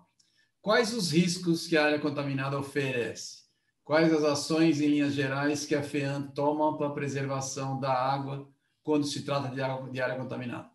Quais 0.61 0.93
os 0.93 1.11
riscos 1.11 1.67
que 1.67 1.77
a 1.77 1.85
área 1.85 1.99
contaminada 1.99 2.59
oferece? 2.59 3.39
Quais 3.83 4.13
as 4.13 4.23
ações, 4.23 4.81
em 4.81 4.87
linhas 4.87 5.13
gerais, 5.13 5.65
que 5.65 5.73
a 5.73 5.81
FEAM 5.81 6.27
toma 6.35 6.77
para 6.77 6.87
a 6.87 6.93
preservação 6.93 7.79
da 7.79 7.91
água 7.91 8.47
quando 8.83 9.05
se 9.05 9.25
trata 9.25 9.47
de, 9.49 9.61
água, 9.61 9.89
de 9.89 9.99
área 9.99 10.15
contaminada? 10.15 10.69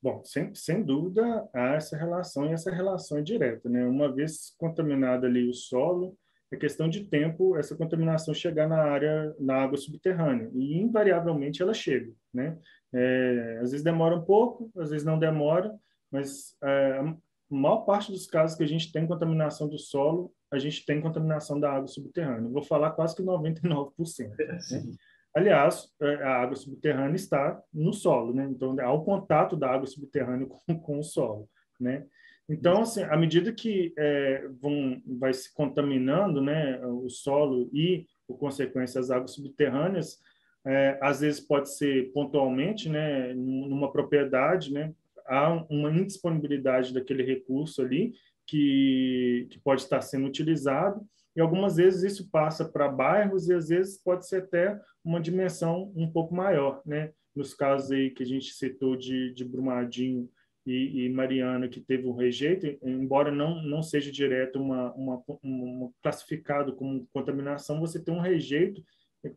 Bom, 0.00 0.22
sem, 0.22 0.54
sem 0.54 0.82
dúvida 0.82 1.48
há 1.54 1.74
essa 1.74 1.96
relação 1.96 2.46
e 2.46 2.52
essa 2.52 2.70
relação 2.70 3.18
é 3.18 3.22
direta. 3.22 3.68
Né? 3.68 3.84
Uma 3.86 4.12
vez 4.12 4.54
contaminado 4.58 5.24
ali 5.26 5.48
o 5.48 5.54
solo, 5.54 6.16
é 6.52 6.56
questão 6.56 6.88
de 6.88 7.04
tempo 7.04 7.56
essa 7.56 7.74
contaminação 7.74 8.34
chegar 8.34 8.68
na 8.68 8.82
área, 8.82 9.34
na 9.40 9.56
água 9.56 9.78
subterrânea. 9.78 10.50
E 10.54 10.78
invariavelmente 10.78 11.62
ela 11.62 11.74
chega. 11.74 12.12
Né? 12.32 12.56
É, 12.94 13.58
às 13.60 13.72
vezes 13.72 13.82
demora 13.82 14.16
um 14.16 14.22
pouco, 14.22 14.70
às 14.76 14.90
vezes 14.90 15.04
não 15.04 15.18
demora, 15.18 15.74
mas 16.10 16.56
é, 16.62 16.98
a 16.98 17.16
maior 17.50 17.78
parte 17.78 18.12
dos 18.12 18.26
casos 18.26 18.56
que 18.56 18.62
a 18.62 18.68
gente 18.68 18.92
tem 18.92 19.06
contaminação 19.06 19.68
do 19.68 19.78
solo 19.78 20.32
a 20.54 20.58
gente 20.58 20.86
tem 20.86 21.00
contaminação 21.00 21.58
da 21.58 21.72
água 21.72 21.88
subterrânea. 21.88 22.48
Vou 22.48 22.62
falar 22.62 22.92
quase 22.92 23.14
que 23.14 23.22
99%. 23.22 23.90
Né? 24.38 24.58
Aliás, 25.34 25.88
é, 26.00 26.14
a 26.22 26.42
água 26.42 26.54
subterrânea 26.54 27.16
está 27.16 27.60
no 27.72 27.92
solo, 27.92 28.32
né? 28.32 28.46
Então, 28.48 28.76
há 28.80 28.92
o 28.92 29.04
contato 29.04 29.56
da 29.56 29.68
água 29.68 29.86
subterrânea 29.86 30.46
com, 30.66 30.78
com 30.78 30.98
o 30.98 31.02
solo, 31.02 31.48
né? 31.78 32.06
Então, 32.48 32.82
assim, 32.82 33.02
à 33.02 33.16
medida 33.16 33.52
que 33.52 33.92
é, 33.96 34.46
vão, 34.60 35.02
vai 35.18 35.32
se 35.32 35.52
contaminando, 35.54 36.42
né, 36.42 36.78
o 36.86 37.08
solo 37.08 37.70
e 37.72 38.06
por 38.28 38.38
consequência, 38.38 39.00
as 39.00 39.10
águas 39.10 39.32
subterrâneas, 39.32 40.20
é, 40.66 40.98
às 41.02 41.20
vezes 41.20 41.40
pode 41.40 41.74
ser 41.74 42.10
pontualmente, 42.12 42.88
né, 42.88 43.34
numa 43.34 43.92
propriedade, 43.92 44.72
né, 44.72 44.92
há 45.26 45.64
uma 45.68 45.90
indisponibilidade 45.90 46.92
daquele 46.92 47.22
recurso 47.22 47.82
ali 47.82 48.14
que, 48.46 49.46
que 49.50 49.58
pode 49.60 49.82
estar 49.82 50.00
sendo 50.00 50.26
utilizado, 50.26 51.06
e 51.36 51.40
algumas 51.40 51.76
vezes 51.76 52.12
isso 52.12 52.30
passa 52.30 52.64
para 52.64 52.88
bairros 52.88 53.48
e 53.48 53.54
às 53.54 53.68
vezes 53.68 54.00
pode 54.02 54.26
ser 54.26 54.42
até 54.42 54.80
uma 55.04 55.20
dimensão 55.20 55.92
um 55.96 56.10
pouco 56.10 56.34
maior, 56.34 56.80
né? 56.86 57.12
Nos 57.34 57.52
casos 57.52 57.90
aí 57.90 58.10
que 58.10 58.22
a 58.22 58.26
gente 58.26 58.54
citou 58.54 58.94
de, 58.94 59.34
de 59.34 59.44
Brumadinho 59.44 60.30
e, 60.64 61.04
e 61.04 61.08
Mariana, 61.08 61.68
que 61.68 61.80
teve 61.80 62.06
um 62.06 62.14
rejeito, 62.14 62.66
embora 62.82 63.32
não, 63.32 63.60
não 63.62 63.82
seja 63.82 64.12
direto 64.12 64.60
uma, 64.60 64.92
uma, 64.94 65.22
uma 65.42 65.90
classificado 66.00 66.76
como 66.76 67.08
contaminação, 67.12 67.80
você 67.80 68.02
tem 68.02 68.14
um 68.14 68.20
rejeito 68.20 68.80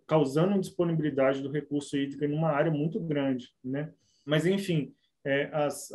causando 0.06 0.56
indisponibilidade 0.56 1.42
do 1.42 1.52
recurso 1.52 1.98
hídrico 1.98 2.26
em 2.26 2.34
uma 2.34 2.50
área 2.50 2.72
muito 2.72 3.00
grande, 3.00 3.50
né? 3.64 3.92
Mas, 4.26 4.46
enfim, 4.46 4.94
é, 5.26 5.50
as, 5.54 5.92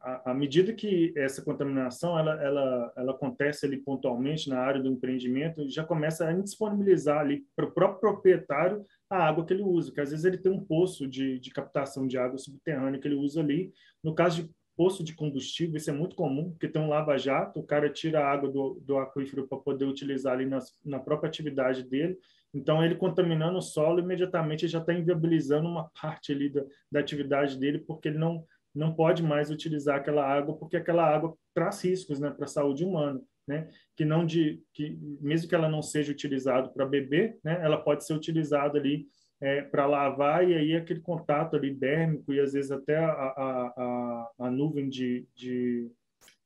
a, 0.00 0.34
medida 0.34 0.72
que 0.72 1.12
essa 1.16 1.42
contaminação 1.42 2.18
ela, 2.18 2.42
ela, 2.42 2.92
ela 2.96 3.12
acontece 3.12 3.66
ali 3.66 3.78
pontualmente 3.78 4.48
na 4.48 4.60
área 4.60 4.80
do 4.80 4.88
empreendimento, 4.88 5.68
já 5.68 5.84
começa 5.84 6.26
a 6.26 6.32
indisponibilizar 6.32 7.18
ali 7.18 7.44
para 7.56 7.66
o 7.66 7.72
próprio 7.72 8.00
proprietário 8.00 8.84
a 9.10 9.18
água 9.18 9.44
que 9.44 9.52
ele 9.52 9.62
usa, 9.62 9.92
que 9.92 10.00
às 10.00 10.10
vezes 10.10 10.24
ele 10.24 10.38
tem 10.38 10.52
um 10.52 10.64
poço 10.64 11.06
de, 11.06 11.38
de 11.38 11.50
captação 11.50 12.06
de 12.06 12.16
água 12.18 12.38
subterrânea 12.38 13.00
que 13.00 13.08
ele 13.08 13.14
usa 13.16 13.40
ali. 13.40 13.72
No 14.02 14.14
caso 14.14 14.42
de 14.42 14.50
poço 14.76 15.02
de 15.02 15.14
combustível, 15.14 15.76
isso 15.76 15.90
é 15.90 15.92
muito 15.92 16.14
comum, 16.14 16.50
porque 16.50 16.68
tem 16.68 16.82
um 16.82 16.88
lava-jato, 16.88 17.58
o 17.58 17.66
cara 17.66 17.88
tira 17.88 18.20
a 18.20 18.30
água 18.30 18.50
do, 18.50 18.80
do 18.82 18.98
aquífero 18.98 19.46
para 19.48 19.58
poder 19.58 19.86
utilizar 19.86 20.34
ali 20.34 20.46
nas, 20.46 20.72
na 20.84 20.98
própria 20.98 21.28
atividade 21.28 21.82
dele, 21.82 22.18
então, 22.56 22.82
ele 22.82 22.94
contaminando 22.94 23.58
o 23.58 23.62
solo, 23.62 24.00
imediatamente 24.00 24.66
já 24.66 24.78
está 24.78 24.94
inviabilizando 24.94 25.68
uma 25.68 25.90
parte 26.00 26.32
ali 26.32 26.48
da, 26.48 26.64
da 26.90 27.00
atividade 27.00 27.58
dele, 27.58 27.78
porque 27.78 28.08
ele 28.08 28.16
não, 28.16 28.46
não 28.74 28.94
pode 28.94 29.22
mais 29.22 29.50
utilizar 29.50 29.96
aquela 29.96 30.26
água, 30.26 30.56
porque 30.56 30.78
aquela 30.78 31.04
água 31.04 31.36
traz 31.52 31.84
riscos 31.84 32.18
né, 32.18 32.30
para 32.30 32.46
a 32.46 32.48
saúde 32.48 32.82
humana. 32.82 33.20
Né? 33.46 33.68
Que 33.94 34.04
não 34.06 34.24
de 34.24 34.60
que 34.72 34.98
mesmo 35.20 35.48
que 35.48 35.54
ela 35.54 35.68
não 35.68 35.82
seja 35.82 36.10
utilizada 36.10 36.68
para 36.68 36.86
beber, 36.86 37.38
né, 37.44 37.60
ela 37.62 37.76
pode 37.76 38.04
ser 38.04 38.14
utilizada 38.14 38.78
ali 38.78 39.06
é, 39.40 39.62
para 39.62 39.86
lavar 39.86 40.48
e 40.48 40.54
aí 40.54 40.74
aquele 40.74 41.00
contato 41.00 41.56
ali 41.56 41.72
dérmico 41.72 42.32
e 42.32 42.40
às 42.40 42.52
vezes 42.52 42.70
até 42.70 42.96
a, 42.96 43.10
a, 43.10 43.72
a, 43.76 44.30
a 44.46 44.50
nuvem 44.50 44.88
de, 44.88 45.26
de, 45.34 45.90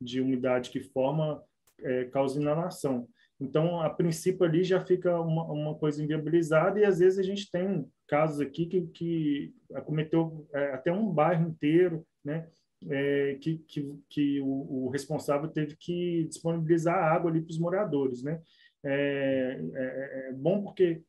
de 0.00 0.20
umidade 0.20 0.70
que 0.70 0.80
forma 0.80 1.42
é, 1.82 2.04
causa 2.06 2.40
inalação. 2.40 3.08
Então, 3.40 3.80
a 3.80 3.88
princípio 3.88 4.44
ali 4.44 4.62
já 4.62 4.84
fica 4.84 5.18
uma, 5.18 5.44
uma 5.44 5.74
coisa 5.74 6.02
inviabilizada 6.02 6.78
e 6.78 6.84
às 6.84 6.98
vezes 6.98 7.18
a 7.18 7.22
gente 7.22 7.50
tem 7.50 7.86
casos 8.06 8.40
aqui 8.40 8.66
que, 8.66 8.82
que 8.88 9.54
acometeu 9.74 10.46
é, 10.52 10.72
até 10.72 10.92
um 10.92 11.08
bairro 11.10 11.48
inteiro, 11.48 12.06
né? 12.22 12.46
É, 12.88 13.36
que, 13.40 13.58
que, 13.58 13.94
que 14.08 14.40
o, 14.40 14.86
o, 14.86 14.88
responsável 14.88 15.48
teve 15.48 15.76
que 15.76 16.24
disponibilizar 16.24 16.96
água 16.96 17.30
ali 17.30 17.42
para 17.42 17.50
os 17.50 17.58
moradores, 17.58 18.22
né? 18.22 18.40
É, 18.82 19.60
é, 19.74 20.28
é 20.28 20.32
bom 20.32 20.62
porque 20.62 21.02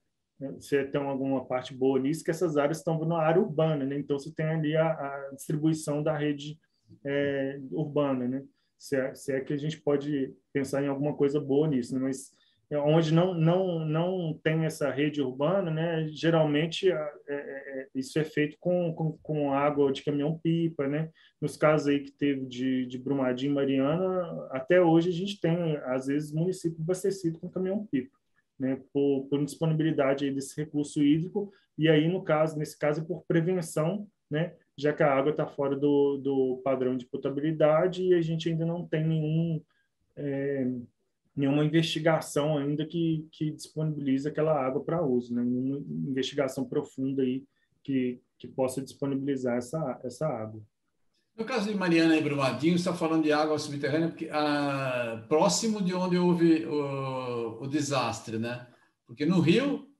você 0.50 0.84
tem 0.86 1.02
alguma 1.02 1.46
parte 1.46 1.74
boa 1.74 2.00
nisso, 2.00 2.24
que 2.24 2.32
essas 2.32 2.58
áreas 2.58 2.78
estão 2.80 2.98
na 3.06 3.18
área 3.18 3.42
urbana, 3.42 3.86
né? 3.86 3.98
Então, 3.98 4.18
você 4.18 4.34
tem 4.34 4.46
ali 4.46 4.76
a, 4.76 4.88
a 4.88 5.32
distribuição 5.36 6.02
da 6.02 6.18
rede 6.18 6.58
é, 7.06 7.60
urbana, 7.72 8.28
né? 8.28 8.44
se 8.82 8.96
é, 8.96 9.14
se 9.14 9.32
é 9.32 9.40
que 9.40 9.54
a 9.54 9.58
gente 9.58 9.80
pode 9.80 10.34
pensar 10.52 10.84
em 10.84 10.88
alguma 10.88 11.14
coisa 11.14 11.40
boa 11.40 11.68
nisso, 11.68 11.94
né? 11.94 12.02
mas 12.02 12.32
é, 12.72 12.80
onde 12.80 13.14
não 13.14 13.36
não 13.36 13.86
não 13.86 14.40
tem 14.44 14.66
essa 14.66 14.90
rede 14.90 15.22
urbana, 15.22 15.70
né? 15.70 16.08
Geralmente 16.08 16.90
é, 16.90 17.14
é, 17.28 17.36
é, 17.36 17.88
isso 17.94 18.18
é 18.18 18.24
feito 18.24 18.58
com, 18.60 18.92
com, 18.94 19.18
com 19.22 19.54
água 19.54 19.92
de 19.92 20.02
caminhão 20.04 20.40
pipa, 20.40 20.88
né? 20.88 21.12
Nos 21.40 21.56
casos 21.56 21.90
aí 21.90 22.00
que 22.00 22.12
teve 22.12 22.46
de, 22.48 22.88
de 22.88 22.98
Brumadinho, 22.98 23.54
Mariana, 23.54 24.48
até 24.50 24.82
hoje 24.82 25.10
a 25.10 25.14
gente 25.14 25.40
tem 25.40 25.78
às 25.86 26.08
vezes 26.08 26.34
município 26.34 26.82
abastecido 26.82 27.38
com 27.40 27.50
caminhão 27.50 27.86
pipa, 27.86 28.18
né? 28.62 28.80
Por, 28.94 29.28
por 29.28 29.40
desse 30.32 30.56
recurso 30.62 31.04
hídrico 31.04 31.52
e 31.78 31.90
aí 31.90 32.08
no 32.08 32.24
caso 32.24 32.58
nesse 32.58 32.78
caso 32.78 33.02
é 33.02 33.04
por 33.04 33.24
prevenção, 33.28 34.08
né? 34.30 34.54
já 34.78 34.94
que 34.94 35.04
a 35.04 35.14
água 35.14 35.32
está 35.32 35.46
fora 35.46 35.76
do, 35.76 36.18
do 36.18 36.62
padrão 36.64 36.96
de 36.96 37.06
potabilidade 37.06 38.04
e 38.04 38.14
a 38.14 38.22
gente 38.22 38.50
ainda 38.50 38.66
não 38.66 38.86
tem 38.88 39.06
nenhum, 39.06 39.62
é, 40.16 40.68
nenhuma 41.36 41.66
investigação 41.66 42.58
ainda 42.58 42.86
que, 42.86 43.28
que 43.32 43.52
disponibilize 43.52 44.28
aquela 44.28 44.54
água 44.54 44.84
para 44.84 45.06
uso, 45.06 45.34
né? 45.36 45.42
Uma 45.42 45.78
investigação 45.78 46.66
profunda 46.66 47.22
aí 47.22 47.44
que, 47.84 48.20
que 48.38 48.48
possa 48.48 48.82
disponibilizar 48.82 49.58
essa, 49.58 50.00
essa 50.04 50.28
água. 50.28 50.62
No 51.38 51.46
caso 51.46 51.70
de 51.70 51.76
Mariana 51.76 52.16
e 52.18 52.22
Brumadinho, 52.22 52.76
está 52.76 52.94
falando 52.94 53.24
de 53.24 53.32
água 53.32 53.58
subterrânea 53.58 54.10
porque, 54.10 54.30
ah, 54.32 55.24
próximo 55.28 55.82
de 55.82 55.94
onde 55.94 56.18
houve 56.18 56.66
o, 56.66 57.64
o 57.64 57.68
desastre, 57.68 58.38
né? 58.38 58.68
Porque 59.08 59.26
no 59.26 59.40
Rio, 59.40 59.92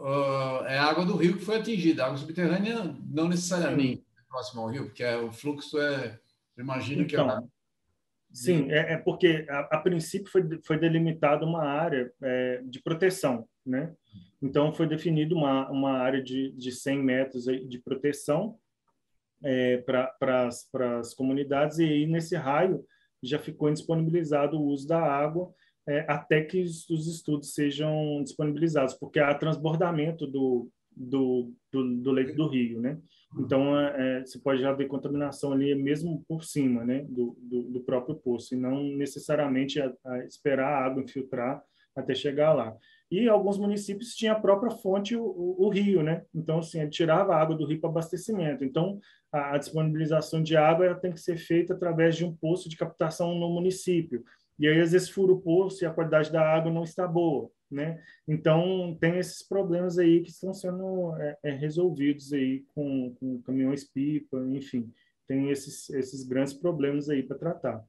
uh, 0.00 0.64
é 0.66 0.78
a 0.78 0.84
água 0.84 1.04
do 1.04 1.16
rio 1.16 1.36
que 1.36 1.44
foi 1.44 1.58
atingida, 1.58 2.02
a 2.02 2.06
água 2.06 2.18
subterrânea 2.18 2.96
não 3.08 3.28
necessariamente 3.28 4.04
próximo 4.28 4.62
ao 4.62 4.68
rio, 4.68 4.84
porque 4.86 5.02
é, 5.02 5.16
o 5.16 5.32
fluxo 5.32 5.78
é, 5.78 6.18
imagino 6.56 7.02
então, 7.02 7.26
que 7.26 7.32
é... 7.32 7.36
Então, 7.36 7.50
sim, 8.32 8.70
é, 8.70 8.92
é 8.92 8.96
porque 8.96 9.44
a, 9.48 9.76
a, 9.76 9.78
princípio 9.78 10.30
foi, 10.30 10.42
foi 10.64 10.78
delimitada 10.78 11.44
uma 11.44 11.64
área 11.64 12.12
é, 12.22 12.62
de 12.64 12.80
proteção, 12.80 13.48
né? 13.66 13.92
Então 14.40 14.72
foi 14.72 14.86
definido 14.86 15.34
uma, 15.34 15.68
uma 15.68 15.98
área 15.98 16.22
de, 16.22 16.52
de 16.52 16.72
100 16.72 17.02
metros 17.02 17.44
de 17.44 17.78
proteção 17.80 18.56
é, 19.42 19.78
para 19.78 20.48
as 20.98 21.14
comunidades 21.14 21.78
e 21.78 21.84
aí 21.84 22.06
nesse 22.06 22.36
raio 22.36 22.84
já 23.22 23.38
ficou 23.38 23.70
disponibilizado 23.70 24.58
o 24.58 24.66
uso 24.66 24.86
da 24.86 25.00
água 25.00 25.52
é, 25.88 26.04
até 26.08 26.42
que 26.42 26.62
os, 26.62 26.88
os 26.88 27.06
estudos 27.06 27.54
sejam 27.54 28.22
disponibilizados, 28.22 28.94
porque 28.94 29.18
há 29.18 29.34
transbordamento 29.34 30.26
do, 30.26 30.70
do, 30.94 31.52
do, 31.72 31.96
do 31.96 32.12
leito 32.12 32.34
do 32.34 32.48
rio, 32.48 32.80
né? 32.80 32.98
Então, 33.38 33.78
é, 33.78 34.18
é, 34.18 34.20
você 34.20 34.38
pode 34.38 34.60
já 34.60 34.72
ver 34.72 34.88
contaminação 34.88 35.52
ali 35.52 35.74
mesmo 35.74 36.24
por 36.28 36.44
cima, 36.44 36.84
né, 36.84 37.04
do, 37.08 37.36
do, 37.40 37.62
do 37.62 37.80
próprio 37.80 38.16
poço, 38.16 38.54
e 38.54 38.58
não 38.58 38.82
necessariamente 38.82 39.80
a, 39.80 39.92
a 40.04 40.18
esperar 40.24 40.66
a 40.66 40.84
água 40.84 41.02
infiltrar 41.02 41.62
até 41.94 42.14
chegar 42.14 42.52
lá. 42.52 42.76
E 43.10 43.28
alguns 43.28 43.58
municípios 43.58 44.14
tinham 44.14 44.36
a 44.36 44.40
própria 44.40 44.70
fonte, 44.70 45.16
o, 45.16 45.22
o, 45.22 45.66
o 45.66 45.68
rio, 45.68 46.02
né? 46.02 46.24
Então, 46.34 46.58
assim, 46.58 46.80
ele 46.80 46.90
tirava 46.90 47.34
a 47.34 47.40
água 47.40 47.56
do 47.56 47.66
rio 47.66 47.80
para 47.80 47.90
abastecimento. 47.90 48.64
Então, 48.64 49.00
a, 49.32 49.54
a 49.54 49.58
disponibilização 49.58 50.42
de 50.42 50.56
água 50.56 50.94
tem 50.94 51.12
que 51.12 51.20
ser 51.20 51.36
feita 51.36 51.74
através 51.74 52.16
de 52.16 52.24
um 52.24 52.34
poço 52.34 52.68
de 52.68 52.76
captação 52.76 53.34
no 53.34 53.50
município. 53.50 54.24
E 54.58 54.68
aí, 54.68 54.80
às 54.80 54.92
vezes, 54.92 55.08
fura 55.08 55.32
o 55.32 55.40
poço 55.40 55.82
e 55.82 55.86
a 55.86 55.92
qualidade 55.92 56.30
da 56.30 56.42
água 56.42 56.70
não 56.70 56.84
está 56.84 57.06
boa 57.06 57.50
né? 57.70 58.02
Então 58.26 58.96
tem 59.00 59.18
esses 59.18 59.42
problemas 59.42 59.98
aí 59.98 60.22
que 60.22 60.30
estão 60.30 60.52
sendo 60.52 61.14
é, 61.16 61.38
é, 61.44 61.50
resolvidos 61.52 62.32
aí 62.32 62.64
com, 62.74 63.14
com 63.14 63.40
caminhões 63.42 63.84
pipa, 63.84 64.38
enfim, 64.48 64.92
tem 65.26 65.50
esses 65.50 65.88
esses 65.90 66.24
grandes 66.24 66.52
problemas 66.52 67.08
aí 67.08 67.22
para 67.22 67.38
tratar. 67.38 67.84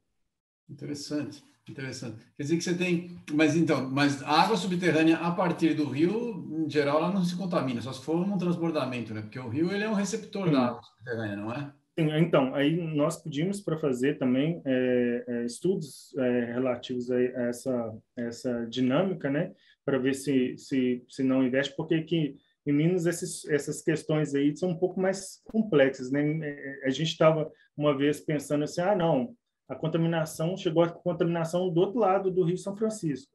Interessante, 0.71 1.43
interessante. 1.69 2.17
Quer 2.35 2.43
dizer 2.43 2.57
que 2.57 2.63
você 2.63 2.73
tem, 2.73 3.17
mas 3.33 3.55
então, 3.55 3.89
mas 3.89 4.23
a 4.23 4.43
água 4.43 4.55
subterrânea 4.55 5.17
a 5.17 5.31
partir 5.31 5.73
do 5.73 5.85
rio, 5.85 6.65
em 6.65 6.69
geral, 6.69 6.97
ela 6.97 7.13
não 7.13 7.23
se 7.23 7.35
contamina, 7.35 7.81
só 7.81 7.91
se 7.91 8.01
for 8.03 8.15
um 8.15 8.37
transbordamento, 8.37 9.13
né? 9.13 9.21
Porque 9.21 9.39
o 9.39 9.49
rio 9.49 9.71
ele 9.71 9.83
é 9.83 9.89
um 9.89 9.93
receptor 9.93 10.47
Sim. 10.47 10.53
da 10.53 10.67
água 10.67 10.81
subterrânea, 10.81 11.35
não 11.35 11.51
é? 11.53 11.73
Então, 11.97 12.55
aí 12.55 12.75
nós 12.95 13.21
pedimos 13.21 13.59
para 13.59 13.77
fazer 13.77 14.17
também 14.17 14.61
é, 14.65 15.25
é, 15.27 15.45
estudos 15.45 16.15
é, 16.17 16.45
relativos 16.53 17.11
a 17.11 17.21
essa, 17.21 17.93
essa 18.15 18.65
dinâmica, 18.65 19.29
né? 19.29 19.51
para 19.85 19.97
ver 19.97 20.13
se, 20.13 20.57
se, 20.57 21.03
se 21.09 21.23
não 21.23 21.43
investe, 21.43 21.75
porque 21.75 21.95
aqui 21.95 22.37
em 22.65 22.71
Minas 22.71 23.05
esses, 23.05 23.47
essas 23.49 23.81
questões 23.81 24.35
aí 24.35 24.55
são 24.55 24.69
um 24.69 24.77
pouco 24.77 24.99
mais 24.99 25.41
complexas, 25.45 26.11
né? 26.11 26.21
É, 26.43 26.81
a 26.85 26.89
gente 26.89 27.09
estava 27.09 27.51
uma 27.75 27.97
vez 27.97 28.19
pensando 28.19 28.63
assim, 28.63 28.81
ah, 28.81 28.95
não, 28.95 29.35
a 29.71 29.75
contaminação 29.75 30.57
chegou 30.57 30.83
a 30.83 30.89
contaminação 30.89 31.69
do 31.69 31.79
outro 31.79 31.99
lado 31.99 32.29
do 32.29 32.43
Rio 32.43 32.57
São 32.57 32.75
Francisco, 32.75 33.31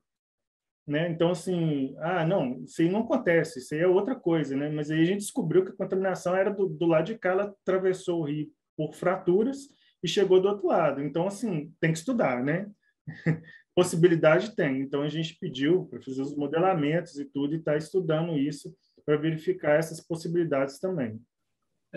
né? 0.87 1.09
Então 1.11 1.31
assim, 1.31 1.97
ah, 1.99 2.27
não, 2.27 2.63
isso 2.63 2.83
aí 2.83 2.91
não 2.91 3.01
acontece, 3.01 3.59
isso 3.59 3.75
aí 3.75 3.81
é 3.81 3.89
outra 3.89 4.15
coisa, 4.15 4.55
né? 4.55 4.69
Mas 4.69 4.91
aí 4.91 5.01
a 5.01 5.07
gente 5.07 5.21
descobriu 5.21 5.65
que 5.65 5.71
a 5.71 5.77
contaminação 5.77 6.37
era 6.37 6.51
do, 6.51 6.69
do 6.69 6.87
lado 6.87 7.07
de 7.07 7.19
cá, 7.19 7.31
ela 7.31 7.55
atravessou 7.63 8.21
o 8.21 8.25
rio 8.25 8.49
por 8.77 8.95
fraturas 8.95 9.69
e 10.03 10.09
chegou 10.09 10.41
do 10.41 10.49
outro 10.49 10.67
lado. 10.67 11.03
Então 11.03 11.27
assim, 11.27 11.73
tem 11.81 11.93
que 11.93 11.99
estudar, 11.99 12.45
né? 12.45 12.71
Possibilidade 13.75 14.57
tem. 14.57 14.81
Então, 14.81 15.03
a 15.03 15.09
gente 15.09 15.37
pediu 15.39 15.85
para 15.85 16.01
fazer 16.01 16.23
os 16.23 16.35
modelamentos 16.35 17.19
e 17.19 17.27
tudo, 17.27 17.55
e 17.55 17.59
está 17.59 17.77
estudando 17.77 18.35
isso 18.39 18.75
para 19.05 19.19
verificar 19.19 19.79
essas 19.79 20.01
possibilidades 20.01 20.81
também. 20.81 21.21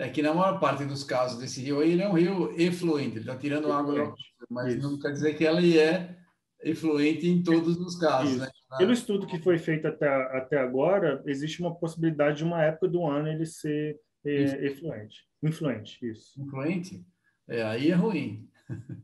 É 0.00 0.08
que 0.08 0.22
na 0.22 0.32
maior 0.32 0.58
parte 0.58 0.84
dos 0.86 1.04
casos 1.04 1.38
desse 1.38 1.60
rio 1.60 1.80
aí, 1.80 1.92
ele 1.92 2.02
é 2.02 2.08
um 2.08 2.14
rio 2.14 2.58
efluente, 2.58 3.16
ele 3.16 3.20
está 3.20 3.36
tirando 3.36 3.70
água, 3.70 4.14
mas 4.48 4.74
isso. 4.74 4.90
não 4.90 4.98
quer 4.98 5.12
dizer 5.12 5.34
que 5.34 5.44
ela 5.44 5.60
é 5.62 6.16
efluente 6.62 7.28
em 7.28 7.42
todos 7.42 7.78
os 7.78 7.96
casos, 7.98 8.38
né? 8.38 8.48
pelo 8.78 8.92
estudo 8.92 9.26
que 9.26 9.38
foi 9.38 9.58
feito 9.58 9.86
até, 9.86 10.08
até 10.08 10.58
agora, 10.58 11.22
existe 11.26 11.60
uma 11.60 11.74
possibilidade 11.74 12.38
de 12.38 12.44
uma 12.44 12.62
época 12.62 12.88
do 12.88 13.04
ano 13.04 13.28
ele 13.28 13.44
ser 13.44 14.00
é, 14.24 14.68
influente. 14.68 15.28
Influente, 15.42 15.98
isso. 16.02 16.40
Influente? 16.40 17.04
É, 17.46 17.62
aí 17.62 17.90
é 17.90 17.94
ruim. 17.94 18.48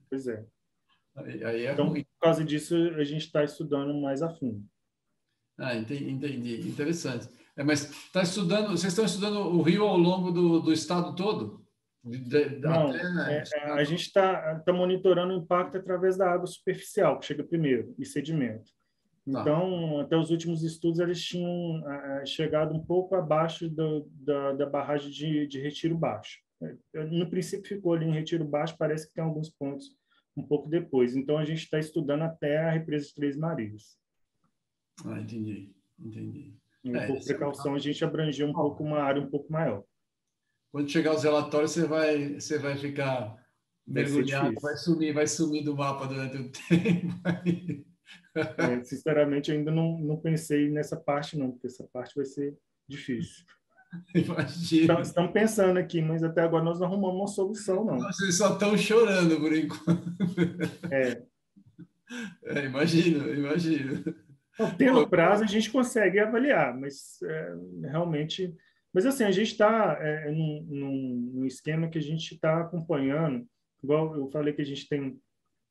Pois 0.08 0.26
é. 0.28 0.46
Aí, 1.14 1.44
aí 1.44 1.66
é 1.66 1.72
então, 1.72 1.88
ruim. 1.88 2.04
por 2.04 2.20
causa 2.26 2.42
disso, 2.42 2.74
a 2.96 3.04
gente 3.04 3.26
está 3.26 3.44
estudando 3.44 3.92
mais 4.00 4.22
a 4.22 4.30
fundo. 4.30 4.64
Ah, 5.58 5.74
entendi, 5.74 6.10
entendi. 6.10 6.68
interessante. 6.68 7.28
É, 7.56 7.64
mas 7.64 7.90
está 7.90 8.22
estudando, 8.22 8.70
vocês 8.70 8.92
estão 8.92 9.04
estudando 9.04 9.38
o 9.38 9.62
rio 9.62 9.84
ao 9.84 9.96
longo 9.96 10.30
do, 10.30 10.60
do 10.60 10.72
estado 10.72 11.14
todo? 11.16 11.64
De, 12.04 12.60
Não, 12.60 12.90
até, 12.90 13.38
é, 13.38 13.44
é, 13.54 13.70
a 13.72 13.82
gente 13.82 14.02
está 14.02 14.60
tá 14.60 14.72
monitorando 14.72 15.34
o 15.34 15.38
impacto 15.38 15.78
através 15.78 16.16
da 16.16 16.30
água 16.30 16.46
superficial, 16.46 17.18
que 17.18 17.26
chega 17.26 17.42
primeiro, 17.42 17.94
e 17.98 18.04
sedimento. 18.04 18.70
Tá. 19.32 19.40
Então, 19.40 20.00
até 20.00 20.16
os 20.16 20.30
últimos 20.30 20.62
estudos, 20.62 21.00
eles 21.00 21.20
tinham 21.20 21.82
chegado 22.24 22.72
um 22.72 22.84
pouco 22.84 23.16
abaixo 23.16 23.68
do, 23.68 24.08
da, 24.20 24.52
da 24.52 24.66
barragem 24.66 25.10
de, 25.10 25.48
de 25.48 25.60
retiro 25.60 25.96
baixo. 25.96 26.38
É, 26.62 27.04
no 27.04 27.28
princípio, 27.28 27.66
ficou 27.68 27.94
ali 27.94 28.06
em 28.06 28.12
retiro 28.12 28.44
baixo, 28.44 28.76
parece 28.78 29.08
que 29.08 29.14
tem 29.14 29.24
alguns 29.24 29.50
pontos 29.50 29.96
um 30.36 30.42
pouco 30.42 30.68
depois. 30.68 31.16
Então, 31.16 31.38
a 31.38 31.44
gente 31.44 31.64
está 31.64 31.78
estudando 31.78 32.22
até 32.22 32.58
a 32.58 32.70
represa 32.70 33.08
de 33.08 33.14
Três 33.14 33.36
Marias. 33.36 33.98
Ah, 35.04 35.20
entendi, 35.20 35.74
entendi. 35.98 36.54
E, 36.86 36.96
é, 36.96 37.06
por 37.06 37.22
precaução, 37.24 37.74
é... 37.74 37.76
a 37.76 37.80
gente 37.80 38.04
abrangeu 38.04 38.46
um 38.46 38.52
pouco 38.52 38.84
uma 38.84 39.00
área 39.00 39.20
um 39.20 39.28
pouco 39.28 39.52
maior. 39.52 39.82
Quando 40.72 40.90
chegar 40.90 41.14
os 41.14 41.24
relatórios, 41.24 41.72
você 41.72 41.86
vai, 41.86 42.34
você 42.34 42.58
vai 42.58 42.76
ficar 42.76 43.36
mergulhado, 43.86 44.54
vai 44.60 44.76
sumir, 44.76 45.12
vai 45.12 45.26
sumir 45.26 45.64
do 45.64 45.76
mapa 45.76 46.06
durante 46.06 46.36
o 46.36 46.50
tempo. 46.68 47.86
É, 48.34 48.84
sinceramente, 48.84 49.50
ainda 49.50 49.70
não, 49.70 49.98
não 49.98 50.16
pensei 50.16 50.70
nessa 50.70 50.96
parte, 50.96 51.36
não, 51.36 51.50
porque 51.50 51.66
essa 51.66 51.84
parte 51.84 52.14
vai 52.14 52.24
ser 52.24 52.56
difícil. 52.86 53.44
Imagina. 54.14 55.00
Estamos 55.00 55.32
pensando 55.32 55.78
aqui, 55.78 56.00
mas 56.00 56.22
até 56.22 56.42
agora 56.42 56.62
nós 56.62 56.78
não 56.78 56.86
arrumamos 56.86 57.16
uma 57.16 57.26
solução, 57.26 57.84
não. 57.84 57.98
Vocês 57.98 58.36
só 58.36 58.52
estão 58.52 58.76
chorando 58.76 59.40
por 59.40 59.52
enquanto. 59.52 60.14
É. 60.90 61.22
é 62.44 62.64
imagino, 62.66 63.32
imagino. 63.34 64.04
Então, 64.56 64.74
tendo 64.76 65.08
prazo, 65.08 65.44
a 65.44 65.46
gente 65.46 65.70
consegue 65.70 66.18
avaliar, 66.18 66.76
mas 66.76 67.20
é, 67.22 67.54
realmente. 67.90 68.54
Mas 68.92 69.04
assim, 69.04 69.24
a 69.24 69.30
gente 69.30 69.52
está 69.52 69.98
é, 70.00 70.30
num, 70.30 71.30
num, 71.34 71.46
esquema 71.46 71.88
que 71.88 71.98
a 71.98 72.02
gente 72.02 72.32
está 72.32 72.62
acompanhando, 72.62 73.46
igual 73.84 74.16
eu 74.16 74.30
falei 74.30 74.54
que 74.54 74.62
a 74.62 74.66
gente 74.66 74.88
tem 74.88 75.20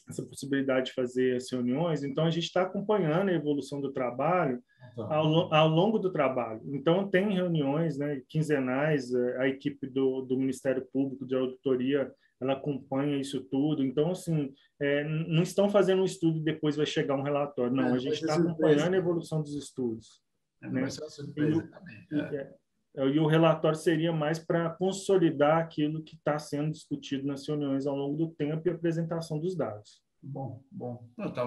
essa 0.08 0.24
possibilidade 0.24 0.88
de 0.88 0.94
fazer 0.94 1.36
as 1.36 1.52
reuniões, 1.52 2.04
então 2.04 2.26
a 2.26 2.30
gente 2.30 2.44
está 2.44 2.62
acompanhando 2.62 3.30
a 3.30 3.34
evolução 3.34 3.82
do 3.82 3.92
trabalho 3.92 4.62
tá. 4.96 5.16
ao, 5.16 5.52
ao, 5.52 5.68
longo 5.68 5.98
do 5.98 6.12
trabalho. 6.12 6.62
Então 6.68 7.10
tem 7.10 7.34
reuniões 7.34 7.98
né, 7.98 8.22
quinzenais, 8.30 9.12
é, 9.12 9.42
a 9.42 9.48
equipe 9.48 9.88
do, 9.88 10.22
do 10.22 10.38
Ministério 10.38 10.86
Público 10.94 11.26
de 11.26 11.36
Auditoria 11.36 12.12
ela 12.42 12.54
acompanha 12.54 13.18
isso 13.18 13.42
tudo. 13.46 13.84
Então, 13.84 14.12
assim, 14.12 14.54
é, 14.80 15.04
não 15.04 15.44
estão 15.44 15.70
fazendo 15.70 16.02
um 16.02 16.06
estudo 16.06 16.40
e 16.40 16.44
depois 16.44 16.76
vai 16.76 16.86
chegar 16.86 17.16
um 17.16 17.24
relatório. 17.24 17.74
Não, 17.74 17.90
é, 17.90 17.94
a 17.94 17.98
gente 17.98 18.16
está 18.16 18.36
acompanhando 18.36 18.94
a 18.94 18.98
evolução 18.98 19.42
dos 19.42 19.56
estudos. 19.56 20.22
É, 20.62 20.70
né? 20.70 20.90
Surpresa 20.90 21.70
e. 22.12 22.20
É. 22.20 22.56
É, 22.98 23.06
e 23.08 23.20
o 23.20 23.28
relatório 23.28 23.78
seria 23.78 24.14
mais 24.14 24.40
para 24.40 24.70
consolidar 24.70 25.58
aquilo 25.58 26.02
que 26.02 26.16
está 26.16 26.40
sendo 26.40 26.72
discutido 26.72 27.28
nas 27.28 27.46
reuniões 27.46 27.86
ao 27.86 27.96
longo 27.96 28.18
do 28.18 28.32
tempo 28.32 28.68
e 28.68 28.72
apresentação 28.72 29.38
dos 29.38 29.56
dados. 29.56 30.02
Bom, 30.24 30.64
bom. 30.72 31.08
Não, 31.18 31.32
tá, 31.32 31.46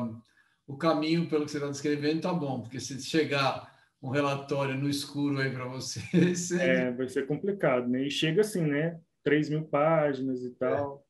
o 0.66 0.76
caminho, 0.76 1.28
pelo 1.28 1.46
que 1.46 1.50
você 1.50 1.56
está 1.56 1.70
descrevendo, 1.70 2.16
está 2.16 2.34
bom, 2.34 2.60
porque 2.60 2.78
se 2.78 3.00
chegar 3.02 3.74
um 4.02 4.10
relatório 4.10 4.76
no 4.76 4.88
escuro 4.88 5.40
aí 5.40 5.50
para 5.50 5.64
você... 5.68 6.00
É, 6.60 6.92
vai 6.92 7.08
ser 7.08 7.26
complicado, 7.26 7.88
né? 7.88 8.02
E 8.02 8.10
chega 8.10 8.42
assim, 8.42 8.62
né? 8.62 9.00
3 9.28 9.50
mil 9.50 9.64
páginas 9.64 10.42
e 10.42 10.50
tal. 10.50 11.04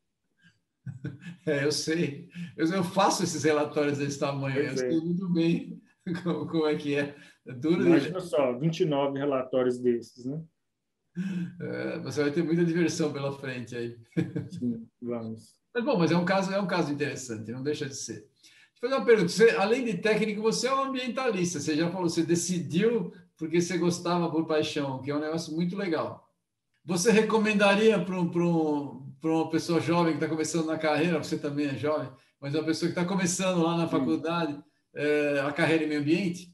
É, 1.47 1.65
eu 1.65 1.71
sei. 1.71 2.31
Eu, 2.57 2.67
eu, 2.67 2.83
faço 2.83 3.23
esses 3.23 3.45
relatórios 3.45 3.99
desse 3.99 4.19
tamanho, 4.19 4.55
pois 4.55 4.81
eu 4.81 4.87
é. 4.87 4.91
sei 4.91 5.01
muito 5.01 5.29
bem 5.29 5.83
como, 6.23 6.47
como, 6.47 6.67
é 6.67 6.77
que 6.77 6.95
é. 6.95 7.15
É 7.47 7.53
duro. 7.53 7.87
Imagina 7.87 8.21
só, 8.21 8.59
29 8.59 9.19
relatórios 9.19 9.79
desses, 9.79 10.25
né? 10.25 10.43
É, 11.61 11.99
você 11.99 12.23
vai 12.23 12.33
ter 12.33 12.43
muita 12.43 12.65
diversão 12.65 13.13
pela 13.13 13.33
frente 13.39 13.77
aí. 13.77 13.99
Sim, 14.49 14.89
vamos. 15.01 15.55
Mas 15.75 15.85
bom, 15.85 15.99
mas 15.99 16.11
é 16.11 16.17
um 16.17 16.25
caso, 16.25 16.53
é 16.53 16.61
um 16.61 16.67
caso 16.67 16.91
interessante, 16.91 17.53
não 17.53 17.63
deixa 17.63 17.87
de 17.87 17.95
ser. 17.95 18.21
Deixa 18.21 18.31
eu 18.77 18.81
fazer 18.81 18.95
uma 18.95 19.05
pergunta. 19.05 19.29
Você, 19.29 19.51
além 19.51 19.85
de 19.85 19.99
técnico, 19.99 20.41
você 20.41 20.69
é 20.69 20.75
um 20.75 20.85
ambientalista. 20.85 21.61
Você 21.61 21.77
já 21.77 21.91
falou, 21.91 22.09
você 22.09 22.25
decidiu 22.25 23.13
porque 23.37 23.61
você 23.61 23.77
gostava 23.77 24.31
por 24.31 24.47
paixão, 24.47 25.03
que 25.03 25.11
é 25.11 25.15
um 25.15 25.21
negócio 25.21 25.55
muito 25.55 25.77
legal. 25.77 26.28
Você 26.89 27.13
recomendaria 27.13 28.03
para 28.03 28.19
um, 28.19 28.31
um, 28.35 29.13
uma 29.23 29.51
pessoa 29.51 29.79
jovem 29.79 30.15
que 30.15 30.25
está 30.25 30.27
começando 30.27 30.65
na 30.65 30.79
carreira, 30.79 31.23
você 31.23 31.39
também 31.39 31.67
é 31.67 31.75
jovem, 31.75 32.11
mas 32.41 32.55
uma 32.55 32.65
pessoa 32.65 32.91
que 32.91 32.99
está 32.99 33.07
começando 33.07 33.63
lá 33.63 33.77
na 33.77 33.87
faculdade, 33.87 34.59
é, 34.97 35.39
a 35.41 35.53
carreira 35.53 35.85
em 35.85 35.87
meio 35.87 36.01
ambiente? 36.01 36.51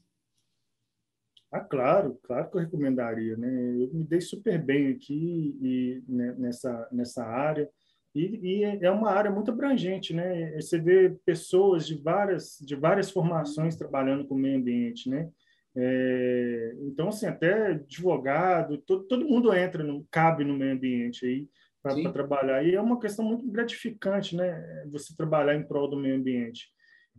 Ah, 1.49 1.61
claro, 1.61 2.19
claro 2.21 2.51
que 2.51 2.57
eu 2.57 2.61
recomendaria. 2.61 3.37
Né? 3.37 3.47
Eu 3.47 3.93
me 3.93 4.03
dei 4.03 4.19
super 4.19 4.61
bem 4.61 4.89
aqui 4.89 5.57
e, 5.61 6.03
né, 6.05 6.35
nessa, 6.37 6.89
nessa 6.91 7.23
área. 7.23 7.69
E, 8.13 8.39
e, 8.43 8.63
é 8.65 8.91
uma 8.91 9.11
área 9.11 9.31
muito 9.31 9.51
abrangente, 9.51 10.13
né? 10.13 10.53
Você 10.59 10.77
vê 10.77 11.15
pessoas 11.25 11.87
de 11.87 11.95
várias, 11.95 12.57
de 12.59 12.75
várias 12.75 13.09
formações 13.09 13.77
trabalhando 13.77 14.25
com 14.27 14.35
o 14.35 14.37
meio 14.37 14.57
ambiente, 14.57 15.09
né? 15.09 15.29
É, 15.77 16.73
então, 16.81 17.09
assim, 17.09 17.25
até 17.25 17.71
advogado, 17.71 18.77
todo, 18.77 19.03
todo 19.03 19.27
mundo 19.27 19.53
entra, 19.53 19.83
no, 19.83 20.05
cabe 20.09 20.43
no 20.43 20.55
meio 20.55 20.73
ambiente 20.73 21.25
aí 21.25 21.49
para 21.81 22.11
trabalhar. 22.11 22.63
E 22.65 22.75
é 22.75 22.81
uma 22.81 22.99
questão 22.99 23.25
muito 23.25 23.45
gratificante, 23.47 24.35
né? 24.35 24.85
Você 24.91 25.15
trabalhar 25.15 25.55
em 25.55 25.67
prol 25.67 25.89
do 25.89 25.97
meio 25.97 26.15
ambiente. 26.15 26.73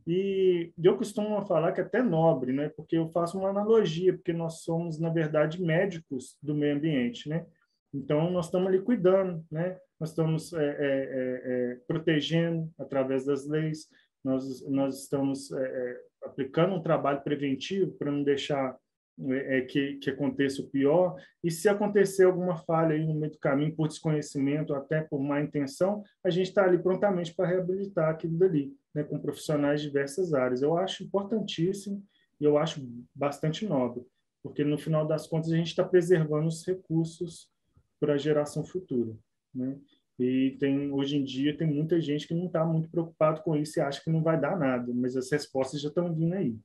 E 0.07 0.73
eu 0.83 0.97
costumo 0.97 1.45
falar 1.47 1.73
que 1.73 1.81
é 1.81 1.85
até 1.85 2.03
nobre, 2.03 2.53
né? 2.53 2.69
Porque 2.71 2.97
eu 2.97 3.09
faço 3.11 3.39
uma 3.39 3.51
analogia, 3.51 4.15
porque 4.15 4.33
nós 4.33 4.63
somos, 4.63 4.99
na 4.99 5.11
verdade, 5.11 5.63
médicos 5.63 6.37
do 6.43 6.55
meio 6.55 6.77
ambiente, 6.77 7.29
né? 7.29 7.45
Então, 7.93 8.31
nós 8.31 8.47
estamos 8.47 8.69
ali 8.69 8.81
cuidando, 8.81 9.45
né? 9.51 9.79
Nós 9.99 10.11
estamos 10.11 10.53
é, 10.53 10.65
é, 10.65 10.69
é, 10.69 11.73
é 11.73 11.79
protegendo 11.87 12.71
através 12.79 13.25
das 13.25 13.47
leis, 13.47 13.89
nós, 14.27 14.69
nós 14.69 15.03
estamos 15.03 15.53
é, 15.53 15.63
é, 15.63 16.01
aplicando 16.25 16.75
um 16.75 16.83
trabalho 16.83 17.23
preventivo 17.23 17.93
para 17.93 18.11
não 18.11 18.25
deixar 18.25 18.77
é, 19.31 19.61
que, 19.61 19.95
que 19.99 20.11
aconteça 20.11 20.61
o 20.61 20.67
pior. 20.67 21.17
E 21.45 21.51
se 21.51 21.69
acontecer 21.69 22.25
alguma 22.25 22.57
falha 22.57 22.97
aí 22.97 23.07
no 23.07 23.15
meio 23.15 23.33
do 23.33 23.39
caminho, 23.39 23.75
por 23.77 23.87
desconhecimento, 23.87 24.75
até 24.75 25.01
por 25.01 25.21
má 25.21 25.41
intenção, 25.41 26.03
a 26.25 26.29
gente 26.29 26.49
está 26.49 26.65
ali 26.65 26.77
prontamente 26.77 27.33
para 27.35 27.47
reabilitar 27.47 28.11
aquilo 28.11 28.37
dali, 28.37 28.75
né, 28.93 29.05
com 29.05 29.21
profissionais 29.21 29.81
de 29.81 29.87
diversas 29.87 30.35
áreas. 30.35 30.61
Eu 30.61 30.77
acho 30.77 31.05
importantíssimo 31.05 32.03
e 32.41 32.45
eu 32.45 32.59
acho 32.59 32.85
bastante 33.15 33.65
nobre, 33.65 34.05
porque 34.43 34.65
no 34.65 34.77
final 34.77 35.07
das 35.07 35.29
contas 35.29 35.53
a 35.53 35.57
gente 35.57 35.69
está 35.69 35.85
preservando 35.85 36.49
os 36.49 36.67
recursos 36.67 37.49
para 38.01 38.15
a 38.15 38.19
geração 38.19 38.65
futura. 38.65 39.17
Né? 39.55 39.79
E 40.19 40.57
tem, 40.59 40.91
hoje 40.93 41.17
em 41.17 41.25
dia 41.25 41.57
tem 41.57 41.67
muita 41.67 42.01
gente 42.01 42.27
que 42.27 42.35
não 42.35 42.47
está 42.47 42.65
muito 42.65 42.89
preocupado 42.89 43.43
com 43.43 43.55
isso 43.55 43.79
e 43.79 43.83
acha 43.83 44.03
que 44.03 44.11
não 44.11 44.23
vai 44.23 44.41
dar 44.41 44.59
nada, 44.59 44.91
mas 44.95 45.17
as 45.17 45.31
respostas 45.31 45.81
já 45.81 45.89
estão 45.89 46.13
vindo 46.15 46.35
aí. 46.35 46.57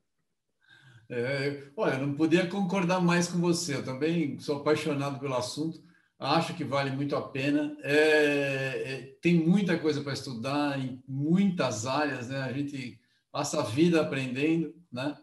É, 1.10 1.64
olha, 1.76 1.97
não 1.97 2.16
podia 2.16 2.47
concordar 2.47 3.02
mais 3.02 3.28
com 3.28 3.39
você. 3.39 3.76
Eu 3.76 3.84
também 3.84 4.39
sou 4.39 4.62
apaixonado 4.62 5.20
pelo 5.20 5.36
assunto, 5.36 5.84
acho 6.18 6.56
que 6.56 6.64
vale 6.64 6.89
muito 6.91 7.14
a 7.18 7.22
pena. 7.22 7.76
É, 7.82 8.84
é, 8.86 9.16
tem 9.22 9.36
muita 9.36 9.78
coisa 9.78 10.02
para 10.02 10.14
estudar 10.14 10.80
em 10.80 11.04
muitas 11.06 11.86
áreas, 11.86 12.30
né? 12.30 12.41
A 12.43 12.54
gente 12.54 12.97
passa 13.30 13.60
a 13.60 13.64
vida 13.64 13.99
aprendendo, 13.99 14.74
né? 14.89 15.18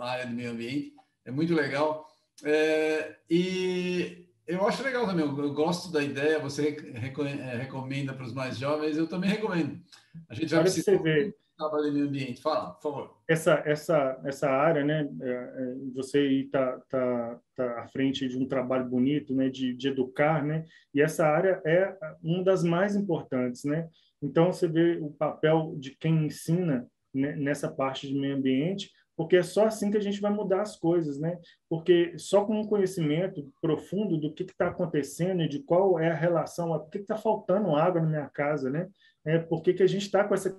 A 0.00 0.10
área 0.10 0.26
do 0.26 0.34
meio 0.34 0.50
ambiente 0.50 0.92
é 1.24 1.30
muito 1.30 1.54
legal. 1.54 2.08
É, 2.42 3.16
e 3.30 4.23
eu 4.46 4.66
acho 4.66 4.82
legal 4.82 5.06
também, 5.06 5.24
eu, 5.24 5.52
gosto 5.52 5.90
da 5.90 6.02
ideia, 6.02 6.38
você 6.38 6.76
é, 6.94 7.56
recomenda 7.56 8.12
para 8.12 8.24
os 8.24 8.32
mais 8.32 8.58
jovens, 8.58 8.96
eu 8.96 9.06
também 9.06 9.30
recomendo. 9.30 9.80
A 10.28 10.34
gente 10.34 10.54
vai 10.54 10.62
precisar 10.62 10.96
ver 10.98 11.34
trabalho 11.56 11.92
no 11.92 12.04
ambiente. 12.06 12.42
Fala, 12.42 12.72
por 12.72 12.82
favor. 12.82 13.16
Essa, 13.28 13.62
essa, 13.64 14.20
essa 14.24 14.50
área, 14.50 14.84
né, 14.84 15.08
é, 15.20 15.30
é, 15.30 15.74
você 15.94 16.26
está 16.42 16.78
tá, 16.88 17.40
tá 17.54 17.80
à 17.82 17.88
frente 17.88 18.28
de 18.28 18.36
um 18.36 18.46
trabalho 18.46 18.84
bonito, 18.84 19.34
né, 19.34 19.48
de, 19.48 19.72
de 19.74 19.88
educar, 19.88 20.44
né, 20.44 20.64
e 20.92 21.00
essa 21.00 21.26
área 21.26 21.62
é 21.64 21.96
uma 22.22 22.42
das 22.42 22.62
mais 22.62 22.96
importantes, 22.96 23.64
né. 23.64 23.88
Então, 24.22 24.52
você 24.52 24.66
vê 24.66 24.98
o 25.00 25.10
papel 25.10 25.74
de 25.78 25.90
quem 25.96 26.26
ensina 26.26 26.86
né, 27.12 27.36
nessa 27.36 27.70
parte 27.70 28.08
de 28.08 28.14
meio 28.14 28.36
ambiente, 28.36 28.90
porque 29.16 29.36
é 29.36 29.42
só 29.42 29.66
assim 29.66 29.90
que 29.90 29.96
a 29.96 30.02
gente 30.02 30.20
vai 30.20 30.32
mudar 30.32 30.62
as 30.62 30.76
coisas, 30.76 31.18
né? 31.18 31.38
Porque 31.68 32.18
só 32.18 32.44
com 32.44 32.60
um 32.60 32.66
conhecimento 32.66 33.48
profundo 33.60 34.18
do 34.18 34.32
que 34.32 34.42
está 34.42 34.68
acontecendo 34.68 35.42
e 35.42 35.48
de 35.48 35.60
qual 35.60 35.98
é 35.98 36.10
a 36.10 36.14
relação, 36.14 36.78
por 36.78 36.90
que 36.90 36.98
está 36.98 37.16
faltando 37.16 37.76
água 37.76 38.00
na 38.00 38.08
minha 38.08 38.28
casa, 38.28 38.70
né? 38.70 38.88
É, 39.24 39.38
por 39.38 39.62
que, 39.62 39.72
que 39.74 39.82
a 39.82 39.86
gente 39.86 40.02
está 40.02 40.24
com 40.24 40.34
essa 40.34 40.56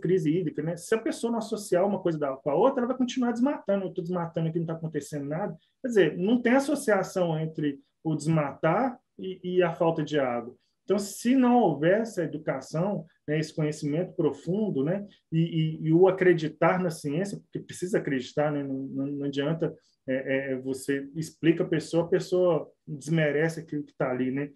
crise 0.00 0.30
hídrica, 0.30 0.62
né? 0.62 0.76
Se 0.76 0.94
a 0.94 0.98
pessoa 0.98 1.30
não 1.30 1.38
associar 1.38 1.86
uma 1.86 2.00
coisa 2.00 2.18
com 2.36 2.50
a 2.50 2.54
outra, 2.54 2.80
ela 2.80 2.88
vai 2.88 2.96
continuar 2.96 3.32
desmatando. 3.32 3.84
Eu 3.84 3.88
estou 3.88 4.02
desmatando 4.02 4.48
aqui, 4.48 4.58
não 4.58 4.64
está 4.64 4.74
acontecendo 4.74 5.26
nada. 5.26 5.56
Quer 5.82 5.88
dizer, 5.88 6.16
não 6.16 6.40
tem 6.40 6.54
associação 6.54 7.38
entre 7.38 7.80
o 8.02 8.14
desmatar 8.14 8.98
e, 9.18 9.40
e 9.42 9.62
a 9.62 9.72
falta 9.74 10.02
de 10.02 10.18
água. 10.18 10.54
Então, 10.84 10.98
se 10.98 11.34
não 11.34 11.60
houver 11.60 12.00
essa 12.00 12.24
educação, 12.24 13.06
né, 13.26 13.38
esse 13.38 13.54
conhecimento 13.54 14.12
profundo, 14.14 14.84
né, 14.84 15.06
e, 15.30 15.38
e, 15.38 15.88
e, 15.88 15.92
o 15.92 16.08
acreditar 16.08 16.78
na 16.80 16.90
ciência, 16.90 17.38
porque 17.38 17.60
precisa 17.60 17.98
acreditar, 17.98 18.50
né, 18.50 18.62
não, 18.62 18.86
não, 18.86 19.24
adianta 19.24 19.74
é, 20.08 20.52
é, 20.52 20.56
você 20.56 21.08
explica 21.14 21.62
a 21.62 21.68
pessoa, 21.68 22.04
a 22.04 22.08
pessoa 22.08 22.68
desmerece 22.86 23.60
aquilo 23.60 23.84
que 23.84 23.92
está 23.92 24.10
ali, 24.10 24.30
né, 24.32 24.50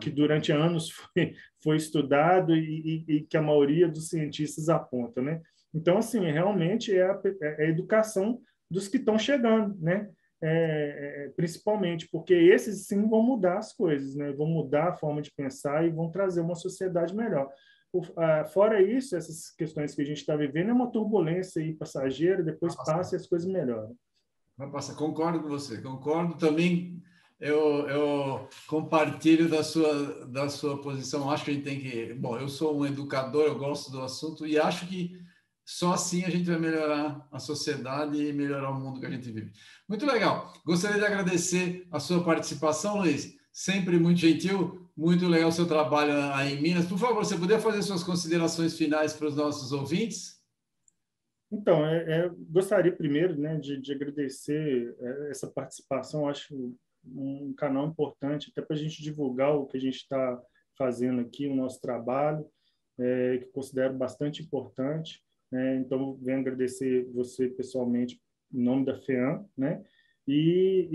que 0.00 0.10
durante 0.10 0.50
anos 0.50 0.90
foi, 1.14 1.34
foi 1.62 1.76
estudado 1.76 2.54
e, 2.56 3.04
e, 3.06 3.20
que 3.22 3.36
a 3.36 3.42
maioria 3.42 3.88
dos 3.88 4.08
cientistas 4.08 4.68
aponta, 4.68 5.22
né. 5.22 5.40
Então, 5.72 5.98
assim, 5.98 6.20
realmente 6.20 6.94
é 6.94 7.04
a, 7.04 7.20
é 7.42 7.64
a 7.64 7.68
educação 7.68 8.40
dos 8.70 8.88
que 8.88 8.96
estão 8.96 9.16
chegando, 9.16 9.76
né, 9.80 10.08
é, 10.46 11.24
é, 11.24 11.28
principalmente, 11.30 12.06
porque 12.12 12.34
esses 12.34 12.86
sim 12.86 13.08
vão 13.08 13.22
mudar 13.22 13.56
as 13.56 13.72
coisas, 13.72 14.14
né? 14.14 14.30
vão 14.32 14.46
mudar 14.46 14.88
a 14.88 14.94
forma 14.94 15.22
de 15.22 15.32
pensar 15.32 15.86
e 15.86 15.90
vão 15.90 16.10
trazer 16.10 16.42
uma 16.42 16.54
sociedade 16.54 17.16
melhor. 17.16 17.48
O, 17.90 18.02
a, 18.20 18.44
fora 18.44 18.82
isso, 18.82 19.16
essas 19.16 19.50
questões 19.56 19.94
que 19.94 20.02
a 20.02 20.04
gente 20.04 20.18
está 20.18 20.36
vivendo 20.36 20.68
é 20.68 20.72
uma 20.74 20.90
turbulência 20.90 21.62
aí 21.62 21.72
passageira, 21.72 22.42
depois 22.42 22.76
passa 22.76 23.14
e 23.14 23.16
as 23.16 23.26
coisas 23.26 23.50
melhoram. 23.50 23.96
Vai 24.54 24.70
passar, 24.70 24.94
concordo 24.96 25.40
com 25.40 25.48
você, 25.48 25.80
concordo 25.80 26.34
também. 26.36 27.02
Eu, 27.40 27.88
eu 27.88 28.48
compartilho 28.68 29.48
da 29.48 29.62
sua, 29.62 30.26
da 30.26 30.50
sua 30.50 30.80
posição. 30.80 31.30
Acho 31.30 31.46
que 31.46 31.50
a 31.52 31.54
gente 31.54 31.64
tem 31.64 31.80
que. 31.80 32.12
Bom, 32.14 32.38
eu 32.38 32.48
sou 32.48 32.78
um 32.78 32.86
educador, 32.86 33.44
eu 33.44 33.58
gosto 33.58 33.90
do 33.90 34.02
assunto 34.02 34.46
e 34.46 34.58
acho 34.58 34.86
que 34.86 35.18
só 35.64 35.94
assim 35.94 36.24
a 36.24 36.30
gente 36.30 36.48
vai 36.48 36.58
melhorar 36.58 37.26
a 37.32 37.38
sociedade 37.38 38.22
e 38.22 38.32
melhorar 38.32 38.70
o 38.70 38.78
mundo 38.78 39.00
que 39.00 39.06
a 39.06 39.10
gente 39.10 39.30
vive. 39.30 39.52
Muito 39.88 40.04
legal. 40.04 40.52
Gostaria 40.64 40.98
de 40.98 41.06
agradecer 41.06 41.86
a 41.90 41.98
sua 41.98 42.22
participação, 42.22 42.98
Luiz. 42.98 43.34
Sempre 43.52 43.98
muito 43.98 44.20
gentil, 44.20 44.90
muito 44.96 45.26
legal 45.26 45.48
o 45.48 45.52
seu 45.52 45.66
trabalho 45.66 46.12
aí 46.34 46.54
em 46.54 46.62
Minas. 46.62 46.86
Por 46.86 46.98
favor, 46.98 47.24
você 47.24 47.36
poderia 47.36 47.62
fazer 47.62 47.82
suas 47.82 48.02
considerações 48.02 48.76
finais 48.76 49.12
para 49.12 49.28
os 49.28 49.36
nossos 49.36 49.72
ouvintes? 49.72 50.42
Então, 51.50 51.86
é, 51.86 52.26
é, 52.26 52.30
gostaria 52.50 52.94
primeiro 52.94 53.38
né, 53.38 53.56
de, 53.56 53.80
de 53.80 53.92
agradecer 53.92 54.94
é, 54.98 55.30
essa 55.30 55.46
participação. 55.46 56.28
Acho 56.28 56.74
um 57.06 57.54
canal 57.54 57.86
importante 57.86 58.50
até 58.50 58.60
para 58.60 58.74
a 58.74 58.78
gente 58.78 59.02
divulgar 59.02 59.54
o 59.54 59.66
que 59.66 59.76
a 59.76 59.80
gente 59.80 59.96
está 59.96 60.40
fazendo 60.76 61.20
aqui, 61.20 61.46
o 61.46 61.54
nosso 61.54 61.80
trabalho, 61.80 62.44
é, 62.98 63.38
que 63.38 63.46
considero 63.46 63.94
bastante 63.94 64.42
importante. 64.42 65.22
Né? 65.54 65.76
Então, 65.76 66.18
venho 66.20 66.40
agradecer 66.40 67.08
você 67.14 67.46
pessoalmente 67.46 68.20
em 68.52 68.60
nome 68.60 68.84
da 68.84 68.98
FEAM, 68.98 69.44
né? 69.56 69.84
E, 70.26 70.88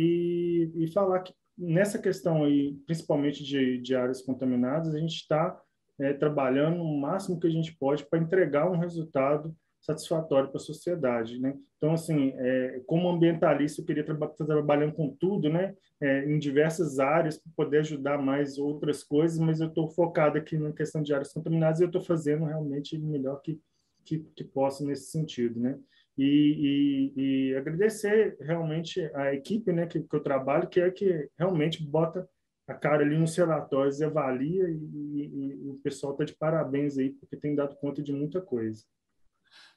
e, 0.75 0.83
e 0.83 0.91
falar 0.91 1.21
que 1.21 1.33
nessa 1.57 1.97
questão 1.97 2.43
aí, 2.43 2.73
principalmente 2.85 3.41
de, 3.41 3.77
de 3.77 3.95
áreas 3.95 4.21
contaminadas, 4.21 4.93
a 4.93 4.99
gente 4.99 5.15
está 5.15 5.57
é, 5.97 6.11
trabalhando 6.11 6.81
o 6.81 6.99
máximo 6.99 7.39
que 7.39 7.47
a 7.47 7.49
gente 7.49 7.73
pode 7.77 8.05
para 8.05 8.19
entregar 8.19 8.69
um 8.69 8.77
resultado 8.77 9.55
satisfatório 9.79 10.49
para 10.49 10.57
a 10.57 10.63
sociedade, 10.63 11.39
né? 11.39 11.57
Então, 11.77 11.93
assim, 11.93 12.33
é, 12.35 12.81
como 12.85 13.07
ambientalista, 13.07 13.79
eu 13.79 13.85
queria 13.85 14.01
estar 14.01 14.13
tra 14.13 14.45
trabalhando 14.45 14.91
com 14.91 15.15
tudo, 15.15 15.47
né? 15.49 15.73
É, 16.01 16.25
em 16.25 16.37
diversas 16.37 16.99
áreas 16.99 17.37
para 17.37 17.51
poder 17.55 17.79
ajudar 17.79 18.17
mais 18.17 18.57
outras 18.57 19.05
coisas, 19.05 19.39
mas 19.39 19.61
eu 19.61 19.67
estou 19.67 19.87
focado 19.87 20.37
aqui 20.37 20.57
na 20.57 20.73
questão 20.73 21.01
de 21.01 21.13
áreas 21.13 21.31
contaminadas 21.31 21.79
e 21.79 21.83
eu 21.83 21.87
estou 21.87 22.01
fazendo 22.01 22.43
realmente 22.43 22.97
o 22.97 23.05
melhor 23.05 23.41
que, 23.41 23.57
que, 24.09 24.19
que 24.35 24.43
posso 24.43 24.85
nesse 24.85 25.11
sentido, 25.11 25.59
né? 25.59 25.77
E, 26.17 27.13
e, 27.15 27.51
e, 27.51 27.55
agradecer 27.55 28.35
realmente 28.41 28.99
a 29.15 29.33
equipe 29.33 29.71
né, 29.71 29.87
que, 29.87 30.01
que, 30.01 30.15
eu 30.15 30.19
trabalho, 30.19 30.67
que 30.67 30.81
é 30.81 30.91
que 30.91 31.29
realmente 31.37 31.81
bota 31.81 32.27
a 32.67 32.73
cara 32.73 33.03
ali 33.03 33.17
nos 33.17 33.35
relatórios 33.37 33.99
e 33.99 34.03
avalia, 34.03 34.69
e, 34.69 35.63
e 35.63 35.69
o 35.69 35.79
pessoal 35.81 36.11
está 36.11 36.25
de 36.25 36.35
parabéns 36.35 36.97
aí, 36.97 37.11
porque 37.11 37.37
tem 37.37 37.55
dado 37.55 37.77
conta 37.77 38.03
de 38.03 38.11
muita 38.11 38.41
coisa. 38.41 38.83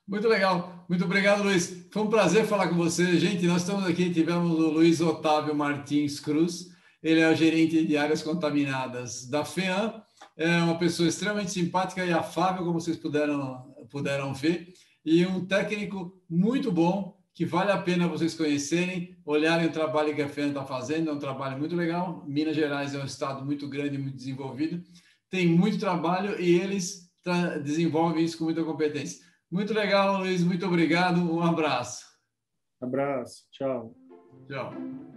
Muito 0.07 0.27
legal, 0.27 0.85
muito 0.89 1.05
obrigado, 1.05 1.45
Luiz. 1.45 1.87
Foi 1.93 2.03
um 2.03 2.11
prazer 2.11 2.45
falar 2.45 2.69
com 2.69 2.75
você. 2.75 3.19
Gente, 3.19 3.47
nós 3.47 3.63
estamos 3.63 3.87
aqui, 3.87 4.13
tivemos 4.13 4.51
o 4.51 4.71
Luiz 4.71 5.01
Otávio 5.01 5.55
Martins 5.55 6.19
Cruz, 6.19 6.71
ele 7.01 7.21
é 7.21 7.31
o 7.31 7.37
gerente 7.37 7.87
de 7.87 7.97
áreas 7.97 8.21
contaminadas 8.21 9.29
da 9.29 9.45
FEAM, 9.45 10.03
é 10.37 10.63
uma 10.63 10.79
pessoa 10.79 11.09
extremamente 11.09 11.53
simpática 11.53 12.05
e 12.05 12.13
afável, 12.13 12.65
como 12.65 12.81
vocês 12.81 12.97
puderam, 12.97 13.75
puderam 13.91 14.33
ver 14.33 14.73
e 15.05 15.27
um 15.27 15.45
técnico 15.45 16.21
muito 16.29 16.71
bom 16.71 17.21
que 17.35 17.45
vale 17.45 17.73
a 17.73 17.79
pena 17.81 18.07
vocês 18.07 18.35
conhecerem, 18.35 19.17
olharem 19.25 19.67
o 19.67 19.73
trabalho 19.73 20.15
que 20.15 20.23
a 20.23 20.29
FEAN 20.29 20.49
está 20.49 20.65
fazendo, 20.65 21.11
é 21.11 21.13
um 21.13 21.19
trabalho 21.19 21.59
muito 21.59 21.75
legal. 21.75 22.25
Minas 22.27 22.55
Gerais 22.55 22.95
é 22.95 22.99
um 22.99 23.07
estado 23.07 23.45
muito 23.45 23.69
grande, 23.69 23.97
muito 23.97 24.17
desenvolvido, 24.17 24.83
tem 25.31 25.47
muito 25.49 25.79
trabalho 25.79 26.39
e 26.41 26.61
eles 26.61 27.11
desenvolvem 27.65 28.25
isso 28.25 28.37
com 28.37 28.45
muita 28.45 28.63
competência. 28.63 29.25
Muito 29.51 29.73
legal, 29.73 30.19
Luiz, 30.19 30.43
muito 30.45 30.67
obrigado, 30.67 31.19
um 31.19 31.43
abraço. 31.43 32.05
Abraço, 32.81 33.45
tchau. 33.51 33.95
Tchau. 34.49 35.12